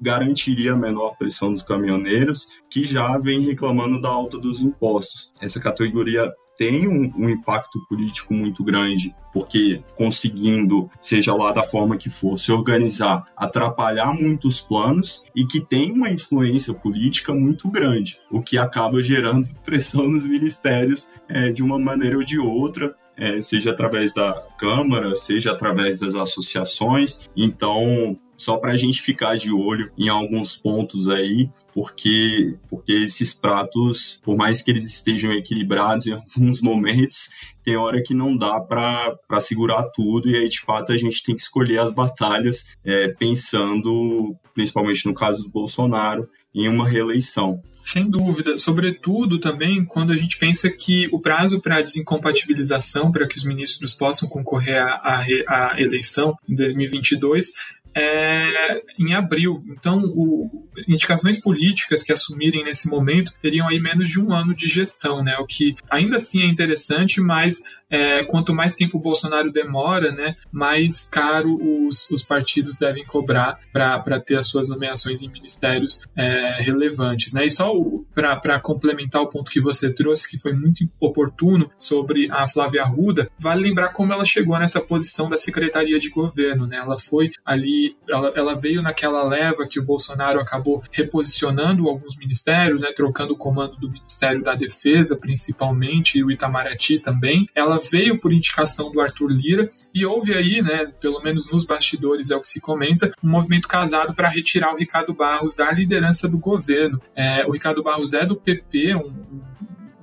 garantiria 0.00 0.72
a 0.72 0.76
menor 0.76 1.16
pressão 1.16 1.52
dos 1.52 1.62
caminhoneiros, 1.62 2.48
que 2.68 2.84
já 2.84 3.16
vem 3.18 3.40
reclamando 3.42 4.00
da 4.00 4.08
alta 4.08 4.36
dos 4.36 4.60
impostos. 4.60 5.30
Essa 5.40 5.60
categoria 5.60 6.28
tem 6.56 6.88
um, 6.88 7.12
um, 7.16 7.28
impacto 7.28 7.78
político 7.88 8.34
muito 8.34 8.64
grande, 8.64 9.14
porque 9.32 9.82
conseguindo, 9.96 10.90
seja 11.00 11.34
lá 11.34 11.52
da 11.52 11.62
forma 11.62 11.96
que 11.96 12.10
for, 12.10 12.38
se 12.38 12.50
organizar, 12.50 13.26
atrapalhar 13.36 14.12
muitos 14.14 14.60
planos 14.60 15.22
e 15.34 15.44
que 15.44 15.60
tem 15.60 15.92
uma 15.92 16.10
influência 16.10 16.72
política 16.72 17.34
muito 17.34 17.68
grande, 17.68 18.18
o 18.30 18.42
que 18.42 18.56
acaba 18.56 19.02
gerando 19.02 19.48
pressão 19.64 20.08
nos 20.08 20.26
ministérios 20.26 21.10
é, 21.28 21.50
de 21.50 21.62
uma 21.62 21.78
maneira 21.78 22.16
ou 22.16 22.24
de 22.24 22.38
outra, 22.38 22.94
é, 23.16 23.40
seja 23.40 23.70
através 23.70 24.12
da 24.12 24.44
Câmara, 24.58 25.14
seja 25.14 25.52
através 25.52 25.98
das 25.98 26.14
associações. 26.14 27.28
Então, 27.34 28.18
só 28.36 28.56
para 28.56 28.72
a 28.72 28.76
gente 28.76 29.02
ficar 29.02 29.36
de 29.36 29.52
olho 29.52 29.90
em 29.96 30.08
alguns 30.08 30.56
pontos 30.56 31.08
aí, 31.08 31.48
porque, 31.72 32.54
porque 32.70 32.92
esses 32.92 33.34
pratos, 33.34 34.20
por 34.24 34.36
mais 34.36 34.62
que 34.62 34.70
eles 34.70 34.84
estejam 34.84 35.32
equilibrados 35.32 36.06
em 36.06 36.12
alguns 36.12 36.60
momentos, 36.60 37.28
tem 37.62 37.76
hora 37.76 38.02
que 38.02 38.14
não 38.14 38.36
dá 38.36 38.60
para 38.60 39.40
segurar 39.40 39.84
tudo, 39.94 40.30
e 40.30 40.36
aí 40.36 40.48
de 40.48 40.60
fato 40.60 40.92
a 40.92 40.96
gente 40.96 41.22
tem 41.22 41.34
que 41.34 41.42
escolher 41.42 41.78
as 41.78 41.92
batalhas 41.92 42.64
é, 42.84 43.08
pensando, 43.08 44.34
principalmente 44.54 45.04
no 45.06 45.14
caso 45.14 45.42
do 45.42 45.50
Bolsonaro, 45.50 46.28
em 46.54 46.68
uma 46.68 46.88
reeleição. 46.88 47.60
Sem 47.86 48.10
dúvida. 48.10 48.58
Sobretudo 48.58 49.38
também 49.38 49.84
quando 49.84 50.12
a 50.12 50.16
gente 50.16 50.36
pensa 50.38 50.68
que 50.68 51.08
o 51.12 51.20
prazo 51.20 51.60
para 51.60 51.82
desincompatibilização, 51.82 53.12
para 53.12 53.28
que 53.28 53.36
os 53.36 53.44
ministros 53.44 53.94
possam 53.94 54.28
concorrer 54.28 54.82
à, 54.82 54.94
à, 54.94 55.74
à 55.74 55.80
eleição 55.80 56.34
em 56.48 56.56
2022, 56.56 57.52
é, 57.96 58.82
em 58.98 59.14
abril. 59.14 59.64
Então, 59.70 60.02
o, 60.04 60.68
indicações 60.86 61.40
políticas 61.40 62.02
que 62.02 62.12
assumirem 62.12 62.62
nesse 62.62 62.86
momento 62.88 63.32
teriam 63.40 63.66
aí 63.66 63.80
menos 63.80 64.10
de 64.10 64.20
um 64.20 64.34
ano 64.34 64.54
de 64.54 64.68
gestão, 64.68 65.24
né? 65.24 65.36
O 65.38 65.46
que 65.46 65.74
ainda 65.90 66.16
assim 66.16 66.42
é 66.42 66.46
interessante, 66.46 67.20
mas 67.20 67.62
é, 67.90 68.24
quanto 68.24 68.52
mais 68.52 68.74
tempo 68.74 68.98
o 68.98 69.00
Bolsonaro 69.00 69.50
demora, 69.50 70.10
né, 70.10 70.34
mais 70.50 71.04
caro 71.04 71.56
os, 71.86 72.10
os 72.10 72.22
partidos 72.22 72.76
devem 72.76 73.04
cobrar 73.04 73.58
para 73.72 74.20
ter 74.20 74.36
as 74.36 74.48
suas 74.48 74.68
nomeações 74.68 75.22
em 75.22 75.30
ministérios 75.30 76.00
é, 76.16 76.60
relevantes. 76.60 77.32
Né? 77.32 77.46
E 77.46 77.50
só 77.50 77.72
para 78.14 78.60
complementar 78.60 79.22
o 79.22 79.28
ponto 79.28 79.50
que 79.50 79.60
você 79.60 79.92
trouxe, 79.92 80.28
que 80.28 80.38
foi 80.38 80.52
muito 80.52 80.84
oportuno, 81.00 81.70
sobre 81.78 82.28
a 82.30 82.48
Flávia 82.48 82.82
Arruda, 82.82 83.28
vale 83.38 83.62
lembrar 83.62 83.90
como 83.90 84.12
ela 84.12 84.24
chegou 84.24 84.58
nessa 84.58 84.80
posição 84.80 85.28
da 85.28 85.36
Secretaria 85.36 85.98
de 85.98 86.10
Governo. 86.10 86.66
Né? 86.66 86.76
Ela 86.78 86.98
foi 86.98 87.30
ali, 87.44 87.85
ela, 88.08 88.32
ela 88.34 88.54
veio 88.54 88.82
naquela 88.82 89.22
leva 89.24 89.66
que 89.68 89.78
o 89.78 89.84
Bolsonaro 89.84 90.40
acabou 90.40 90.82
reposicionando 90.90 91.88
alguns 91.88 92.16
ministérios, 92.16 92.80
né, 92.80 92.92
trocando 92.94 93.34
o 93.34 93.36
comando 93.36 93.76
do 93.76 93.90
Ministério 93.90 94.42
da 94.42 94.54
Defesa, 94.54 95.16
principalmente, 95.16 96.18
e 96.18 96.24
o 96.24 96.30
Itamaraty 96.30 96.98
também. 96.98 97.46
Ela 97.54 97.78
veio 97.78 98.18
por 98.18 98.32
indicação 98.32 98.90
do 98.90 99.00
Arthur 99.00 99.30
Lira 99.30 99.68
e 99.94 100.04
houve 100.04 100.34
aí, 100.34 100.62
né, 100.62 100.84
pelo 101.00 101.20
menos 101.22 101.50
nos 101.50 101.64
bastidores 101.64 102.30
é 102.30 102.36
o 102.36 102.40
que 102.40 102.46
se 102.46 102.60
comenta, 102.60 103.12
um 103.22 103.28
movimento 103.28 103.68
casado 103.68 104.14
para 104.14 104.28
retirar 104.28 104.72
o 104.72 104.76
Ricardo 104.76 105.12
Barros 105.14 105.54
da 105.54 105.70
liderança 105.70 106.28
do 106.28 106.38
governo. 106.38 107.00
É, 107.14 107.44
o 107.46 107.50
Ricardo 107.50 107.82
Barros 107.82 108.14
é 108.14 108.24
do 108.24 108.36
PP, 108.36 108.94
um, 108.96 109.42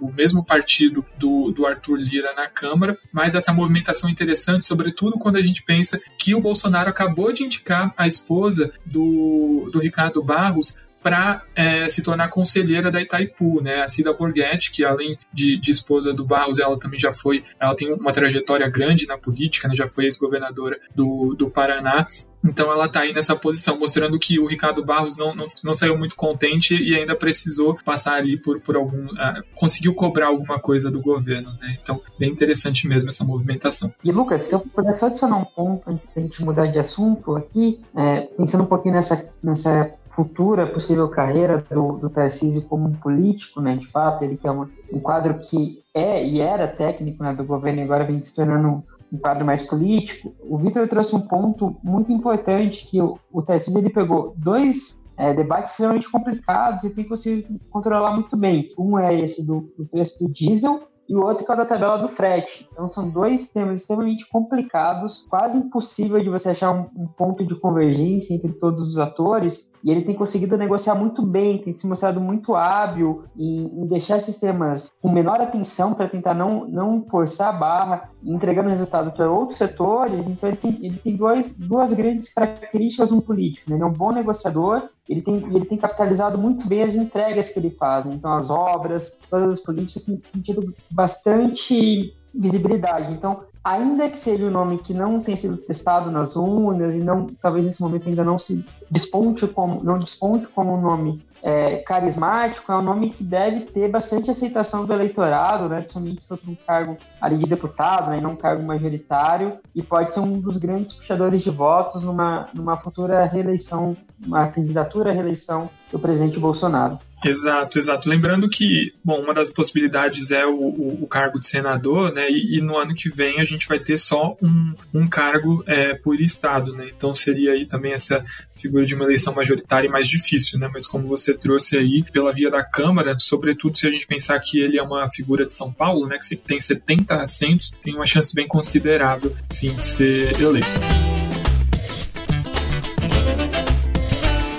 o 0.04 0.14
mesmo 0.14 0.44
partido 0.44 1.06
do, 1.18 1.52
do 1.52 1.66
Arthur 1.66 1.98
Lira 1.98 2.34
na 2.34 2.48
Câmara, 2.48 2.98
mas 3.12 3.36
essa 3.36 3.54
movimentação 3.54 4.10
interessante, 4.10 4.66
sobretudo 4.66 5.18
quando 5.18 5.38
a 5.38 5.42
gente 5.42 5.64
pensa 5.64 6.00
que 6.18 6.36
o 6.36 6.42
Bolsonaro 6.42 6.90
acabou 6.90 7.32
de 7.32 7.44
indicar 7.44 7.94
a 7.98 8.08
esposa 8.08 8.72
do, 8.86 9.70
do 9.72 9.80
Ricardo 9.80 10.24
Barros 10.24 10.76
para 11.04 11.44
é, 11.54 11.90
se 11.90 12.02
tornar 12.02 12.30
conselheira 12.30 12.90
da 12.90 13.02
Itaipu, 13.02 13.62
né? 13.62 13.82
A 13.82 13.88
Cida 13.90 14.14
Borghetti, 14.14 14.72
que 14.72 14.86
além 14.86 15.18
de, 15.34 15.60
de, 15.60 15.72
esposa 15.72 16.14
do 16.14 16.26
Barros, 16.26 16.60
ela 16.60 16.80
também 16.80 16.98
já 16.98 17.12
foi, 17.12 17.44
ela 17.60 17.76
tem 17.76 17.92
uma 17.92 18.14
trajetória 18.14 18.70
grande 18.70 19.06
na 19.06 19.18
política, 19.18 19.68
né? 19.68 19.76
Já 19.76 19.88
foi 19.88 20.06
ex-governadora 20.06 20.80
do, 20.96 21.36
do 21.38 21.50
Paraná. 21.50 22.06
Então 22.44 22.72
ela 22.72 22.86
está 22.86 23.02
aí 23.02 23.14
nessa 23.14 23.36
posição, 23.36 23.80
mostrando 23.80 24.20
que 24.20 24.40
o 24.40 24.46
Ricardo 24.46 24.84
Barros 24.84 25.18
não, 25.18 25.34
não, 25.34 25.46
não, 25.64 25.74
saiu 25.74 25.98
muito 25.98 26.16
contente 26.16 26.76
e 26.76 26.96
ainda 26.96 27.16
precisou 27.16 27.78
passar 27.86 28.16
ali 28.16 28.38
por, 28.38 28.60
por 28.60 28.76
algum. 28.76 29.06
Uh, 29.06 29.44
conseguiu 29.56 29.94
cobrar 29.94 30.28
alguma 30.28 30.60
coisa 30.60 30.92
do 30.92 31.02
governo, 31.02 31.52
né? 31.60 31.78
Então, 31.82 32.02
bem 32.20 32.32
interessante 32.32 32.88
mesmo 32.88 33.10
essa 33.10 33.24
movimentação. 33.24 33.94
E 34.04 34.12
Lucas, 34.12 34.44
se 34.44 34.54
eu 34.54 34.60
puder 34.60 34.94
só 34.94 35.06
adicionar 35.06 35.38
um 35.38 35.46
ponto 35.46 35.90
antes 35.90 36.08
da 36.14 36.22
gente 36.22 36.44
mudar 36.44 36.68
de 36.68 36.80
assunto 36.80 37.36
aqui, 37.36 37.80
é, 37.96 38.22
pensando 38.38 38.64
um 38.64 38.68
pouquinho 38.68 38.96
nessa, 38.96 39.26
nessa 39.42 39.94
futura 40.16 40.68
possível 40.68 41.08
carreira 41.10 41.66
do, 41.72 41.94
do 41.94 42.10
Tarcísio 42.10 42.62
como 42.64 42.88
um 42.88 42.94
político, 42.94 43.60
né, 43.60 43.76
de 43.76 43.88
fato, 43.88 44.24
ele 44.24 44.38
que 44.38 44.48
é 44.48 44.52
um, 44.52 44.68
um 44.92 45.00
quadro 45.00 45.40
que 45.40 45.84
é 45.94 46.24
e 46.24 46.40
era 46.40 46.68
técnico 46.68 47.24
né, 47.24 47.34
do 47.34 47.44
governo 47.44 47.80
e 47.80 47.84
agora 47.84 48.04
vem 48.04 48.22
se 48.22 48.36
tornando 48.36 48.84
um 49.14 49.18
quadro 49.20 49.46
mais 49.46 49.62
político, 49.62 50.36
o 50.42 50.58
Vitor 50.58 50.88
trouxe 50.88 51.16
um 51.16 51.22
ponto 51.22 51.78
muito 51.84 52.12
importante 52.12 52.86
que 52.88 53.00
o, 53.00 53.20
o 53.32 53.44
Tarcísio 53.44 53.78
ele 53.80 53.92
pegou 53.92 54.34
dois 54.36 55.06
é, 55.16 55.32
debates 55.32 55.72
extremamente 55.72 56.10
complicados 56.10 56.84
e 56.84 56.90
tem 56.90 57.04
conseguido 57.04 57.60
controlar 57.70 58.14
muito 58.14 58.36
bem. 58.36 58.70
Um 58.78 58.98
é 58.98 59.14
esse 59.14 59.46
do, 59.46 59.72
do 59.78 59.86
preço 59.86 60.18
do 60.24 60.32
diesel 60.32 60.88
e 61.08 61.16
o 61.16 61.24
outro 61.24 61.46
que 61.46 61.52
é 61.52 61.54
o 61.54 61.58
da 61.58 61.66
tabela 61.66 61.98
do 61.98 62.10
frete. 62.10 62.68
Então 62.72 62.88
são 62.88 63.10
dois 63.10 63.52
temas 63.52 63.82
extremamente 63.82 64.28
complicados, 64.30 65.26
quase 65.30 65.58
impossível 65.58 66.22
de 66.22 66.30
você 66.30 66.50
achar 66.50 66.72
um, 66.72 66.90
um, 66.96 67.08
ponto 67.08 67.46
de 67.46 67.56
convergência 67.56 68.34
entre 68.34 68.54
todos 68.54 68.88
os 68.88 68.98
atores. 68.98 69.72
E 69.84 69.92
ele 69.92 70.02
tem 70.02 70.16
conseguido 70.16 70.58
negociar 70.58 70.96
muito 70.96 71.22
bem, 71.22 71.58
tem 71.58 71.74
se 71.74 71.86
mostrado 71.86 72.22
muito 72.22 72.56
hábil 72.56 73.26
em, 73.38 73.82
em 73.82 73.86
deixar 73.86 74.16
esses 74.16 74.38
temas 74.38 74.90
com 75.02 75.12
menor 75.12 75.42
atenção 75.42 75.94
para 75.94 76.08
tentar 76.08 76.34
não, 76.34 76.66
não 76.66 77.02
forçar 77.02 77.50
a 77.50 77.58
barra, 77.58 78.10
entregando 78.24 78.70
resultado 78.70 79.12
para 79.12 79.30
outros 79.30 79.58
setores. 79.58 80.26
Então 80.26 80.48
ele 80.48 80.58
tem, 80.58 80.78
ele 80.82 80.98
tem 80.98 81.16
dois, 81.18 81.54
duas 81.54 81.92
grandes 81.92 82.34
características 82.34 83.12
no 83.12 83.22
político. 83.22 83.70
Né? 83.70 83.76
Ele 83.76 83.84
é 83.84 83.88
um 83.88 83.92
bom 83.92 84.14
negociador 84.14 84.90
ele 85.08 85.22
tem, 85.22 85.36
ele 85.36 85.66
tem 85.66 85.78
capitalizado 85.78 86.38
muito 86.38 86.66
bem 86.68 86.84
as 86.84 86.96
entregas 86.96 87.50
que 87.50 87.60
ele 87.60 87.70
faz, 87.70 88.06
né? 88.06 88.14
então 88.14 88.34
as 88.34 88.50
obras, 88.50 89.18
todas 89.30 89.54
as 89.56 89.60
políticas 89.60 90.06
têm 90.06 90.42
tido 90.42 90.74
bastante 90.90 92.16
visibilidade. 92.34 93.12
Então, 93.12 93.44
ainda 93.64 94.10
que 94.10 94.18
seja 94.18 94.46
um 94.46 94.52
nome 94.52 94.78
que 94.80 94.94
não 94.94 95.22
tenha 95.22 95.38
sido 95.38 95.58
testado 95.58 96.12
nas 96.12 96.36
urnas 96.36 96.96
e 96.96 97.00
não, 97.00 97.28
talvez 97.42 97.66
nesse 97.66 97.82
momento 97.82 98.10
ainda 98.10 98.24
não 98.24 98.38
se 98.38 98.66
desponte 98.92 99.48
como, 99.48 99.84
não 99.84 99.98
desponte 99.98 100.48
como 100.48 100.74
um 100.74 100.82
nome 100.82 101.24
é, 101.42 101.78
carismático, 101.78 102.72
é 102.72 102.76
um 102.76 102.82
nome 102.82 103.10
que 103.10 103.22
deve 103.22 103.62
ter 103.62 103.90
bastante 103.90 104.32
aceitação 104.32 104.86
do 104.86 104.94
eleitorado, 104.94 105.68
né, 105.68 105.82
principalmente 105.82 106.22
se 106.22 106.28
for 106.28 106.40
um 106.48 106.56
cargo 106.56 106.98
ali 107.20 107.38
de 107.38 107.46
deputado, 107.46 108.10
né, 108.10 108.22
não 108.22 108.32
um 108.32 108.36
cargo 108.36 108.64
majoritário, 108.64 109.60
e 109.76 109.84
pode 109.84 110.14
ser 110.14 110.22
um 110.22 110.40
dos 110.40 110.56
grandes 110.56 110.94
puxadores 110.94 111.42
de 111.42 111.50
votos 111.50 112.02
numa, 112.02 112.48
numa 112.54 112.78
futura 112.78 113.26
reeleição, 113.26 113.96
uma 114.26 114.48
candidatura 114.48 115.12
à 115.12 115.14
reeleição 115.14 115.70
do 115.92 116.00
presidente 116.00 116.40
Bolsonaro. 116.40 116.98
Exato, 117.26 117.80
exato. 117.80 118.10
Lembrando 118.10 118.50
que, 118.50 118.94
bom, 119.04 119.22
uma 119.22 119.34
das 119.34 119.50
possibilidades 119.50 120.32
é 120.32 120.46
o, 120.46 120.60
o, 120.60 121.04
o 121.04 121.08
cargo 121.08 121.40
de 121.40 121.48
senador, 121.48 122.12
né? 122.14 122.30
E, 122.30 122.58
e, 122.58 122.62
no 122.62 122.78
ano 122.78 122.94
que 122.94 123.10
vem 123.10 123.40
a 123.40 123.46
gente 123.46 123.53
vai 123.68 123.80
ter 123.80 123.98
só 123.98 124.36
um, 124.42 124.74
um 124.94 125.08
cargo 125.08 125.64
é, 125.68 125.94
por 125.94 126.20
estado, 126.20 126.74
né? 126.74 126.90
Então 126.96 127.14
seria 127.14 127.52
aí 127.54 127.66
também 127.66 127.94
essa 127.94 128.24
figura 128.60 128.86
de 128.86 128.96
uma 128.96 129.04
eleição 129.04 129.34
majoritária 129.34 129.90
mais 129.90 130.08
difícil, 130.08 130.58
né? 130.58 130.70
Mas 130.74 130.88
como 130.88 131.08
você 131.08 131.34
trouxe 131.34 131.78
aí 131.78 132.04
pela 132.12 132.32
via 132.32 132.50
da 132.50 132.64
Câmara, 132.64 133.18
sobretudo 133.20 133.78
se 133.78 133.88
a 133.88 133.92
gente 133.92 134.08
pensar 134.08 134.40
que 134.40 134.60
ele 134.60 134.78
é 134.78 134.84
uma 134.84 135.08
figura 135.10 135.46
de 135.46 135.54
São 135.54 135.72
Paulo, 135.72 136.08
né? 136.08 136.18
Que 136.18 136.36
tem 136.36 136.60
70 136.60 137.22
assentos, 137.22 137.72
tem 137.84 137.96
uma 137.96 138.08
chance 138.08 138.34
bem 138.34 138.48
considerável, 138.48 139.36
sim, 139.50 139.74
de 139.74 139.86
ser 139.86 140.42
eleito. 140.42 141.13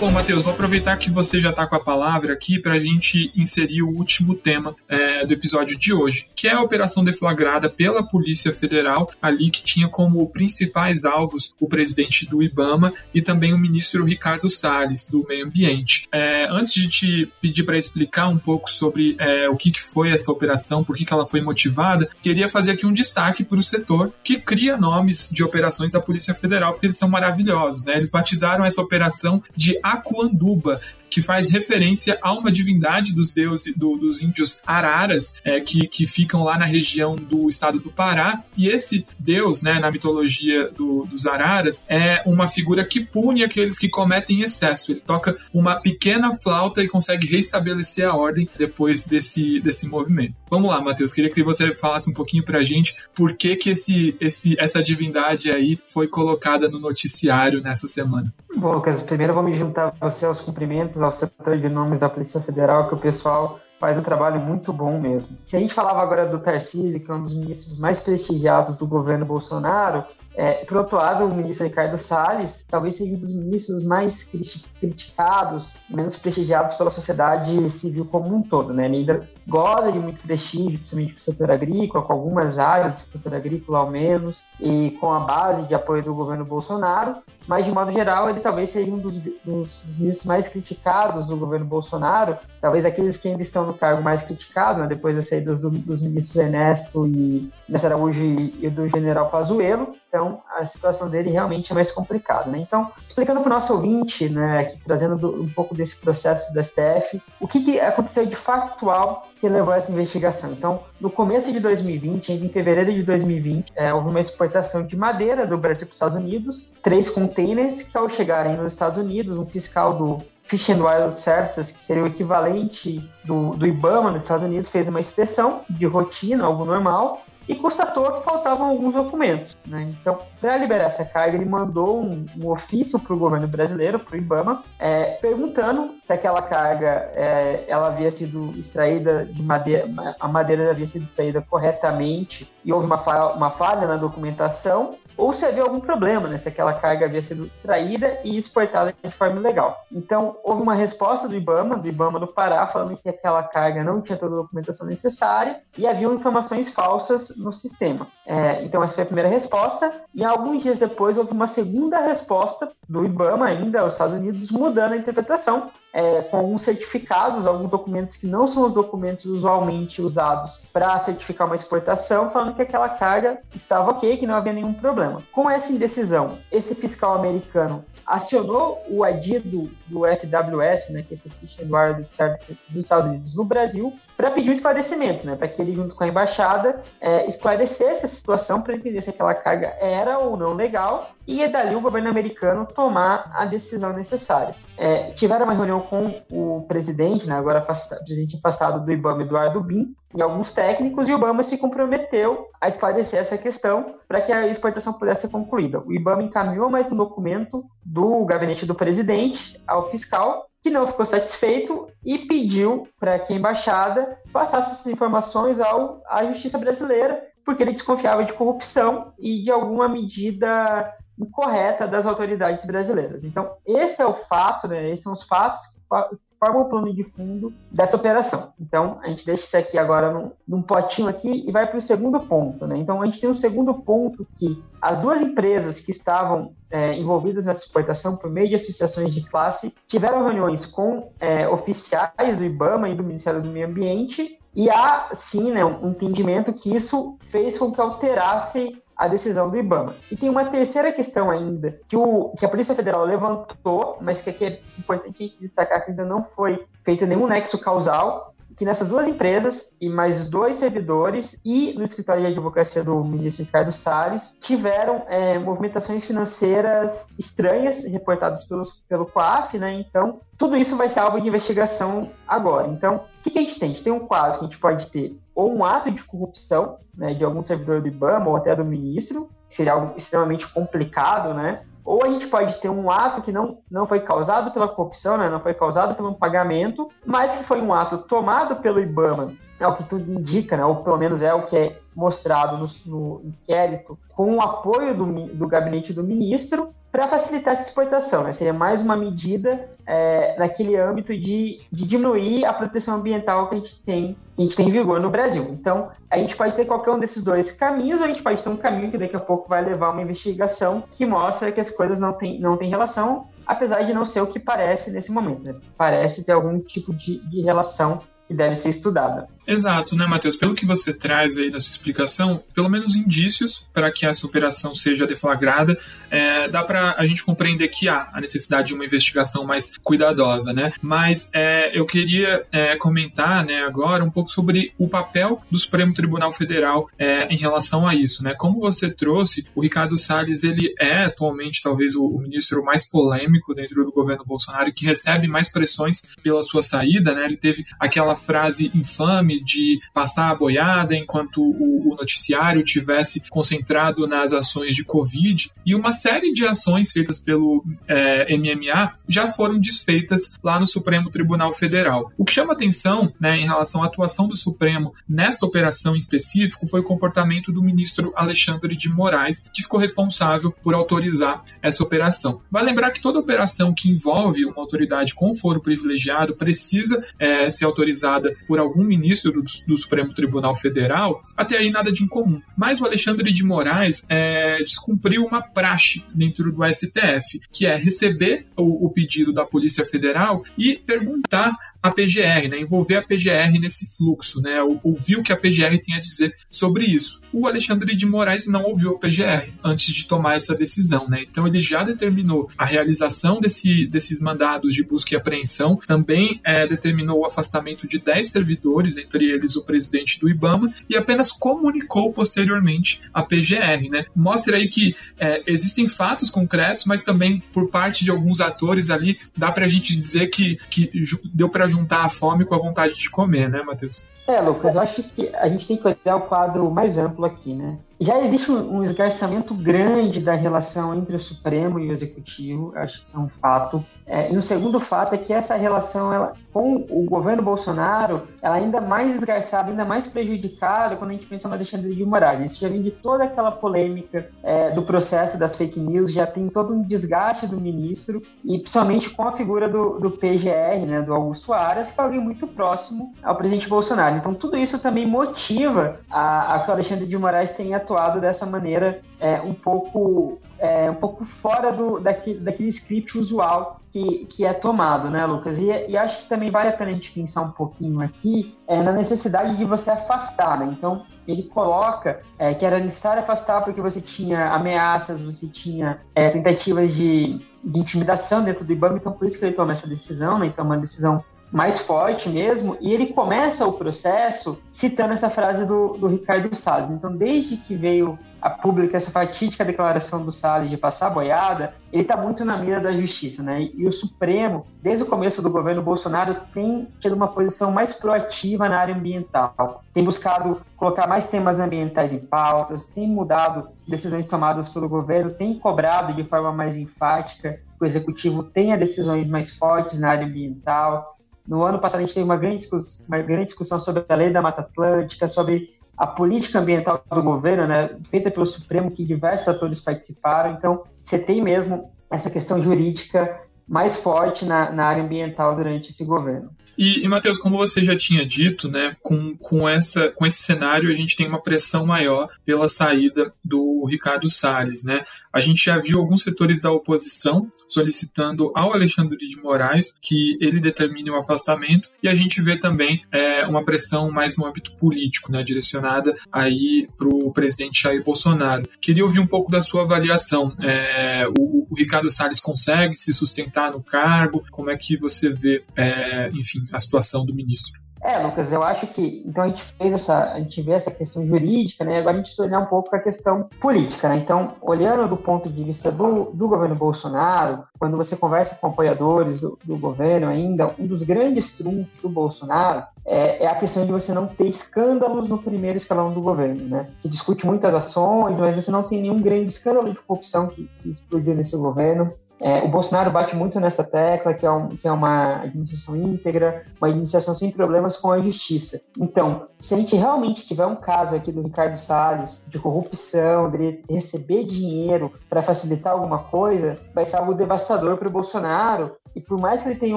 Bom, 0.04 0.10
Matheus, 0.10 0.42
vou 0.42 0.52
aproveitar 0.52 0.98
que 0.98 1.10
você 1.10 1.40
já 1.40 1.48
está 1.48 1.66
com 1.66 1.76
a 1.76 1.80
palavra 1.80 2.34
aqui 2.34 2.58
para 2.58 2.74
a 2.74 2.78
gente 2.78 3.32
inserir 3.34 3.80
o 3.80 3.88
último 3.88 4.34
tema 4.34 4.76
é, 4.86 5.24
do 5.24 5.32
episódio 5.32 5.78
de 5.78 5.94
hoje, 5.94 6.28
que 6.36 6.46
é 6.46 6.52
a 6.52 6.60
operação 6.60 7.02
deflagrada 7.02 7.70
pela 7.70 8.02
Polícia 8.02 8.52
Federal, 8.52 9.10
ali 9.22 9.48
que 9.48 9.64
tinha 9.64 9.88
como 9.88 10.28
principais 10.28 11.06
alvos 11.06 11.54
o 11.58 11.66
presidente 11.66 12.26
do 12.26 12.42
IBAMA 12.42 12.92
e 13.14 13.22
também 13.22 13.54
o 13.54 13.58
ministro 13.58 14.04
Ricardo 14.04 14.50
Salles, 14.50 15.06
do 15.06 15.24
Meio 15.26 15.46
Ambiente. 15.46 16.06
É, 16.12 16.48
antes 16.50 16.74
de 16.74 16.86
te 16.86 17.32
pedir 17.40 17.62
para 17.62 17.78
explicar 17.78 18.28
um 18.28 18.36
pouco 18.36 18.70
sobre 18.70 19.16
é, 19.18 19.48
o 19.48 19.56
que, 19.56 19.70
que 19.70 19.80
foi 19.80 20.10
essa 20.10 20.30
operação, 20.30 20.84
por 20.84 20.94
que, 20.94 21.06
que 21.06 21.14
ela 21.14 21.24
foi 21.24 21.40
motivada, 21.40 22.10
queria 22.20 22.46
fazer 22.50 22.72
aqui 22.72 22.84
um 22.84 22.92
destaque 22.92 23.42
para 23.42 23.58
o 23.58 23.62
setor 23.62 24.12
que 24.22 24.38
cria 24.38 24.76
nomes 24.76 25.30
de 25.32 25.42
operações 25.42 25.92
da 25.92 26.00
Polícia 26.00 26.34
Federal, 26.34 26.72
porque 26.72 26.88
eles 26.88 26.98
são 26.98 27.08
maravilhosos. 27.08 27.86
Né? 27.86 27.94
Eles 27.94 28.10
batizaram 28.10 28.66
essa 28.66 28.82
operação 28.82 29.42
de 29.56 29.78
Aquanduba, 29.94 30.80
que 31.14 31.22
faz 31.22 31.52
referência 31.52 32.18
a 32.20 32.32
uma 32.32 32.50
divindade 32.50 33.14
dos 33.14 33.30
deuses 33.30 33.72
do, 33.76 33.96
dos 33.96 34.20
índios 34.20 34.60
araras 34.66 35.32
é, 35.44 35.60
que, 35.60 35.86
que 35.86 36.08
ficam 36.08 36.42
lá 36.42 36.58
na 36.58 36.64
região 36.64 37.14
do 37.14 37.48
estado 37.48 37.78
do 37.78 37.92
Pará. 37.92 38.42
E 38.56 38.68
esse 38.68 39.06
deus, 39.16 39.62
né, 39.62 39.78
na 39.80 39.92
mitologia 39.92 40.68
do, 40.70 41.06
dos 41.06 41.24
araras, 41.24 41.80
é 41.88 42.20
uma 42.26 42.48
figura 42.48 42.84
que 42.84 42.98
pune 42.98 43.44
aqueles 43.44 43.78
que 43.78 43.88
cometem 43.88 44.42
excesso. 44.42 44.90
Ele 44.90 45.00
toca 45.00 45.36
uma 45.52 45.76
pequena 45.76 46.34
flauta 46.36 46.82
e 46.82 46.88
consegue 46.88 47.28
restabelecer 47.28 48.08
a 48.08 48.16
ordem 48.16 48.48
depois 48.58 49.04
desse, 49.04 49.60
desse 49.60 49.86
movimento. 49.86 50.34
Vamos 50.50 50.68
lá, 50.68 50.80
Matheus, 50.80 51.12
queria 51.12 51.30
que 51.30 51.44
você 51.44 51.76
falasse 51.76 52.10
um 52.10 52.14
pouquinho 52.14 52.44
pra 52.44 52.64
gente 52.64 52.92
por 53.14 53.36
que, 53.36 53.54
que 53.54 53.70
esse, 53.70 54.16
esse, 54.20 54.56
essa 54.58 54.82
divindade 54.82 55.50
aí 55.50 55.78
foi 55.86 56.08
colocada 56.08 56.68
no 56.68 56.80
noticiário 56.80 57.62
nessa 57.62 57.86
semana. 57.86 58.34
Lucas, 58.72 59.02
primeiro 59.02 59.34
vou 59.34 59.42
me 59.42 59.56
juntar 59.56 59.94
a 60.00 60.10
você 60.10 60.24
aos 60.24 60.40
cumprimentos 60.40 61.00
ao 61.02 61.12
setor 61.12 61.58
de 61.58 61.68
nomes 61.68 62.00
da 62.00 62.08
Polícia 62.08 62.40
Federal, 62.40 62.88
que 62.88 62.94
o 62.94 62.98
pessoal 62.98 63.60
faz 63.78 63.98
um 63.98 64.02
trabalho 64.02 64.40
muito 64.40 64.72
bom 64.72 64.98
mesmo. 64.98 65.36
Se 65.44 65.56
a 65.56 65.60
gente 65.60 65.74
falava 65.74 66.00
agora 66.00 66.26
do 66.26 66.38
Tarcísio, 66.38 67.00
que 67.00 67.10
é 67.10 67.14
um 67.14 67.22
dos 67.22 67.34
ministros 67.34 67.78
mais 67.78 67.98
prestigiados 67.98 68.76
do 68.76 68.86
governo 68.86 69.24
Bolsonaro, 69.24 70.04
é, 70.36 70.64
por 70.64 70.78
outro 70.78 70.96
lado, 70.96 71.24
o 71.24 71.34
ministro 71.34 71.64
Ricardo 71.64 71.96
Salles 71.96 72.66
talvez 72.68 72.96
seja 72.96 73.14
um 73.14 73.18
dos 73.18 73.32
ministros 73.32 73.84
mais 73.84 74.24
criticados, 74.24 75.72
menos 75.88 76.16
prestigiados 76.16 76.74
pela 76.74 76.90
sociedade 76.90 77.70
civil 77.70 78.04
como 78.04 78.34
um 78.34 78.42
todo. 78.42 78.74
Né? 78.74 78.86
Ele 78.86 78.96
ainda 78.98 79.28
goza 79.46 79.92
de 79.92 79.98
muito 79.98 80.20
prestígio, 80.22 80.78
principalmente 80.78 81.12
com 81.12 81.18
o 81.18 81.22
setor 81.22 81.50
agrícola, 81.52 82.04
com 82.04 82.12
algumas 82.12 82.58
áreas 82.58 83.04
do 83.04 83.18
setor 83.18 83.34
agrícola 83.34 83.78
ao 83.78 83.90
menos, 83.90 84.42
e 84.58 84.96
com 85.00 85.12
a 85.12 85.20
base 85.20 85.68
de 85.68 85.74
apoio 85.74 86.02
do 86.02 86.14
governo 86.14 86.44
Bolsonaro, 86.44 87.14
mas 87.46 87.64
de 87.64 87.70
modo 87.70 87.92
geral 87.92 88.28
ele 88.28 88.40
talvez 88.40 88.70
seja 88.70 88.90
um 88.90 88.98
dos, 88.98 89.14
dos, 89.44 89.76
dos 89.84 89.98
ministros 89.98 90.26
mais 90.26 90.48
criticados 90.48 91.28
do 91.28 91.36
governo 91.36 91.66
Bolsonaro, 91.66 92.36
talvez 92.60 92.84
aqueles 92.84 93.16
que 93.16 93.28
ainda 93.28 93.42
estão 93.42 93.63
no 93.66 93.74
cargo 93.74 94.02
mais 94.02 94.22
criticado, 94.22 94.80
né? 94.80 94.86
depois 94.86 95.16
das 95.16 95.28
saídas 95.28 95.60
do, 95.60 95.70
dos 95.70 96.02
ministros 96.02 96.36
Ernesto 96.36 97.06
e 97.06 97.50
Nessa 97.68 97.86
Araújo 97.86 98.22
e, 98.22 98.68
do 98.70 98.88
general 98.88 99.30
Pazuello, 99.30 99.94
então 100.08 100.42
a 100.56 100.64
situação 100.64 101.08
dele 101.10 101.30
realmente 101.30 101.72
é 101.72 101.74
mais 101.74 101.90
complicada. 101.90 102.50
Né? 102.50 102.58
Então, 102.58 102.90
explicando 103.06 103.40
para 103.40 103.50
o 103.50 103.54
nosso 103.54 103.72
ouvinte, 103.72 104.28
né, 104.28 104.60
aqui, 104.60 104.78
trazendo 104.84 105.16
do, 105.16 105.42
um 105.42 105.48
pouco 105.48 105.74
desse 105.74 106.00
processo 106.00 106.52
do 106.52 106.62
STF, 106.62 107.20
o 107.40 107.48
que, 107.48 107.64
que 107.64 107.80
aconteceu 107.80 108.24
de 108.24 108.36
factual 108.36 109.28
que 109.40 109.48
levou 109.48 109.72
a 109.72 109.76
essa 109.76 109.90
investigação. 109.90 110.52
Então, 110.52 110.82
no 111.00 111.10
começo 111.10 111.52
de 111.52 111.60
2020, 111.60 112.32
em 112.32 112.48
fevereiro 112.48 112.92
de 112.92 113.02
2020, 113.02 113.72
é, 113.74 113.92
houve 113.92 114.08
uma 114.08 114.20
exportação 114.20 114.86
de 114.86 114.96
madeira 114.96 115.46
do 115.46 115.58
Brasil 115.58 115.86
para 115.86 115.92
os 115.92 115.96
Estados 115.96 116.16
Unidos, 116.16 116.72
três 116.82 117.08
containers 117.08 117.82
que, 117.82 117.96
ao 117.96 118.08
chegarem 118.08 118.56
nos 118.56 118.72
Estados 118.72 118.98
Unidos, 118.98 119.38
um 119.38 119.44
fiscal 119.44 119.94
do 119.94 120.33
Fish 120.44 120.70
and 120.70 120.82
Wildlife 120.84 121.20
Services, 121.20 121.70
que 121.70 121.84
seria 121.84 122.02
o 122.02 122.06
equivalente 122.06 123.10
do, 123.24 123.56
do 123.56 123.66
IBAMA 123.66 124.10
nos 124.10 124.22
Estados 124.22 124.44
Unidos, 124.44 124.70
fez 124.70 124.86
uma 124.86 125.00
inspeção 125.00 125.62
de 125.68 125.86
rotina, 125.86 126.44
algo 126.44 126.64
normal, 126.64 127.22
e 127.48 127.54
constatou 127.54 128.10
que 128.12 128.24
faltavam 128.24 128.68
alguns 128.68 128.94
documentos. 128.94 129.56
Né? 129.66 129.94
Então, 130.00 130.18
para 130.40 130.56
liberar 130.56 130.86
essa 130.86 131.04
carga, 131.04 131.36
ele 131.36 131.44
mandou 131.44 132.02
um, 132.02 132.26
um 132.36 132.50
ofício 132.50 132.98
para 132.98 133.14
o 133.14 133.18
governo 133.18 133.46
brasileiro, 133.46 133.98
para 133.98 134.14
o 134.14 134.18
IBAMA, 134.18 134.62
é, 134.78 135.16
perguntando 135.20 135.94
se 136.02 136.12
aquela 136.12 136.42
carga 136.42 137.10
é, 137.14 137.64
ela 137.68 137.88
havia 137.88 138.10
sido 138.10 138.54
extraída 138.58 139.24
de 139.26 139.42
madeira, 139.42 139.88
a 140.18 140.28
madeira 140.28 140.70
havia 140.70 140.86
sido 140.86 141.04
extraída 141.04 141.42
corretamente 141.42 142.50
e 142.64 142.72
houve 142.72 142.86
uma 142.86 142.98
falha, 142.98 143.34
uma 143.34 143.50
falha 143.50 143.86
na 143.86 143.96
documentação 143.96 144.96
ou 145.16 145.32
se 145.32 145.44
havia 145.44 145.62
algum 145.62 145.80
problema, 145.80 146.28
né, 146.28 146.38
se 146.38 146.48
aquela 146.48 146.74
carga 146.74 147.06
havia 147.06 147.22
sido 147.22 147.46
extraída 147.46 148.18
e 148.24 148.36
exportada 148.36 148.94
de 149.02 149.10
forma 149.10 149.36
ilegal. 149.36 149.84
Então, 149.90 150.36
houve 150.42 150.62
uma 150.62 150.74
resposta 150.74 151.28
do 151.28 151.34
IBAMA, 151.34 151.76
do 151.76 151.88
IBAMA 151.88 152.18
do 152.20 152.26
Pará, 152.26 152.66
falando 152.66 152.96
que 152.96 153.08
aquela 153.08 153.42
carga 153.42 153.84
não 153.84 154.00
tinha 154.00 154.18
toda 154.18 154.34
a 154.34 154.38
documentação 154.38 154.86
necessária 154.86 155.60
e 155.76 155.86
haviam 155.86 156.14
informações 156.14 156.68
falsas 156.68 157.36
no 157.36 157.52
sistema. 157.52 158.06
É, 158.26 158.64
então, 158.64 158.82
essa 158.82 158.94
foi 158.94 159.04
a 159.04 159.06
primeira 159.06 159.28
resposta, 159.28 159.92
e 160.14 160.24
alguns 160.24 160.62
dias 160.62 160.78
depois 160.78 161.16
houve 161.16 161.32
uma 161.32 161.46
segunda 161.46 161.98
resposta 162.00 162.68
do 162.88 163.04
IBAMA, 163.04 163.46
ainda 163.46 163.80
aos 163.80 163.92
Estados 163.92 164.14
Unidos, 164.14 164.50
mudando 164.50 164.92
a 164.92 164.96
interpretação, 164.96 165.70
é, 165.94 166.22
com 166.22 166.38
alguns 166.38 166.62
certificados, 166.62 167.46
alguns 167.46 167.70
documentos 167.70 168.16
que 168.16 168.26
não 168.26 168.48
são 168.48 168.66
os 168.66 168.74
documentos 168.74 169.26
usualmente 169.26 170.02
usados 170.02 170.60
para 170.72 170.98
certificar 170.98 171.46
uma 171.46 171.54
exportação, 171.54 172.32
falando 172.32 172.56
que 172.56 172.62
aquela 172.62 172.88
carga 172.88 173.38
estava 173.54 173.92
ok, 173.92 174.16
que 174.16 174.26
não 174.26 174.34
havia 174.34 174.52
nenhum 174.52 174.74
problema. 174.74 175.22
Com 175.30 175.48
essa 175.48 175.72
indecisão, 175.72 176.36
esse 176.50 176.74
fiscal 176.74 177.14
americano 177.14 177.84
acionou 178.04 178.82
o 178.88 179.04
ADI 179.04 179.38
do, 179.38 179.70
FWS, 179.88 180.90
né, 180.90 181.02
que 181.02 181.12
é 181.12 181.14
esse 181.14 181.30
Fish 181.30 181.56
and 181.60 182.04
Service 182.04 182.58
dos 182.68 182.84
Estados 182.84 183.06
Unidos 183.06 183.34
no 183.34 183.44
Brasil, 183.44 183.92
para 184.16 184.30
pedir 184.30 184.50
um 184.50 184.52
esclarecimento, 184.52 185.24
né, 185.24 185.36
para 185.36 185.48
que 185.48 185.62
ele, 185.62 185.74
junto 185.74 185.94
com 185.94 186.04
a 186.04 186.08
embaixada, 186.08 186.82
é, 187.00 187.26
esclarecesse 187.26 188.04
a 188.04 188.08
situação 188.08 188.60
para 188.60 188.74
entender 188.74 189.00
se 189.00 189.10
aquela 189.10 189.34
carga 189.34 189.74
era 189.80 190.18
ou 190.18 190.36
não 190.36 190.54
legal 190.54 191.10
e 191.26 191.42
é 191.42 191.48
dali 191.48 191.74
o 191.74 191.80
governo 191.80 192.10
americano 192.10 192.66
tomar 192.66 193.30
a 193.34 193.44
decisão 193.44 193.92
necessária. 193.92 194.54
É, 194.76 195.10
tiveram 195.12 195.44
uma 195.44 195.54
reunião 195.54 195.80
com 195.88 196.22
o 196.30 196.66
presidente, 196.66 197.26
né, 197.26 197.34
agora 197.34 197.60
afastado, 197.60 198.04
presidente 198.04 198.36
afastado 198.36 198.84
do 198.84 198.92
IBAMA, 198.92 199.22
Eduardo 199.22 199.60
Bin, 199.60 199.94
e 200.14 200.22
alguns 200.22 200.52
técnicos, 200.52 201.08
e 201.08 201.12
o 201.12 201.18
IBAMA 201.18 201.42
se 201.42 201.58
comprometeu 201.58 202.46
a 202.60 202.68
esclarecer 202.68 203.20
essa 203.20 203.36
questão 203.36 203.96
para 204.06 204.20
que 204.20 204.32
a 204.32 204.46
exportação 204.46 204.92
pudesse 204.92 205.22
ser 205.22 205.28
concluída. 205.28 205.80
O 205.80 205.92
IBAMA 205.92 206.22
encaminhou 206.22 206.70
mais 206.70 206.90
um 206.90 206.96
documento 206.96 207.64
do 207.84 208.24
gabinete 208.24 208.66
do 208.66 208.74
presidente 208.74 209.60
ao 209.66 209.90
fiscal, 209.90 210.46
que 210.62 210.70
não 210.70 210.86
ficou 210.86 211.04
satisfeito 211.04 211.88
e 212.04 212.18
pediu 212.20 212.88
para 212.98 213.18
que 213.18 213.32
a 213.32 213.36
embaixada 213.36 214.18
passasse 214.32 214.72
essas 214.72 214.86
informações 214.86 215.60
ao, 215.60 216.00
à 216.08 216.24
justiça 216.24 216.56
brasileira, 216.56 217.22
porque 217.44 217.62
ele 217.62 217.72
desconfiava 217.72 218.24
de 218.24 218.32
corrupção 218.32 219.12
e 219.18 219.42
de 219.42 219.50
alguma 219.50 219.88
medida 219.88 220.94
incorreta 221.18 221.86
das 221.86 222.06
autoridades 222.06 222.64
brasileiras. 222.64 223.22
Então, 223.24 223.56
esse 223.66 224.00
é 224.00 224.06
o 224.06 224.14
fato, 224.14 224.66
né? 224.66 224.88
Esses 224.88 225.04
são 225.04 225.12
os 225.12 225.22
fatos 225.22 225.60
que 226.02 226.16
formam 226.38 226.62
o 226.62 226.68
plano 226.68 226.92
de 226.92 227.04
fundo 227.04 227.52
dessa 227.70 227.96
operação. 227.96 228.52
Então, 228.60 228.98
a 229.02 229.08
gente 229.08 229.24
deixa 229.24 229.44
isso 229.44 229.56
aqui 229.56 229.78
agora 229.78 230.12
num, 230.12 230.32
num 230.46 230.62
potinho 230.62 231.08
aqui 231.08 231.44
e 231.46 231.50
vai 231.50 231.66
para 231.66 231.78
o 231.78 231.80
segundo 231.80 232.20
ponto, 232.20 232.66
né? 232.66 232.76
Então, 232.76 233.00
a 233.00 233.06
gente 233.06 233.20
tem 233.20 233.30
um 233.30 233.34
segundo 233.34 233.74
ponto 233.74 234.26
que 234.38 234.62
as 234.80 234.98
duas 235.00 235.22
empresas 235.22 235.80
que 235.80 235.90
estavam 235.90 236.52
é, 236.70 236.94
envolvidas 236.94 237.44
nessa 237.44 237.64
exportação 237.64 238.16
por 238.16 238.30
meio 238.30 238.48
de 238.48 238.56
associações 238.56 239.14
de 239.14 239.22
classe 239.22 239.74
tiveram 239.86 240.24
reuniões 240.24 240.66
com 240.66 241.12
é, 241.18 241.48
oficiais 241.48 242.36
do 242.36 242.44
IBAMA 242.44 242.88
e 242.90 242.94
do 242.94 243.02
Ministério 243.02 243.40
do 243.40 243.50
Meio 243.50 243.66
Ambiente 243.66 244.38
e 244.54 244.70
há, 244.70 245.10
sim, 245.14 245.50
né, 245.50 245.64
um 245.64 245.90
entendimento 245.90 246.52
que 246.52 246.74
isso 246.74 247.18
fez 247.30 247.58
com 247.58 247.72
que 247.72 247.80
alterasse 247.80 248.80
a 248.96 249.08
decisão 249.08 249.50
do 249.50 249.56
IBAMA. 249.56 249.94
E 250.10 250.16
tem 250.16 250.28
uma 250.28 250.44
terceira 250.44 250.92
questão 250.92 251.30
ainda, 251.30 251.78
que, 251.88 251.96
o, 251.96 252.34
que 252.38 252.44
a 252.44 252.48
Polícia 252.48 252.74
Federal 252.74 253.04
levantou, 253.04 253.98
mas 254.00 254.20
que 254.20 254.30
aqui 254.30 254.44
é 254.44 254.60
importante 254.78 255.36
destacar 255.40 255.84
que 255.84 255.90
ainda 255.90 256.04
não 256.04 256.24
foi 256.36 256.64
feito 256.84 257.06
nenhum 257.06 257.26
nexo 257.26 257.58
causal, 257.58 258.33
que 258.56 258.64
nessas 258.64 258.88
duas 258.88 259.08
empresas 259.08 259.72
e 259.80 259.88
mais 259.88 260.28
dois 260.28 260.56
servidores 260.56 261.38
e 261.44 261.74
no 261.74 261.84
escritório 261.84 262.22
de 262.22 262.28
advocacia 262.28 262.84
do 262.84 263.04
ministro 263.04 263.44
Ricardo 263.44 263.72
Salles 263.72 264.36
tiveram 264.40 265.04
é, 265.08 265.38
movimentações 265.38 266.04
financeiras 266.04 267.08
estranhas 267.18 267.84
reportadas 267.84 268.44
pelos, 268.44 268.82
pelo 268.88 269.06
COAF, 269.06 269.58
né? 269.58 269.72
Então, 269.74 270.20
tudo 270.38 270.56
isso 270.56 270.76
vai 270.76 270.88
ser 270.88 271.00
alvo 271.00 271.20
de 271.20 271.28
investigação 271.28 272.12
agora. 272.26 272.68
Então, 272.68 272.96
o 272.96 273.22
que, 273.22 273.30
que 273.30 273.38
a 273.38 273.42
gente 273.42 273.58
tem? 273.58 273.68
A 273.68 273.72
gente 273.72 273.84
tem 273.84 273.92
um 273.92 274.06
quadro 274.06 274.38
que 274.38 274.44
a 274.44 274.48
gente 274.48 274.58
pode 274.58 274.90
ter 274.90 275.18
ou 275.34 275.52
um 275.52 275.64
ato 275.64 275.90
de 275.90 276.02
corrupção 276.02 276.76
né, 276.96 277.12
de 277.12 277.24
algum 277.24 277.42
servidor 277.42 277.80
do 277.80 277.88
IBAMA 277.88 278.28
ou 278.28 278.36
até 278.36 278.54
do 278.54 278.64
ministro, 278.64 279.28
que 279.48 279.56
seria 279.56 279.72
algo 279.72 279.94
extremamente 279.96 280.46
complicado, 280.52 281.34
né? 281.34 281.62
Ou 281.84 282.02
a 282.02 282.08
gente 282.08 282.26
pode 282.26 282.58
ter 282.60 282.68
um 282.68 282.90
ato 282.90 283.20
que 283.20 283.30
não, 283.30 283.58
não 283.70 283.86
foi 283.86 284.00
causado 284.00 284.50
pela 284.50 284.68
corrupção, 284.68 285.18
né, 285.18 285.28
não 285.28 285.40
foi 285.40 285.52
causado 285.52 285.94
pelo 285.94 286.14
pagamento, 286.14 286.88
mas 287.04 287.36
que 287.36 287.44
foi 287.44 287.60
um 287.60 287.74
ato 287.74 287.98
tomado 287.98 288.56
pelo 288.56 288.80
IBAMA, 288.80 289.32
é 289.60 289.66
o 289.66 289.74
que 289.76 289.84
tudo 289.84 290.10
indica, 290.10 290.56
né, 290.56 290.64
ou 290.64 290.76
pelo 290.76 290.96
menos 290.96 291.20
é 291.20 291.34
o 291.34 291.42
que 291.42 291.56
é 291.56 291.78
mostrado 291.94 292.58
no, 292.58 292.70
no 292.86 293.20
inquérito, 293.24 293.98
com 294.14 294.36
o 294.36 294.40
apoio 294.40 294.94
do, 294.96 295.06
do 295.34 295.46
gabinete 295.46 295.92
do 295.92 296.02
ministro, 296.02 296.74
para 296.94 297.08
facilitar 297.08 297.54
essa 297.54 297.66
exportação. 297.66 298.22
Né? 298.22 298.30
Seria 298.30 298.52
mais 298.52 298.80
uma 298.80 298.96
medida 298.96 299.68
é, 299.84 300.38
naquele 300.38 300.76
âmbito 300.76 301.12
de, 301.12 301.58
de, 301.72 301.88
diminuir 301.88 302.44
a 302.44 302.52
proteção 302.52 302.98
ambiental 302.98 303.48
que 303.48 303.54
a 303.56 303.58
gente 303.58 303.82
tem 303.82 304.16
que 304.36 304.42
a 304.42 304.44
gente 304.44 304.56
tem 304.56 304.68
em 304.68 304.70
vigor 304.70 305.00
no 305.00 305.10
Brasil. 305.10 305.44
Então, 305.50 305.90
a 306.08 306.18
gente 306.18 306.36
pode 306.36 306.54
ter 306.54 306.64
qualquer 306.64 306.92
um 306.92 306.98
desses 307.00 307.24
dois 307.24 307.50
caminhos, 307.50 307.98
ou 307.98 308.04
a 308.04 308.08
gente 308.08 308.22
pode 308.22 308.40
ter 308.42 308.48
um 308.48 308.56
caminho 308.56 308.92
que 308.92 308.98
daqui 308.98 309.16
a 309.16 309.20
pouco 309.20 309.48
vai 309.48 309.64
levar 309.64 309.90
uma 309.90 310.02
investigação 310.02 310.84
que 310.92 311.04
mostra 311.04 311.50
que 311.50 311.60
as 311.60 311.70
coisas 311.70 311.98
não 311.98 312.12
têm 312.12 312.38
não 312.38 312.56
tem 312.56 312.68
relação, 312.68 313.26
apesar 313.44 313.82
de 313.82 313.92
não 313.92 314.04
ser 314.04 314.20
o 314.20 314.28
que 314.28 314.38
parece 314.38 314.92
nesse 314.92 315.10
momento. 315.10 315.42
Né? 315.42 315.54
Parece 315.76 316.22
ter 316.22 316.32
algum 316.32 316.60
tipo 316.60 316.94
de, 316.94 317.18
de 317.28 317.42
relação 317.42 318.02
que 318.28 318.34
deve 318.34 318.54
ser 318.54 318.70
estudada. 318.70 319.28
Exato, 319.46 319.94
né, 319.94 320.06
Matheus? 320.06 320.36
Pelo 320.36 320.54
que 320.54 320.64
você 320.64 320.92
traz 320.92 321.36
aí 321.36 321.50
na 321.50 321.60
sua 321.60 321.70
explicação, 321.70 322.42
pelo 322.54 322.70
menos 322.70 322.94
indícios 322.96 323.66
para 323.72 323.90
que 323.92 324.06
essa 324.06 324.26
operação 324.26 324.74
seja 324.74 325.06
deflagrada, 325.06 325.78
é, 326.10 326.48
dá 326.48 326.62
para 326.62 326.94
a 326.96 327.06
gente 327.06 327.22
compreender 327.22 327.68
que 327.68 327.88
há 327.88 328.10
a 328.12 328.20
necessidade 328.20 328.68
de 328.68 328.74
uma 328.74 328.84
investigação 328.84 329.44
mais 329.44 329.76
cuidadosa, 329.78 330.52
né? 330.52 330.72
Mas 330.80 331.28
é, 331.32 331.78
eu 331.78 331.84
queria 331.84 332.46
é, 332.50 332.76
comentar, 332.76 333.44
né, 333.44 333.62
agora 333.62 334.04
um 334.04 334.10
pouco 334.10 334.30
sobre 334.30 334.72
o 334.78 334.88
papel 334.88 335.42
do 335.50 335.58
Supremo 335.58 335.92
Tribunal 335.92 336.32
Federal 336.32 336.88
é, 336.98 337.26
em 337.32 337.36
relação 337.36 337.86
a 337.86 337.94
isso, 337.94 338.22
né? 338.24 338.34
Como 338.34 338.60
você 338.60 338.90
trouxe, 338.90 339.46
o 339.54 339.60
Ricardo 339.60 339.98
Salles 339.98 340.42
ele 340.42 340.74
é 340.78 341.04
atualmente 341.04 341.62
talvez 341.62 341.94
o, 341.94 342.04
o 342.04 342.20
ministro 342.20 342.64
mais 342.64 342.88
polêmico 342.88 343.54
dentro 343.54 343.84
do 343.84 343.92
governo 343.92 344.24
Bolsonaro 344.24 344.72
que 344.72 344.86
recebe 344.86 345.28
mais 345.28 345.50
pressões 345.50 346.02
pela 346.22 346.42
sua 346.42 346.62
saída, 346.62 347.14
né? 347.14 347.24
Ele 347.24 347.36
teve 347.36 347.64
aquela 347.78 348.16
frase 348.16 348.70
infame 348.74 349.33
de 349.40 349.78
passar 349.92 350.30
a 350.30 350.34
boiada 350.34 350.94
enquanto 350.94 351.42
o, 351.42 351.92
o 351.92 351.96
noticiário 351.96 352.62
tivesse 352.62 353.20
concentrado 353.28 354.06
nas 354.06 354.32
ações 354.32 354.74
de 354.74 354.84
Covid. 354.84 355.50
E 355.64 355.74
uma 355.74 355.92
série 355.92 356.32
de 356.32 356.46
ações 356.46 356.92
feitas 356.92 357.18
pelo 357.18 357.64
é, 357.88 358.36
MMA 358.36 358.92
já 359.08 359.32
foram 359.32 359.58
desfeitas 359.58 360.30
lá 360.42 360.58
no 360.58 360.66
Supremo 360.66 361.10
Tribunal 361.10 361.52
Federal. 361.52 362.12
O 362.16 362.24
que 362.24 362.32
chama 362.32 362.52
atenção 362.52 363.12
né, 363.20 363.38
em 363.38 363.44
relação 363.44 363.82
à 363.82 363.86
atuação 363.86 364.28
do 364.28 364.36
Supremo 364.36 364.92
nessa 365.08 365.46
operação 365.46 365.94
em 365.94 365.98
específico 365.98 366.66
foi 366.66 366.80
o 366.80 366.84
comportamento 366.84 367.52
do 367.52 367.62
ministro 367.62 368.12
Alexandre 368.16 368.76
de 368.76 368.88
Moraes, 368.88 369.48
que 369.52 369.62
ficou 369.62 369.80
responsável 369.80 370.52
por 370.62 370.74
autorizar 370.74 371.42
essa 371.62 371.82
operação. 371.82 372.40
Vai 372.50 372.64
lembrar 372.64 372.90
que 372.90 373.00
toda 373.00 373.18
operação 373.18 373.74
que 373.74 373.88
envolve 373.88 374.44
uma 374.44 374.60
autoridade 374.60 375.14
com 375.14 375.34
foro 375.34 375.60
privilegiado 375.60 376.34
precisa 376.36 377.04
é, 377.18 377.48
ser 377.50 377.64
autorizada 377.64 378.34
por 378.46 378.58
algum 378.58 378.84
ministro 378.84 379.23
do, 379.32 379.42
do, 379.66 379.76
Supremo 379.76 380.12
Tribunal 380.14 380.54
Federal, 380.54 381.20
até 381.36 381.58
aí 381.58 381.70
nada 381.70 381.92
de 381.92 382.02
incomum. 382.02 382.40
Mas 382.56 382.80
o 382.80 382.84
Alexandre 382.84 383.32
de 383.32 383.44
Moraes 383.44 384.04
é, 384.08 384.58
descumpriu 384.58 385.24
uma 385.24 385.42
praxe 385.42 386.04
dentro 386.14 386.52
do 386.52 386.64
STF, 386.64 387.40
que 387.50 387.66
é 387.66 387.76
receber 387.76 388.46
o, 388.56 388.86
o 388.86 388.90
pedido 388.90 389.32
da 389.32 389.44
Polícia 389.44 389.84
Federal 389.86 390.42
e 390.56 390.76
perguntar 390.76 391.54
a 391.84 391.90
PGR, 391.90 392.48
né, 392.48 392.58
envolver 392.58 392.96
a 392.96 393.02
PGR 393.02 393.60
nesse 393.60 393.86
fluxo, 393.94 394.40
né, 394.40 394.62
ouvir 394.82 395.16
o 395.16 395.22
que 395.22 395.34
a 395.34 395.36
PGR 395.36 395.78
tem 395.84 395.94
a 395.94 396.00
dizer 396.00 396.34
sobre 396.48 396.86
isso. 396.86 397.20
O 397.30 397.46
Alexandre 397.46 397.94
de 397.94 398.06
Moraes 398.06 398.46
não 398.46 398.64
ouviu 398.64 398.92
a 398.92 398.98
PGR 398.98 399.52
antes 399.62 399.94
de 399.94 400.06
tomar 400.06 400.36
essa 400.36 400.54
decisão, 400.54 401.06
né, 401.06 401.22
então 401.28 401.46
ele 401.46 401.60
já 401.60 401.84
determinou 401.84 402.50
a 402.56 402.64
realização 402.64 403.38
desse, 403.38 403.86
desses 403.86 404.18
mandados 404.18 404.72
de 404.72 404.82
busca 404.82 405.14
e 405.14 405.16
apreensão, 405.18 405.76
também 405.86 406.40
é, 406.42 406.66
determinou 406.66 407.20
o 407.20 407.26
afastamento 407.26 407.86
de 407.86 407.98
10 407.98 408.30
servidores, 408.30 408.96
entre 408.96 409.26
eles 409.30 409.54
o 409.54 409.62
presidente 409.62 410.18
do 410.18 410.30
IBAMA, 410.30 410.72
e 410.88 410.96
apenas 410.96 411.30
comunicou 411.30 412.14
posteriormente 412.14 413.02
a 413.12 413.22
PGR, 413.22 413.90
né. 413.90 414.06
Mostra 414.16 414.56
aí 414.56 414.68
que 414.68 414.94
é, 415.20 415.42
existem 415.46 415.86
fatos 415.86 416.30
concretos, 416.30 416.86
mas 416.86 417.02
também 417.02 417.42
por 417.52 417.68
parte 417.68 418.06
de 418.06 418.10
alguns 418.10 418.40
atores 418.40 418.88
ali, 418.88 419.18
dá 419.36 419.52
pra 419.52 419.68
gente 419.68 419.94
dizer 419.94 420.28
que, 420.28 420.56
que 420.70 420.90
deu 421.34 421.50
para 421.50 421.73
juntar 421.74 422.04
a 422.04 422.08
fome 422.08 422.44
com 422.44 422.54
a 422.54 422.58
vontade 422.58 422.94
de 422.94 423.10
comer, 423.10 423.48
né, 423.48 423.62
Matheus? 423.62 424.04
É, 424.26 424.40
Lucas, 424.40 424.74
eu 424.74 424.80
acho 424.80 425.02
que 425.02 425.34
a 425.34 425.48
gente 425.48 425.66
tem 425.66 425.76
que 425.76 425.86
olhar 425.86 426.16
o 426.16 426.22
quadro 426.22 426.70
mais 426.70 426.96
amplo 426.96 427.26
aqui, 427.26 427.52
né? 427.52 427.76
Já 428.00 428.20
existe 428.20 428.50
um, 428.50 428.78
um 428.78 428.82
esgarçamento 428.82 429.54
grande 429.54 430.20
da 430.20 430.34
relação 430.34 430.94
entre 430.94 431.14
o 431.14 431.20
Supremo 431.20 431.78
e 431.78 431.88
o 431.88 431.92
Executivo, 431.92 432.72
acho 432.74 433.00
que 433.00 433.06
isso 433.06 433.16
é 433.16 433.20
um 433.20 433.28
fato. 433.28 433.84
É, 434.06 434.32
e 434.32 434.36
o 434.36 434.42
segundo 434.42 434.80
fato 434.80 435.14
é 435.14 435.18
que 435.18 435.32
essa 435.32 435.54
relação 435.54 436.12
ela, 436.12 436.32
com 436.52 436.84
o 436.90 437.04
governo 437.04 437.42
Bolsonaro, 437.42 438.22
ela 438.42 438.58
é 438.58 438.62
ainda 438.62 438.80
mais 438.80 439.14
esgarçada, 439.14 439.70
ainda 439.70 439.84
mais 439.84 440.06
prejudicada 440.06 440.96
quando 440.96 441.10
a 441.10 441.12
gente 441.14 441.26
pensa 441.26 441.46
no 441.48 441.54
Alexandre 441.54 441.94
de 441.94 442.04
Moraes. 442.04 442.52
Isso 442.52 442.60
já 442.60 442.68
vem 442.68 442.82
de 442.82 442.90
toda 442.90 443.24
aquela 443.24 443.52
polêmica 443.52 444.28
é, 444.42 444.70
do 444.70 444.82
processo 444.82 445.38
das 445.38 445.54
fake 445.54 445.78
news, 445.78 446.12
já 446.12 446.26
tem 446.26 446.48
todo 446.48 446.74
um 446.74 446.82
desgaste 446.82 447.46
do 447.46 447.60
ministro, 447.60 448.22
e 448.44 448.58
principalmente 448.58 449.08
com 449.10 449.26
a 449.26 449.32
figura 449.32 449.68
do, 449.68 450.00
do 450.00 450.10
PGR, 450.10 450.84
né, 450.86 451.00
do 451.00 451.14
Augusto 451.14 451.52
Aras, 451.52 451.90
que 451.90 452.00
é 452.00 452.04
alguém 452.04 452.20
muito 452.20 452.46
próximo 452.46 453.14
ao 453.22 453.36
presidente 453.36 453.68
Bolsonaro. 453.68 454.16
Então 454.16 454.34
tudo 454.34 454.56
isso 454.56 454.78
também 454.80 455.06
motiva 455.06 456.00
a, 456.10 456.56
a 456.56 456.60
que 456.60 456.70
o 456.70 456.72
Alexandre 456.72 457.06
de 457.06 457.16
Moraes 457.16 457.54
tenha 457.54 457.83
atuado 457.84 458.20
dessa 458.20 458.44
maneira 458.46 459.00
é, 459.20 459.40
um 459.40 459.54
pouco 459.54 460.38
é, 460.58 460.90
um 460.90 460.94
pouco 460.94 461.24
fora 461.24 461.72
do, 461.72 462.00
daquele, 462.00 462.40
daquele 462.40 462.68
script 462.70 463.18
usual 463.18 463.80
que, 463.92 464.26
que 464.26 464.44
é 464.44 464.52
tomado, 464.52 465.10
né, 465.10 465.24
Lucas? 465.26 465.58
E, 465.58 465.66
e, 465.88 465.96
acho 465.96 466.22
que 466.22 466.28
também 466.28 466.50
vale 466.50 466.70
a 466.70 466.72
pena 466.72 466.90
a 466.90 466.94
gente 466.94 467.12
pensar 467.12 467.42
um 467.42 467.50
pouquinho 467.50 468.00
aqui 468.00 468.56
é, 468.66 468.82
na 468.82 468.92
necessidade 468.92 469.56
de 469.56 469.64
você 469.64 469.90
afastar, 469.90 470.58
né? 470.58 470.74
Então, 470.76 471.04
ele 471.28 471.44
coloca 471.44 472.20
é, 472.38 472.52
que 472.54 472.64
era 472.64 472.78
necessário 472.78 473.22
afastar 473.22 473.62
porque 473.62 473.80
você 473.80 474.00
tinha 474.00 474.52
ameaças, 474.52 475.20
você 475.20 475.46
tinha 475.46 476.00
é, 476.14 476.30
tentativas 476.30 476.92
de, 476.92 477.38
de 477.62 477.78
intimidação 477.78 478.42
dentro 478.42 478.64
do 478.64 478.72
IBAMA, 478.72 478.96
então 478.96 479.12
por 479.12 479.26
isso 479.26 479.38
que 479.38 479.44
ele 479.44 479.54
toma 479.54 479.72
essa 479.72 479.86
decisão, 479.86 480.38
né? 480.38 480.46
Então, 480.46 480.64
uma 480.64 480.78
decisão 480.78 481.22
mais 481.50 481.78
forte 481.78 482.28
mesmo, 482.28 482.76
e 482.80 482.92
ele 482.92 483.06
começa 483.06 483.66
o 483.66 483.72
processo 483.72 484.60
citando 484.72 485.14
essa 485.14 485.30
frase 485.30 485.64
do, 485.64 485.94
do 485.94 486.08
Ricardo 486.08 486.54
Salles. 486.54 486.90
Então, 486.90 487.14
desde 487.14 487.56
que 487.56 487.74
veio 487.74 488.18
a 488.44 488.50
pública 488.50 488.98
essa 488.98 489.10
fatídica 489.10 489.64
declaração 489.64 490.22
do 490.22 490.30
Salles 490.30 490.68
de 490.68 490.76
passar 490.76 491.06
a 491.06 491.10
boiada, 491.10 491.74
ele 491.90 492.02
está 492.02 492.14
muito 492.14 492.44
na 492.44 492.58
mira 492.58 492.78
da 492.78 492.92
justiça, 492.92 493.42
né? 493.42 493.70
E 493.72 493.86
o 493.86 493.92
Supremo, 493.92 494.66
desde 494.82 495.02
o 495.02 495.06
começo 495.06 495.40
do 495.40 495.48
governo 495.48 495.80
Bolsonaro, 495.80 496.36
tem 496.52 496.86
tido 497.00 497.14
uma 497.14 497.28
posição 497.28 497.72
mais 497.72 497.94
proativa 497.94 498.68
na 498.68 498.78
área 498.78 498.94
ambiental. 498.94 499.82
Tem 499.94 500.04
buscado 500.04 500.60
colocar 500.76 501.06
mais 501.06 501.26
temas 501.26 501.58
ambientais 501.58 502.12
em 502.12 502.18
pautas, 502.18 502.86
tem 502.86 503.08
mudado 503.08 503.66
decisões 503.88 504.26
tomadas 504.26 504.68
pelo 504.68 504.90
governo, 504.90 505.30
tem 505.30 505.58
cobrado 505.58 506.12
de 506.12 506.24
forma 506.24 506.52
mais 506.52 506.76
enfática 506.76 507.52
que 507.52 507.82
o 507.82 507.86
executivo 507.86 508.42
tenha 508.42 508.76
decisões 508.76 509.26
mais 509.26 509.56
fortes 509.56 509.98
na 509.98 510.10
área 510.10 510.26
ambiental. 510.26 511.13
No 511.46 511.62
ano 511.62 511.78
passado, 511.78 512.00
a 512.00 512.02
gente 512.02 512.14
teve 512.14 512.24
uma 512.24 512.36
grande, 512.36 512.58
discussão, 512.58 513.06
uma 513.06 513.18
grande 513.20 513.46
discussão 513.46 513.78
sobre 513.78 514.04
a 514.08 514.14
lei 514.14 514.30
da 514.30 514.40
Mata 514.40 514.62
Atlântica, 514.62 515.28
sobre 515.28 515.78
a 515.96 516.06
política 516.06 516.58
ambiental 516.58 517.02
do 517.08 517.22
governo, 517.22 517.66
né, 517.66 517.90
feita 518.10 518.30
pelo 518.30 518.46
Supremo, 518.46 518.90
que 518.90 519.04
diversos 519.04 519.48
atores 519.48 519.80
participaram. 519.80 520.52
Então, 520.52 520.82
você 521.02 521.18
tem 521.18 521.42
mesmo 521.42 521.92
essa 522.10 522.30
questão 522.30 522.62
jurídica 522.62 523.40
mais 523.66 523.96
forte 523.96 524.44
na, 524.44 524.70
na 524.70 524.86
área 524.86 525.02
ambiental 525.02 525.54
durante 525.54 525.90
esse 525.90 526.04
governo. 526.04 526.50
E, 526.76 527.04
e 527.04 527.08
Matheus, 527.08 527.38
como 527.38 527.56
você 527.56 527.84
já 527.84 527.96
tinha 527.96 528.26
dito, 528.26 528.68
né, 528.68 528.96
com, 529.02 529.36
com, 529.36 529.68
essa, 529.68 530.10
com 530.10 530.26
esse 530.26 530.42
cenário 530.42 530.90
a 530.90 530.94
gente 530.94 531.16
tem 531.16 531.26
uma 531.26 531.42
pressão 531.42 531.86
maior 531.86 532.28
pela 532.44 532.68
saída 532.68 533.32
do 533.44 533.86
Ricardo 533.88 534.28
Salles. 534.28 534.82
Né? 534.82 535.02
A 535.32 535.40
gente 535.40 535.64
já 535.64 535.78
viu 535.78 535.98
alguns 535.98 536.22
setores 536.22 536.60
da 536.60 536.70
oposição 536.70 537.48
solicitando 537.68 538.52
ao 538.54 538.72
Alexandre 538.72 539.16
de 539.16 539.36
Moraes 539.36 539.94
que 540.00 540.36
ele 540.40 540.60
determine 540.60 541.10
o 541.10 541.16
afastamento 541.16 541.88
e 542.02 542.08
a 542.08 542.14
gente 542.14 542.40
vê 542.42 542.58
também 542.58 543.04
é, 543.12 543.46
uma 543.46 543.64
pressão 543.64 544.10
mais 544.10 544.36
no 544.36 544.46
âmbito 544.46 544.72
político, 544.76 545.30
né, 545.30 545.42
direcionada 545.42 546.14
aí 546.32 546.88
para 546.96 547.08
o 547.08 547.32
presidente 547.32 547.82
Jair 547.82 548.02
Bolsonaro. 548.02 548.68
Queria 548.80 549.04
ouvir 549.04 549.20
um 549.20 549.26
pouco 549.26 549.50
da 549.50 549.60
sua 549.60 549.82
avaliação. 549.82 550.54
É, 550.60 551.26
o, 551.38 551.66
o 551.70 551.74
Ricardo 551.76 552.10
Salles 552.10 552.40
consegue 552.40 552.94
se 552.94 553.12
sustentar 553.12 553.72
no 553.72 553.82
cargo? 553.82 554.44
Como 554.50 554.70
é 554.70 554.76
que 554.76 554.96
você 554.96 555.30
vê, 555.30 555.64
é, 555.76 556.30
enfim, 556.34 556.63
a 556.72 556.78
situação 556.78 557.24
do 557.24 557.34
ministro. 557.34 557.84
É, 558.04 558.18
Lucas, 558.18 558.52
eu 558.52 558.62
acho 558.62 558.86
que 558.88 559.22
então 559.24 559.44
a 559.44 559.46
gente 559.48 559.62
fez 559.62 559.94
essa, 559.94 560.32
a 560.32 560.38
gente 560.38 560.60
vê 560.60 560.72
essa 560.72 560.90
questão 560.90 561.26
jurídica, 561.26 561.86
né? 561.86 562.00
Agora 562.00 562.12
a 562.12 562.16
gente 562.16 562.26
precisa 562.26 562.46
olhar 562.46 562.60
um 562.60 562.66
pouco 562.66 562.90
para 562.90 562.98
a 562.98 563.02
questão 563.02 563.48
política, 563.58 564.10
né? 564.10 564.16
Então, 564.16 564.48
olhando 564.60 565.08
do 565.08 565.16
ponto 565.16 565.48
de 565.48 565.64
vista 565.64 565.90
do, 565.90 566.24
do 566.34 566.46
governo 566.46 566.74
Bolsonaro, 566.74 567.64
quando 567.78 567.96
você 567.96 568.14
conversa 568.14 568.56
com 568.56 568.66
apoiadores 568.66 569.40
do, 569.40 569.58
do 569.64 569.78
governo 569.78 570.26
ainda, 570.26 570.70
um 570.78 570.86
dos 570.86 571.02
grandes 571.02 571.56
trunfos 571.56 572.02
do 572.02 572.10
Bolsonaro 572.10 572.84
é, 573.06 573.42
é, 573.42 573.46
a 573.46 573.54
questão 573.54 573.86
de 573.86 573.92
você 573.92 574.12
não 574.12 574.26
ter 574.26 574.48
escândalos 574.48 575.26
no 575.26 575.38
primeiro 575.38 575.78
escalão 575.78 576.12
do 576.12 576.20
governo, 576.20 576.68
né? 576.68 576.88
Se 576.98 577.08
discute 577.08 577.46
muitas 577.46 577.74
ações, 577.74 578.38
mas 578.38 578.54
você 578.54 578.70
não 578.70 578.82
tem 578.82 579.00
nenhum 579.00 579.20
grande 579.20 579.50
escândalo 579.50 579.90
de 579.90 579.98
corrupção 580.00 580.48
que, 580.48 580.68
que 580.82 580.90
explodiu 580.90 581.34
nesse 581.34 581.56
governo. 581.56 582.12
É, 582.40 582.62
o 582.62 582.68
Bolsonaro 582.68 583.10
bate 583.10 583.34
muito 583.34 583.60
nessa 583.60 583.84
tecla, 583.84 584.34
que 584.34 584.44
é, 584.44 584.50
um, 584.50 584.68
que 584.68 584.86
é 584.86 584.92
uma 584.92 585.42
administração 585.42 585.96
íntegra, 585.96 586.64
uma 586.80 586.88
administração 586.88 587.34
sem 587.34 587.50
problemas 587.50 587.96
com 587.96 588.10
a 588.10 588.20
justiça. 588.20 588.82
Então, 588.98 589.46
se 589.58 589.72
a 589.72 589.76
gente 589.76 589.94
realmente 589.96 590.46
tiver 590.46 590.66
um 590.66 590.76
caso 590.76 591.14
aqui 591.14 591.30
do 591.30 591.42
Ricardo 591.42 591.76
Salles 591.76 592.44
de 592.48 592.58
corrupção, 592.58 593.50
de 593.50 593.80
receber 593.88 594.44
dinheiro 594.44 595.12
para 595.28 595.42
facilitar 595.42 595.92
alguma 595.92 596.18
coisa, 596.18 596.76
vai 596.94 597.04
ser 597.04 597.16
algo 597.16 597.34
devastador 597.34 597.96
para 597.96 598.08
o 598.08 598.12
Bolsonaro. 598.12 598.96
E 599.14 599.20
por 599.20 599.40
mais 599.40 599.62
que 599.62 599.68
ele 599.68 599.78
tenha 599.78 599.96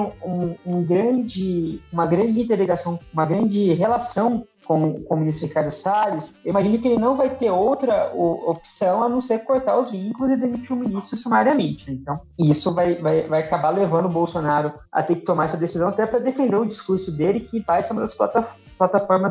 um, 0.00 0.12
um, 0.24 0.54
um 0.64 0.84
grande, 0.84 1.82
uma 1.92 2.06
grande 2.06 2.40
interligação, 2.40 3.00
uma 3.12 3.26
grande 3.26 3.74
relação 3.74 4.46
com, 4.68 5.02
com 5.02 5.14
o 5.14 5.16
ministro 5.16 5.46
Ricardo 5.46 5.70
Salles, 5.70 6.38
eu 6.44 6.50
imagino 6.50 6.78
que 6.78 6.86
ele 6.86 7.00
não 7.00 7.16
vai 7.16 7.30
ter 7.30 7.50
outra 7.50 8.12
opção 8.14 9.02
a 9.02 9.08
não 9.08 9.18
ser 9.18 9.38
cortar 9.38 9.78
os 9.78 9.90
vínculos 9.90 10.30
e 10.30 10.36
demitir 10.36 10.72
o 10.72 10.76
ministro 10.76 11.16
sumariamente. 11.16 11.90
Né? 11.90 11.98
Então, 11.98 12.20
isso 12.38 12.74
vai, 12.74 12.96
vai, 12.96 13.22
vai 13.22 13.40
acabar 13.40 13.70
levando 13.70 14.04
o 14.04 14.10
Bolsonaro 14.10 14.74
a 14.92 15.02
ter 15.02 15.14
que 15.16 15.22
tomar 15.22 15.46
essa 15.46 15.56
decisão 15.56 15.88
até 15.88 16.04
para 16.04 16.18
defender 16.18 16.56
o 16.56 16.66
discurso 16.66 17.10
dele, 17.10 17.40
que 17.40 17.60
vai 17.60 17.82
ser 17.82 17.94
uma 17.94 18.02
das 18.02 18.12
plataformas 18.12 18.67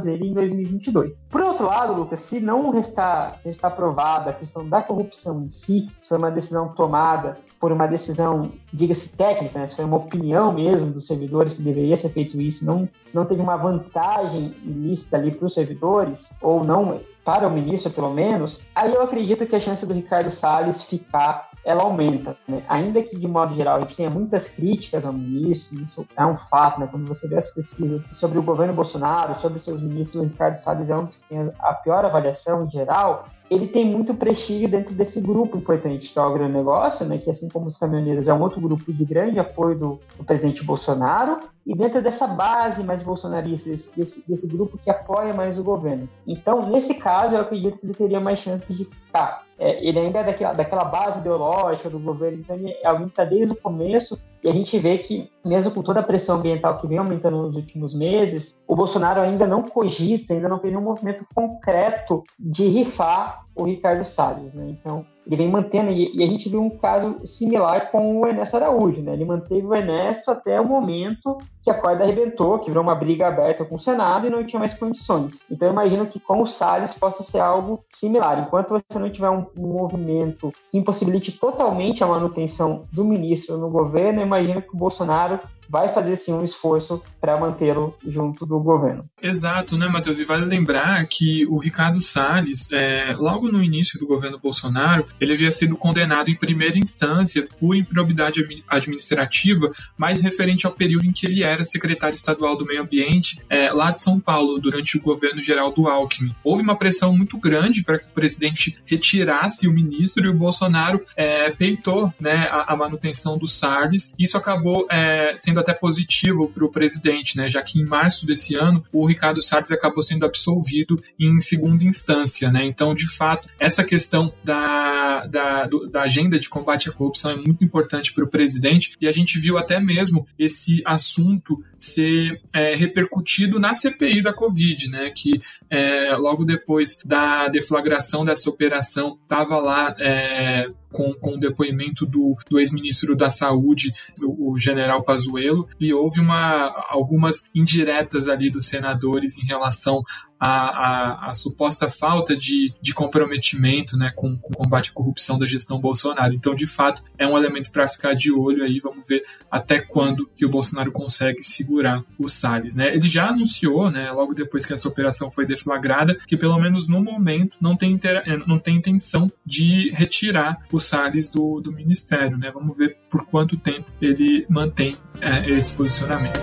dele 0.04 0.28
em 0.28 0.34
2022. 0.34 1.26
Por 1.30 1.42
outro 1.42 1.66
lado, 1.66 1.94
Lucas, 1.94 2.20
se 2.20 2.40
não 2.40 2.70
restar 2.70 3.40
aprovada 3.64 4.32
a 4.32 4.34
questão 4.34 4.68
da 4.68 4.82
corrupção 4.82 5.42
em 5.44 5.48
si, 5.48 5.90
se 6.02 6.10
foi 6.10 6.18
uma 6.18 6.32
decisão 6.32 6.70
tomada 6.70 7.38
por 7.60 7.72
uma 7.72 7.88
decisão, 7.88 8.52
diga-se 8.72 9.10
técnica, 9.10 9.60
né? 9.60 9.68
se 9.68 9.76
foi 9.76 9.86
uma 9.86 9.98
opinião 9.98 10.54
mesmo 10.54 10.92
dos 10.92 11.08
servidores 11.08 11.54
que 11.54 11.62
deveria 11.62 11.98
ser 11.98 12.10
feito 12.10 12.40
isso, 12.40 12.66
não, 12.66 12.88
não 13.14 13.26
teve 13.26 13.42
uma 13.42 13.58
vantagem 13.58 14.54
ilícita 14.64 15.18
ali 15.18 15.32
para 15.32 15.46
os 15.46 15.54
servidores, 15.54 16.32
ou 16.42 16.64
não 16.64 17.00
para 17.28 17.46
o 17.46 17.52
ministro, 17.52 17.92
pelo 17.92 18.14
menos, 18.14 18.62
aí 18.74 18.94
eu 18.94 19.02
acredito 19.02 19.46
que 19.46 19.54
a 19.54 19.60
chance 19.60 19.86
do 19.86 19.94
Ricardo 19.94 20.32
Salles 20.32 20.82
ficar 20.82 21.50
ela 21.66 21.84
aumenta. 21.84 22.38
Né? 22.48 22.64
Ainda 22.70 23.04
que, 23.04 23.18
de 23.18 23.28
modo 23.28 23.54
geral, 23.54 23.76
a 23.76 23.80
gente 23.82 23.98
tenha 23.98 24.10
muitas 24.10 24.48
críticas 24.48 25.06
ao 25.06 25.12
ministro, 25.12 25.78
isso 25.82 26.08
é 26.16 26.26
um 26.26 26.38
fato, 26.38 26.80
né? 26.80 26.88
quando 26.90 27.06
você 27.06 27.28
vê 27.28 27.36
as 27.36 27.50
pesquisas 27.50 28.08
sobre 28.14 28.40
o 28.40 28.42
governo 28.42 28.74
Bolsonaro, 28.74 29.38
sobre 29.42 29.60
seus 29.60 29.82
ministros, 29.82 30.24
o 30.24 30.26
Ricardo 30.26 30.56
Salles 30.56 30.90
é 30.90 30.96
um 30.96 31.04
dos 31.04 31.16
que 31.16 31.28
tem 31.28 31.52
a 31.60 31.74
pior 31.74 32.06
avaliação 32.06 32.64
em 32.64 32.70
geral, 32.70 33.26
ele 33.50 33.68
tem 33.68 33.86
muito 33.86 34.14
prestígio 34.14 34.68
dentro 34.68 34.94
desse 34.94 35.22
grupo 35.22 35.58
importante 35.58 36.10
que 36.10 36.20
é 36.20 36.22
o 36.22 36.26
agronegócio, 36.26 37.06
né, 37.06 37.18
que 37.18 37.30
assim 37.30 37.48
como 37.50 37.68
os 37.68 37.78
caminhoneiros 37.78 38.28
é 38.28 38.34
um 38.34 38.42
outro 38.42 38.60
grupo 38.60 38.92
de 38.92 39.06
grande 39.06 39.40
apoio 39.40 39.78
do, 39.78 40.00
do 40.18 40.24
presidente 40.24 40.64
Bolsonaro, 40.64 41.40
e 41.66 41.76
dentro 41.76 42.02
dessa 42.02 42.28
base 42.28 42.84
mais 42.84 43.02
bolsonarista, 43.02 43.70
desse, 43.70 44.24
desse, 44.28 44.48
grupo 44.48 44.78
que 44.78 44.90
apoia 44.90 45.34
mais 45.34 45.60
o 45.60 45.64
governo. 45.64 46.08
Então, 46.26 46.70
nesse 46.70 46.94
caso, 46.94 47.36
eu 47.36 47.42
acredito 47.42 47.78
que 47.78 47.86
ele 47.86 47.94
teria 47.94 48.20
mais 48.20 48.40
chances 48.40 48.76
de 48.76 48.86
ficar. 48.86 49.47
É, 49.60 49.84
ele 49.84 50.00
ainda 50.00 50.20
é 50.20 50.24
daquela, 50.24 50.54
daquela 50.54 50.84
base 50.84 51.20
ideológica 51.20 51.90
do 51.90 52.00
governo, 52.00 52.40
então 52.40 52.56
ele 52.56 52.72
é 52.72 52.88
alguém 52.88 53.08
que 53.08 53.14
está 53.14 53.26
desde 53.26 53.54
o 53.54 53.56
começo 53.56 54.22
e 54.44 54.48
a 54.48 54.54
gente 54.54 54.78
vê 54.78 55.00
que, 55.00 55.32
mesmo 55.44 55.72
com 55.72 55.82
toda 55.82 56.00
a 56.00 56.04
pressão 56.04 56.38
ambiental 56.38 56.80
que 56.80 56.88
vem 56.88 57.00
aumentando 57.00 57.38
nos 57.38 57.56
últimos 57.56 57.94
meses, 57.94 58.62
o 58.68 58.76
Bolsonaro 58.76 59.20
ainda 59.20 59.48
não 59.48 59.64
cogita, 59.64 60.34
ainda 60.34 60.48
não 60.48 60.60
fez 60.60 60.72
nenhum 60.72 60.86
movimento 60.86 61.26
concreto 61.34 62.24
de 62.40 62.68
rifar 62.68 63.46
o 63.56 63.64
Ricardo 63.64 64.04
Salles, 64.04 64.54
né? 64.54 64.68
Então, 64.70 65.06
ele 65.28 65.36
vem 65.36 65.50
mantendo, 65.50 65.92
e, 65.92 66.24
a 66.24 66.28
gente 66.28 66.48
viu 66.48 66.62
um 66.62 66.70
caso 66.70 67.18
similar 67.26 67.92
com 67.92 68.20
o 68.20 68.26
Ernesto 68.26 68.56
Araújo, 68.56 69.02
né? 69.02 69.14
Ele 69.14 69.26
manteve 69.26 69.66
o 69.66 69.76
Ernesto 69.76 70.32
até 70.32 70.60
o 70.60 70.66
momento 70.66 71.38
que 71.62 71.70
a 71.70 71.74
corda 71.74 72.04
arrebentou, 72.04 72.60
que 72.60 72.70
virou 72.70 72.82
uma 72.82 72.96
briga 72.96 73.28
aberta 73.28 73.66
com 73.66 73.76
o 73.76 73.80
Senado 73.80 74.26
e 74.26 74.30
não 74.30 74.46
tinha 74.46 74.60
mais 74.60 74.74
condições. 74.74 75.42
Então, 75.52 75.68
eu 75.68 75.74
imagino 75.74 76.08
que 76.08 76.20
com 76.20 76.42
o 76.42 76.48
Salles 76.48 76.94
possa 76.94 77.24
ser 77.24 77.40
algo 77.40 77.84
similar. 77.90 78.40
Enquanto 78.40 78.70
você 78.70 78.98
não 78.98 79.10
tiver 79.10 79.30
um, 79.30 79.46
um 79.58 79.68
movimento 79.68 80.54
que 80.72 80.78
impossibilite 80.78 81.34
totalmente 81.34 82.04
a 82.04 82.08
manutenção 82.08 82.86
do 82.92 83.04
ministro 83.04 83.58
no 83.58 83.70
governo, 83.70 84.22
eu 84.22 84.26
imagino 84.26 84.62
que 84.62 84.74
o 84.74 84.78
Bolsonaro 84.78 85.40
vai 85.70 85.94
fazer 85.94 86.16
sim 86.16 86.34
um 86.34 86.44
esforço 86.44 87.02
para 87.20 87.38
mantê-lo 87.38 87.96
junto 88.06 88.46
do 88.46 88.60
governo. 88.60 89.06
Exato, 89.22 89.78
né, 89.78 89.88
Matheus? 89.88 90.20
E 90.20 90.24
vale 90.24 90.46
lembrar 90.46 91.06
que 91.08 91.46
o 91.48 91.58
Ricardo 91.58 92.00
Salles, 92.02 92.72
é, 92.72 93.14
logo 93.18 93.52
no 93.52 93.64
início 93.64 94.00
do 94.00 94.08
governo 94.08 94.40
Bolsonaro, 94.40 95.06
ele 95.20 95.34
havia 95.34 95.52
sido 95.52 95.76
condenado 95.76 96.30
em 96.30 96.36
primeira 96.36 96.78
instância 96.78 97.48
por 97.60 97.76
improbidade 97.76 98.42
administrativa, 98.68 99.72
mais 99.98 100.22
referente 100.22 100.66
ao 100.66 100.72
período 100.72 101.06
em 101.06 101.12
que 101.12 101.26
ele 101.26 101.44
era 101.44 101.64
secretário 101.64 102.16
estadual 102.16 102.58
do 102.58 102.66
Meio 102.66 102.82
Ambiente 102.82 103.40
é, 103.50 103.72
lá 103.72 103.92
de 103.92 104.02
São 104.02 104.20
Paulo, 104.20 104.60
durante 104.60 104.98
o 104.98 105.02
governo 105.02 105.42
geral 105.42 105.72
do 105.72 105.88
Alckmin. 105.88 106.36
Houve 106.44 106.64
uma 106.64 106.76
pressão 106.76 107.16
muito 107.16 107.38
grande 107.38 107.84
para 107.84 108.00
que 108.00 108.06
o 108.06 108.14
presidente 108.14 108.78
retirasse 108.86 109.68
o 109.68 109.74
ministro 109.74 110.26
e 110.26 110.30
o 110.30 110.34
Bolsonaro 110.34 111.04
é, 111.16 111.50
peitou 111.50 112.14
né, 112.20 112.48
a, 112.52 112.74
a, 112.74 112.76
manutenção 112.76 113.38
do 113.38 113.48
Salles. 113.48 114.14
Isso 114.18 114.38
acabou 114.38 114.88
é, 114.90 115.36
sendo 115.38 115.57
sendo 115.58 115.60
até 115.60 115.74
positivo 115.74 116.50
para 116.50 116.66
o 116.66 116.72
presidente, 116.72 117.38
né? 117.38 117.50
Já 117.50 117.62
que 117.62 117.80
em 117.80 117.86
março 117.86 118.26
desse 118.26 118.56
ano 118.56 118.84
o 118.92 119.06
Ricardo 119.06 119.42
Salles 119.42 119.72
acabou 119.72 120.04
sendo 120.04 120.26
absolvido 120.26 121.02
em 121.20 121.40
segunda 121.40 121.84
instância, 121.84 122.52
né? 122.52 122.66
Então, 122.66 122.94
de 122.94 123.08
fato, 123.08 123.50
essa 123.60 123.84
questão 123.84 124.32
da, 124.44 125.26
da, 125.26 125.66
do, 125.66 125.88
da 125.90 126.02
agenda 126.02 126.40
de 126.40 126.50
combate 126.50 126.90
à 126.90 126.92
corrupção 126.92 127.32
é 127.32 127.36
muito 127.36 127.64
importante 127.66 128.14
para 128.14 128.24
o 128.24 128.30
presidente 128.30 128.94
e 129.02 129.08
a 129.08 129.12
gente 129.12 129.40
viu 129.40 129.58
até 129.58 129.80
mesmo 129.80 130.26
esse 130.38 130.82
assunto 130.86 131.62
ser 131.78 132.42
é, 132.54 132.76
repercutido 132.76 133.60
na 133.60 133.74
CPI 133.74 134.22
da 134.22 134.34
Covid, 134.34 134.90
né? 134.90 135.12
Que 135.16 135.42
é, 135.70 136.16
logo 136.16 136.46
depois 136.46 136.98
da 137.04 137.48
deflagração 137.48 138.24
dessa 138.24 138.50
operação 138.50 139.18
estava 139.24 139.60
lá 139.60 139.96
é, 140.00 140.70
com, 140.92 141.14
com 141.14 141.36
o 141.36 141.40
depoimento 141.40 142.06
do, 142.06 142.36
do 142.50 142.60
ex-ministro 142.60 143.16
da 143.16 143.30
Saúde, 143.30 143.94
o, 144.22 144.54
o 144.54 144.60
general 144.60 145.04
Pazuello, 145.04 145.47
e 145.80 145.94
houve 145.94 146.20
uma, 146.20 146.74
algumas 146.90 147.44
indiretas 147.54 148.28
ali 148.28 148.50
dos 148.50 148.68
senadores 148.68 149.38
em 149.38 149.46
relação 149.46 150.02
a, 150.40 150.50
a, 150.50 151.30
a, 151.30 151.34
suposta 151.34 151.90
falta 151.90 152.36
de, 152.36 152.72
de 152.82 152.94
comprometimento 152.94 153.98
né, 153.98 154.12
com, 154.16 154.38
com 154.38 154.54
o 154.54 154.58
combate 154.58 154.90
à 154.90 154.94
corrupção 154.94 155.38
da 155.38 155.46
gestão 155.46 155.80
Bolsonaro. 155.80 156.34
Então, 156.34 156.54
de 156.54 156.68
fato, 156.68 157.04
é 157.18 157.28
um 157.28 157.38
elemento 157.38 157.72
para 157.72 157.88
ficar 157.88 158.14
de 158.14 158.32
olho 158.32 158.64
aí. 158.64 158.80
Vamos 158.80 159.08
ver 159.08 159.24
até 159.50 159.80
quando 159.80 160.30
que 160.36 160.46
o 160.46 160.50
Bolsonaro 160.50 160.92
consegue 160.92 161.42
segurar 161.42 162.04
o 162.18 162.28
Salles. 162.28 162.76
Né? 162.76 162.94
Ele 162.96 163.08
já 163.08 163.30
anunciou, 163.30 163.90
né, 163.90 164.12
logo 164.12 164.34
depois 164.34 164.66
que 164.66 164.74
essa 164.74 164.88
operação 164.88 165.32
foi 165.32 165.46
deflagrada, 165.46 166.16
que 166.28 166.38
pelo 166.38 166.60
menos 166.60 166.88
no 166.88 167.02
momento 167.02 167.58
não 167.60 167.76
tem, 167.76 168.00
eh, 168.04 168.38
não 168.46 168.60
tem 168.60 168.78
intenção 168.78 169.32
de 169.46 169.90
retirar 169.92 170.58
o 170.72 170.80
Salles 170.80 171.30
do, 171.30 171.60
do 171.62 171.72
ministério. 171.72 172.38
Né? 172.38 172.52
Vamos 172.52 172.78
ver 172.78 172.98
por 173.10 173.26
quanto 173.26 173.58
tempo 173.58 173.92
ele 174.02 174.46
mantém 174.50 174.96
é, 175.22 175.50
esse 175.50 175.74
posicionamento. 175.74 176.40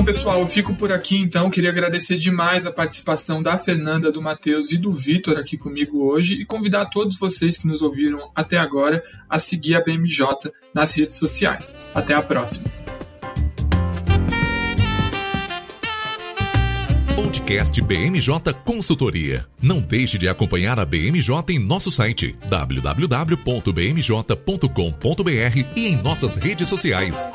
Bom, 0.00 0.04
pessoal, 0.04 0.40
eu 0.40 0.46
fico 0.46 0.74
por 0.74 0.90
aqui 0.90 1.18
então. 1.18 1.50
Queria 1.50 1.68
agradecer 1.68 2.16
demais 2.16 2.64
a 2.64 2.72
participação 2.72 3.42
da 3.42 3.58
Fernanda, 3.58 4.10
do 4.10 4.22
Matheus 4.22 4.72
e 4.72 4.78
do 4.78 4.90
Vitor 4.92 5.36
aqui 5.36 5.58
comigo 5.58 6.02
hoje 6.02 6.36
e 6.36 6.46
convidar 6.46 6.86
todos 6.86 7.18
vocês 7.18 7.58
que 7.58 7.66
nos 7.66 7.82
ouviram 7.82 8.30
até 8.34 8.56
agora 8.56 9.04
a 9.28 9.38
seguir 9.38 9.74
a 9.74 9.84
BMJ 9.84 10.26
nas 10.72 10.92
redes 10.92 11.16
sociais. 11.16 11.78
Até 11.94 12.14
a 12.14 12.22
próxima. 12.22 12.64
Podcast 17.14 17.78
BMJ 17.82 18.54
Consultoria. 18.64 19.46
Não 19.60 19.80
deixe 19.80 20.16
de 20.16 20.30
acompanhar 20.30 20.80
a 20.80 20.86
BMJ 20.86 21.42
em 21.50 21.58
nosso 21.58 21.90
site 21.90 22.34
www.bmj.com.br 22.48 23.36
e 25.76 25.86
em 25.86 25.96
nossas 25.96 26.36
redes 26.36 26.70
sociais. 26.70 27.28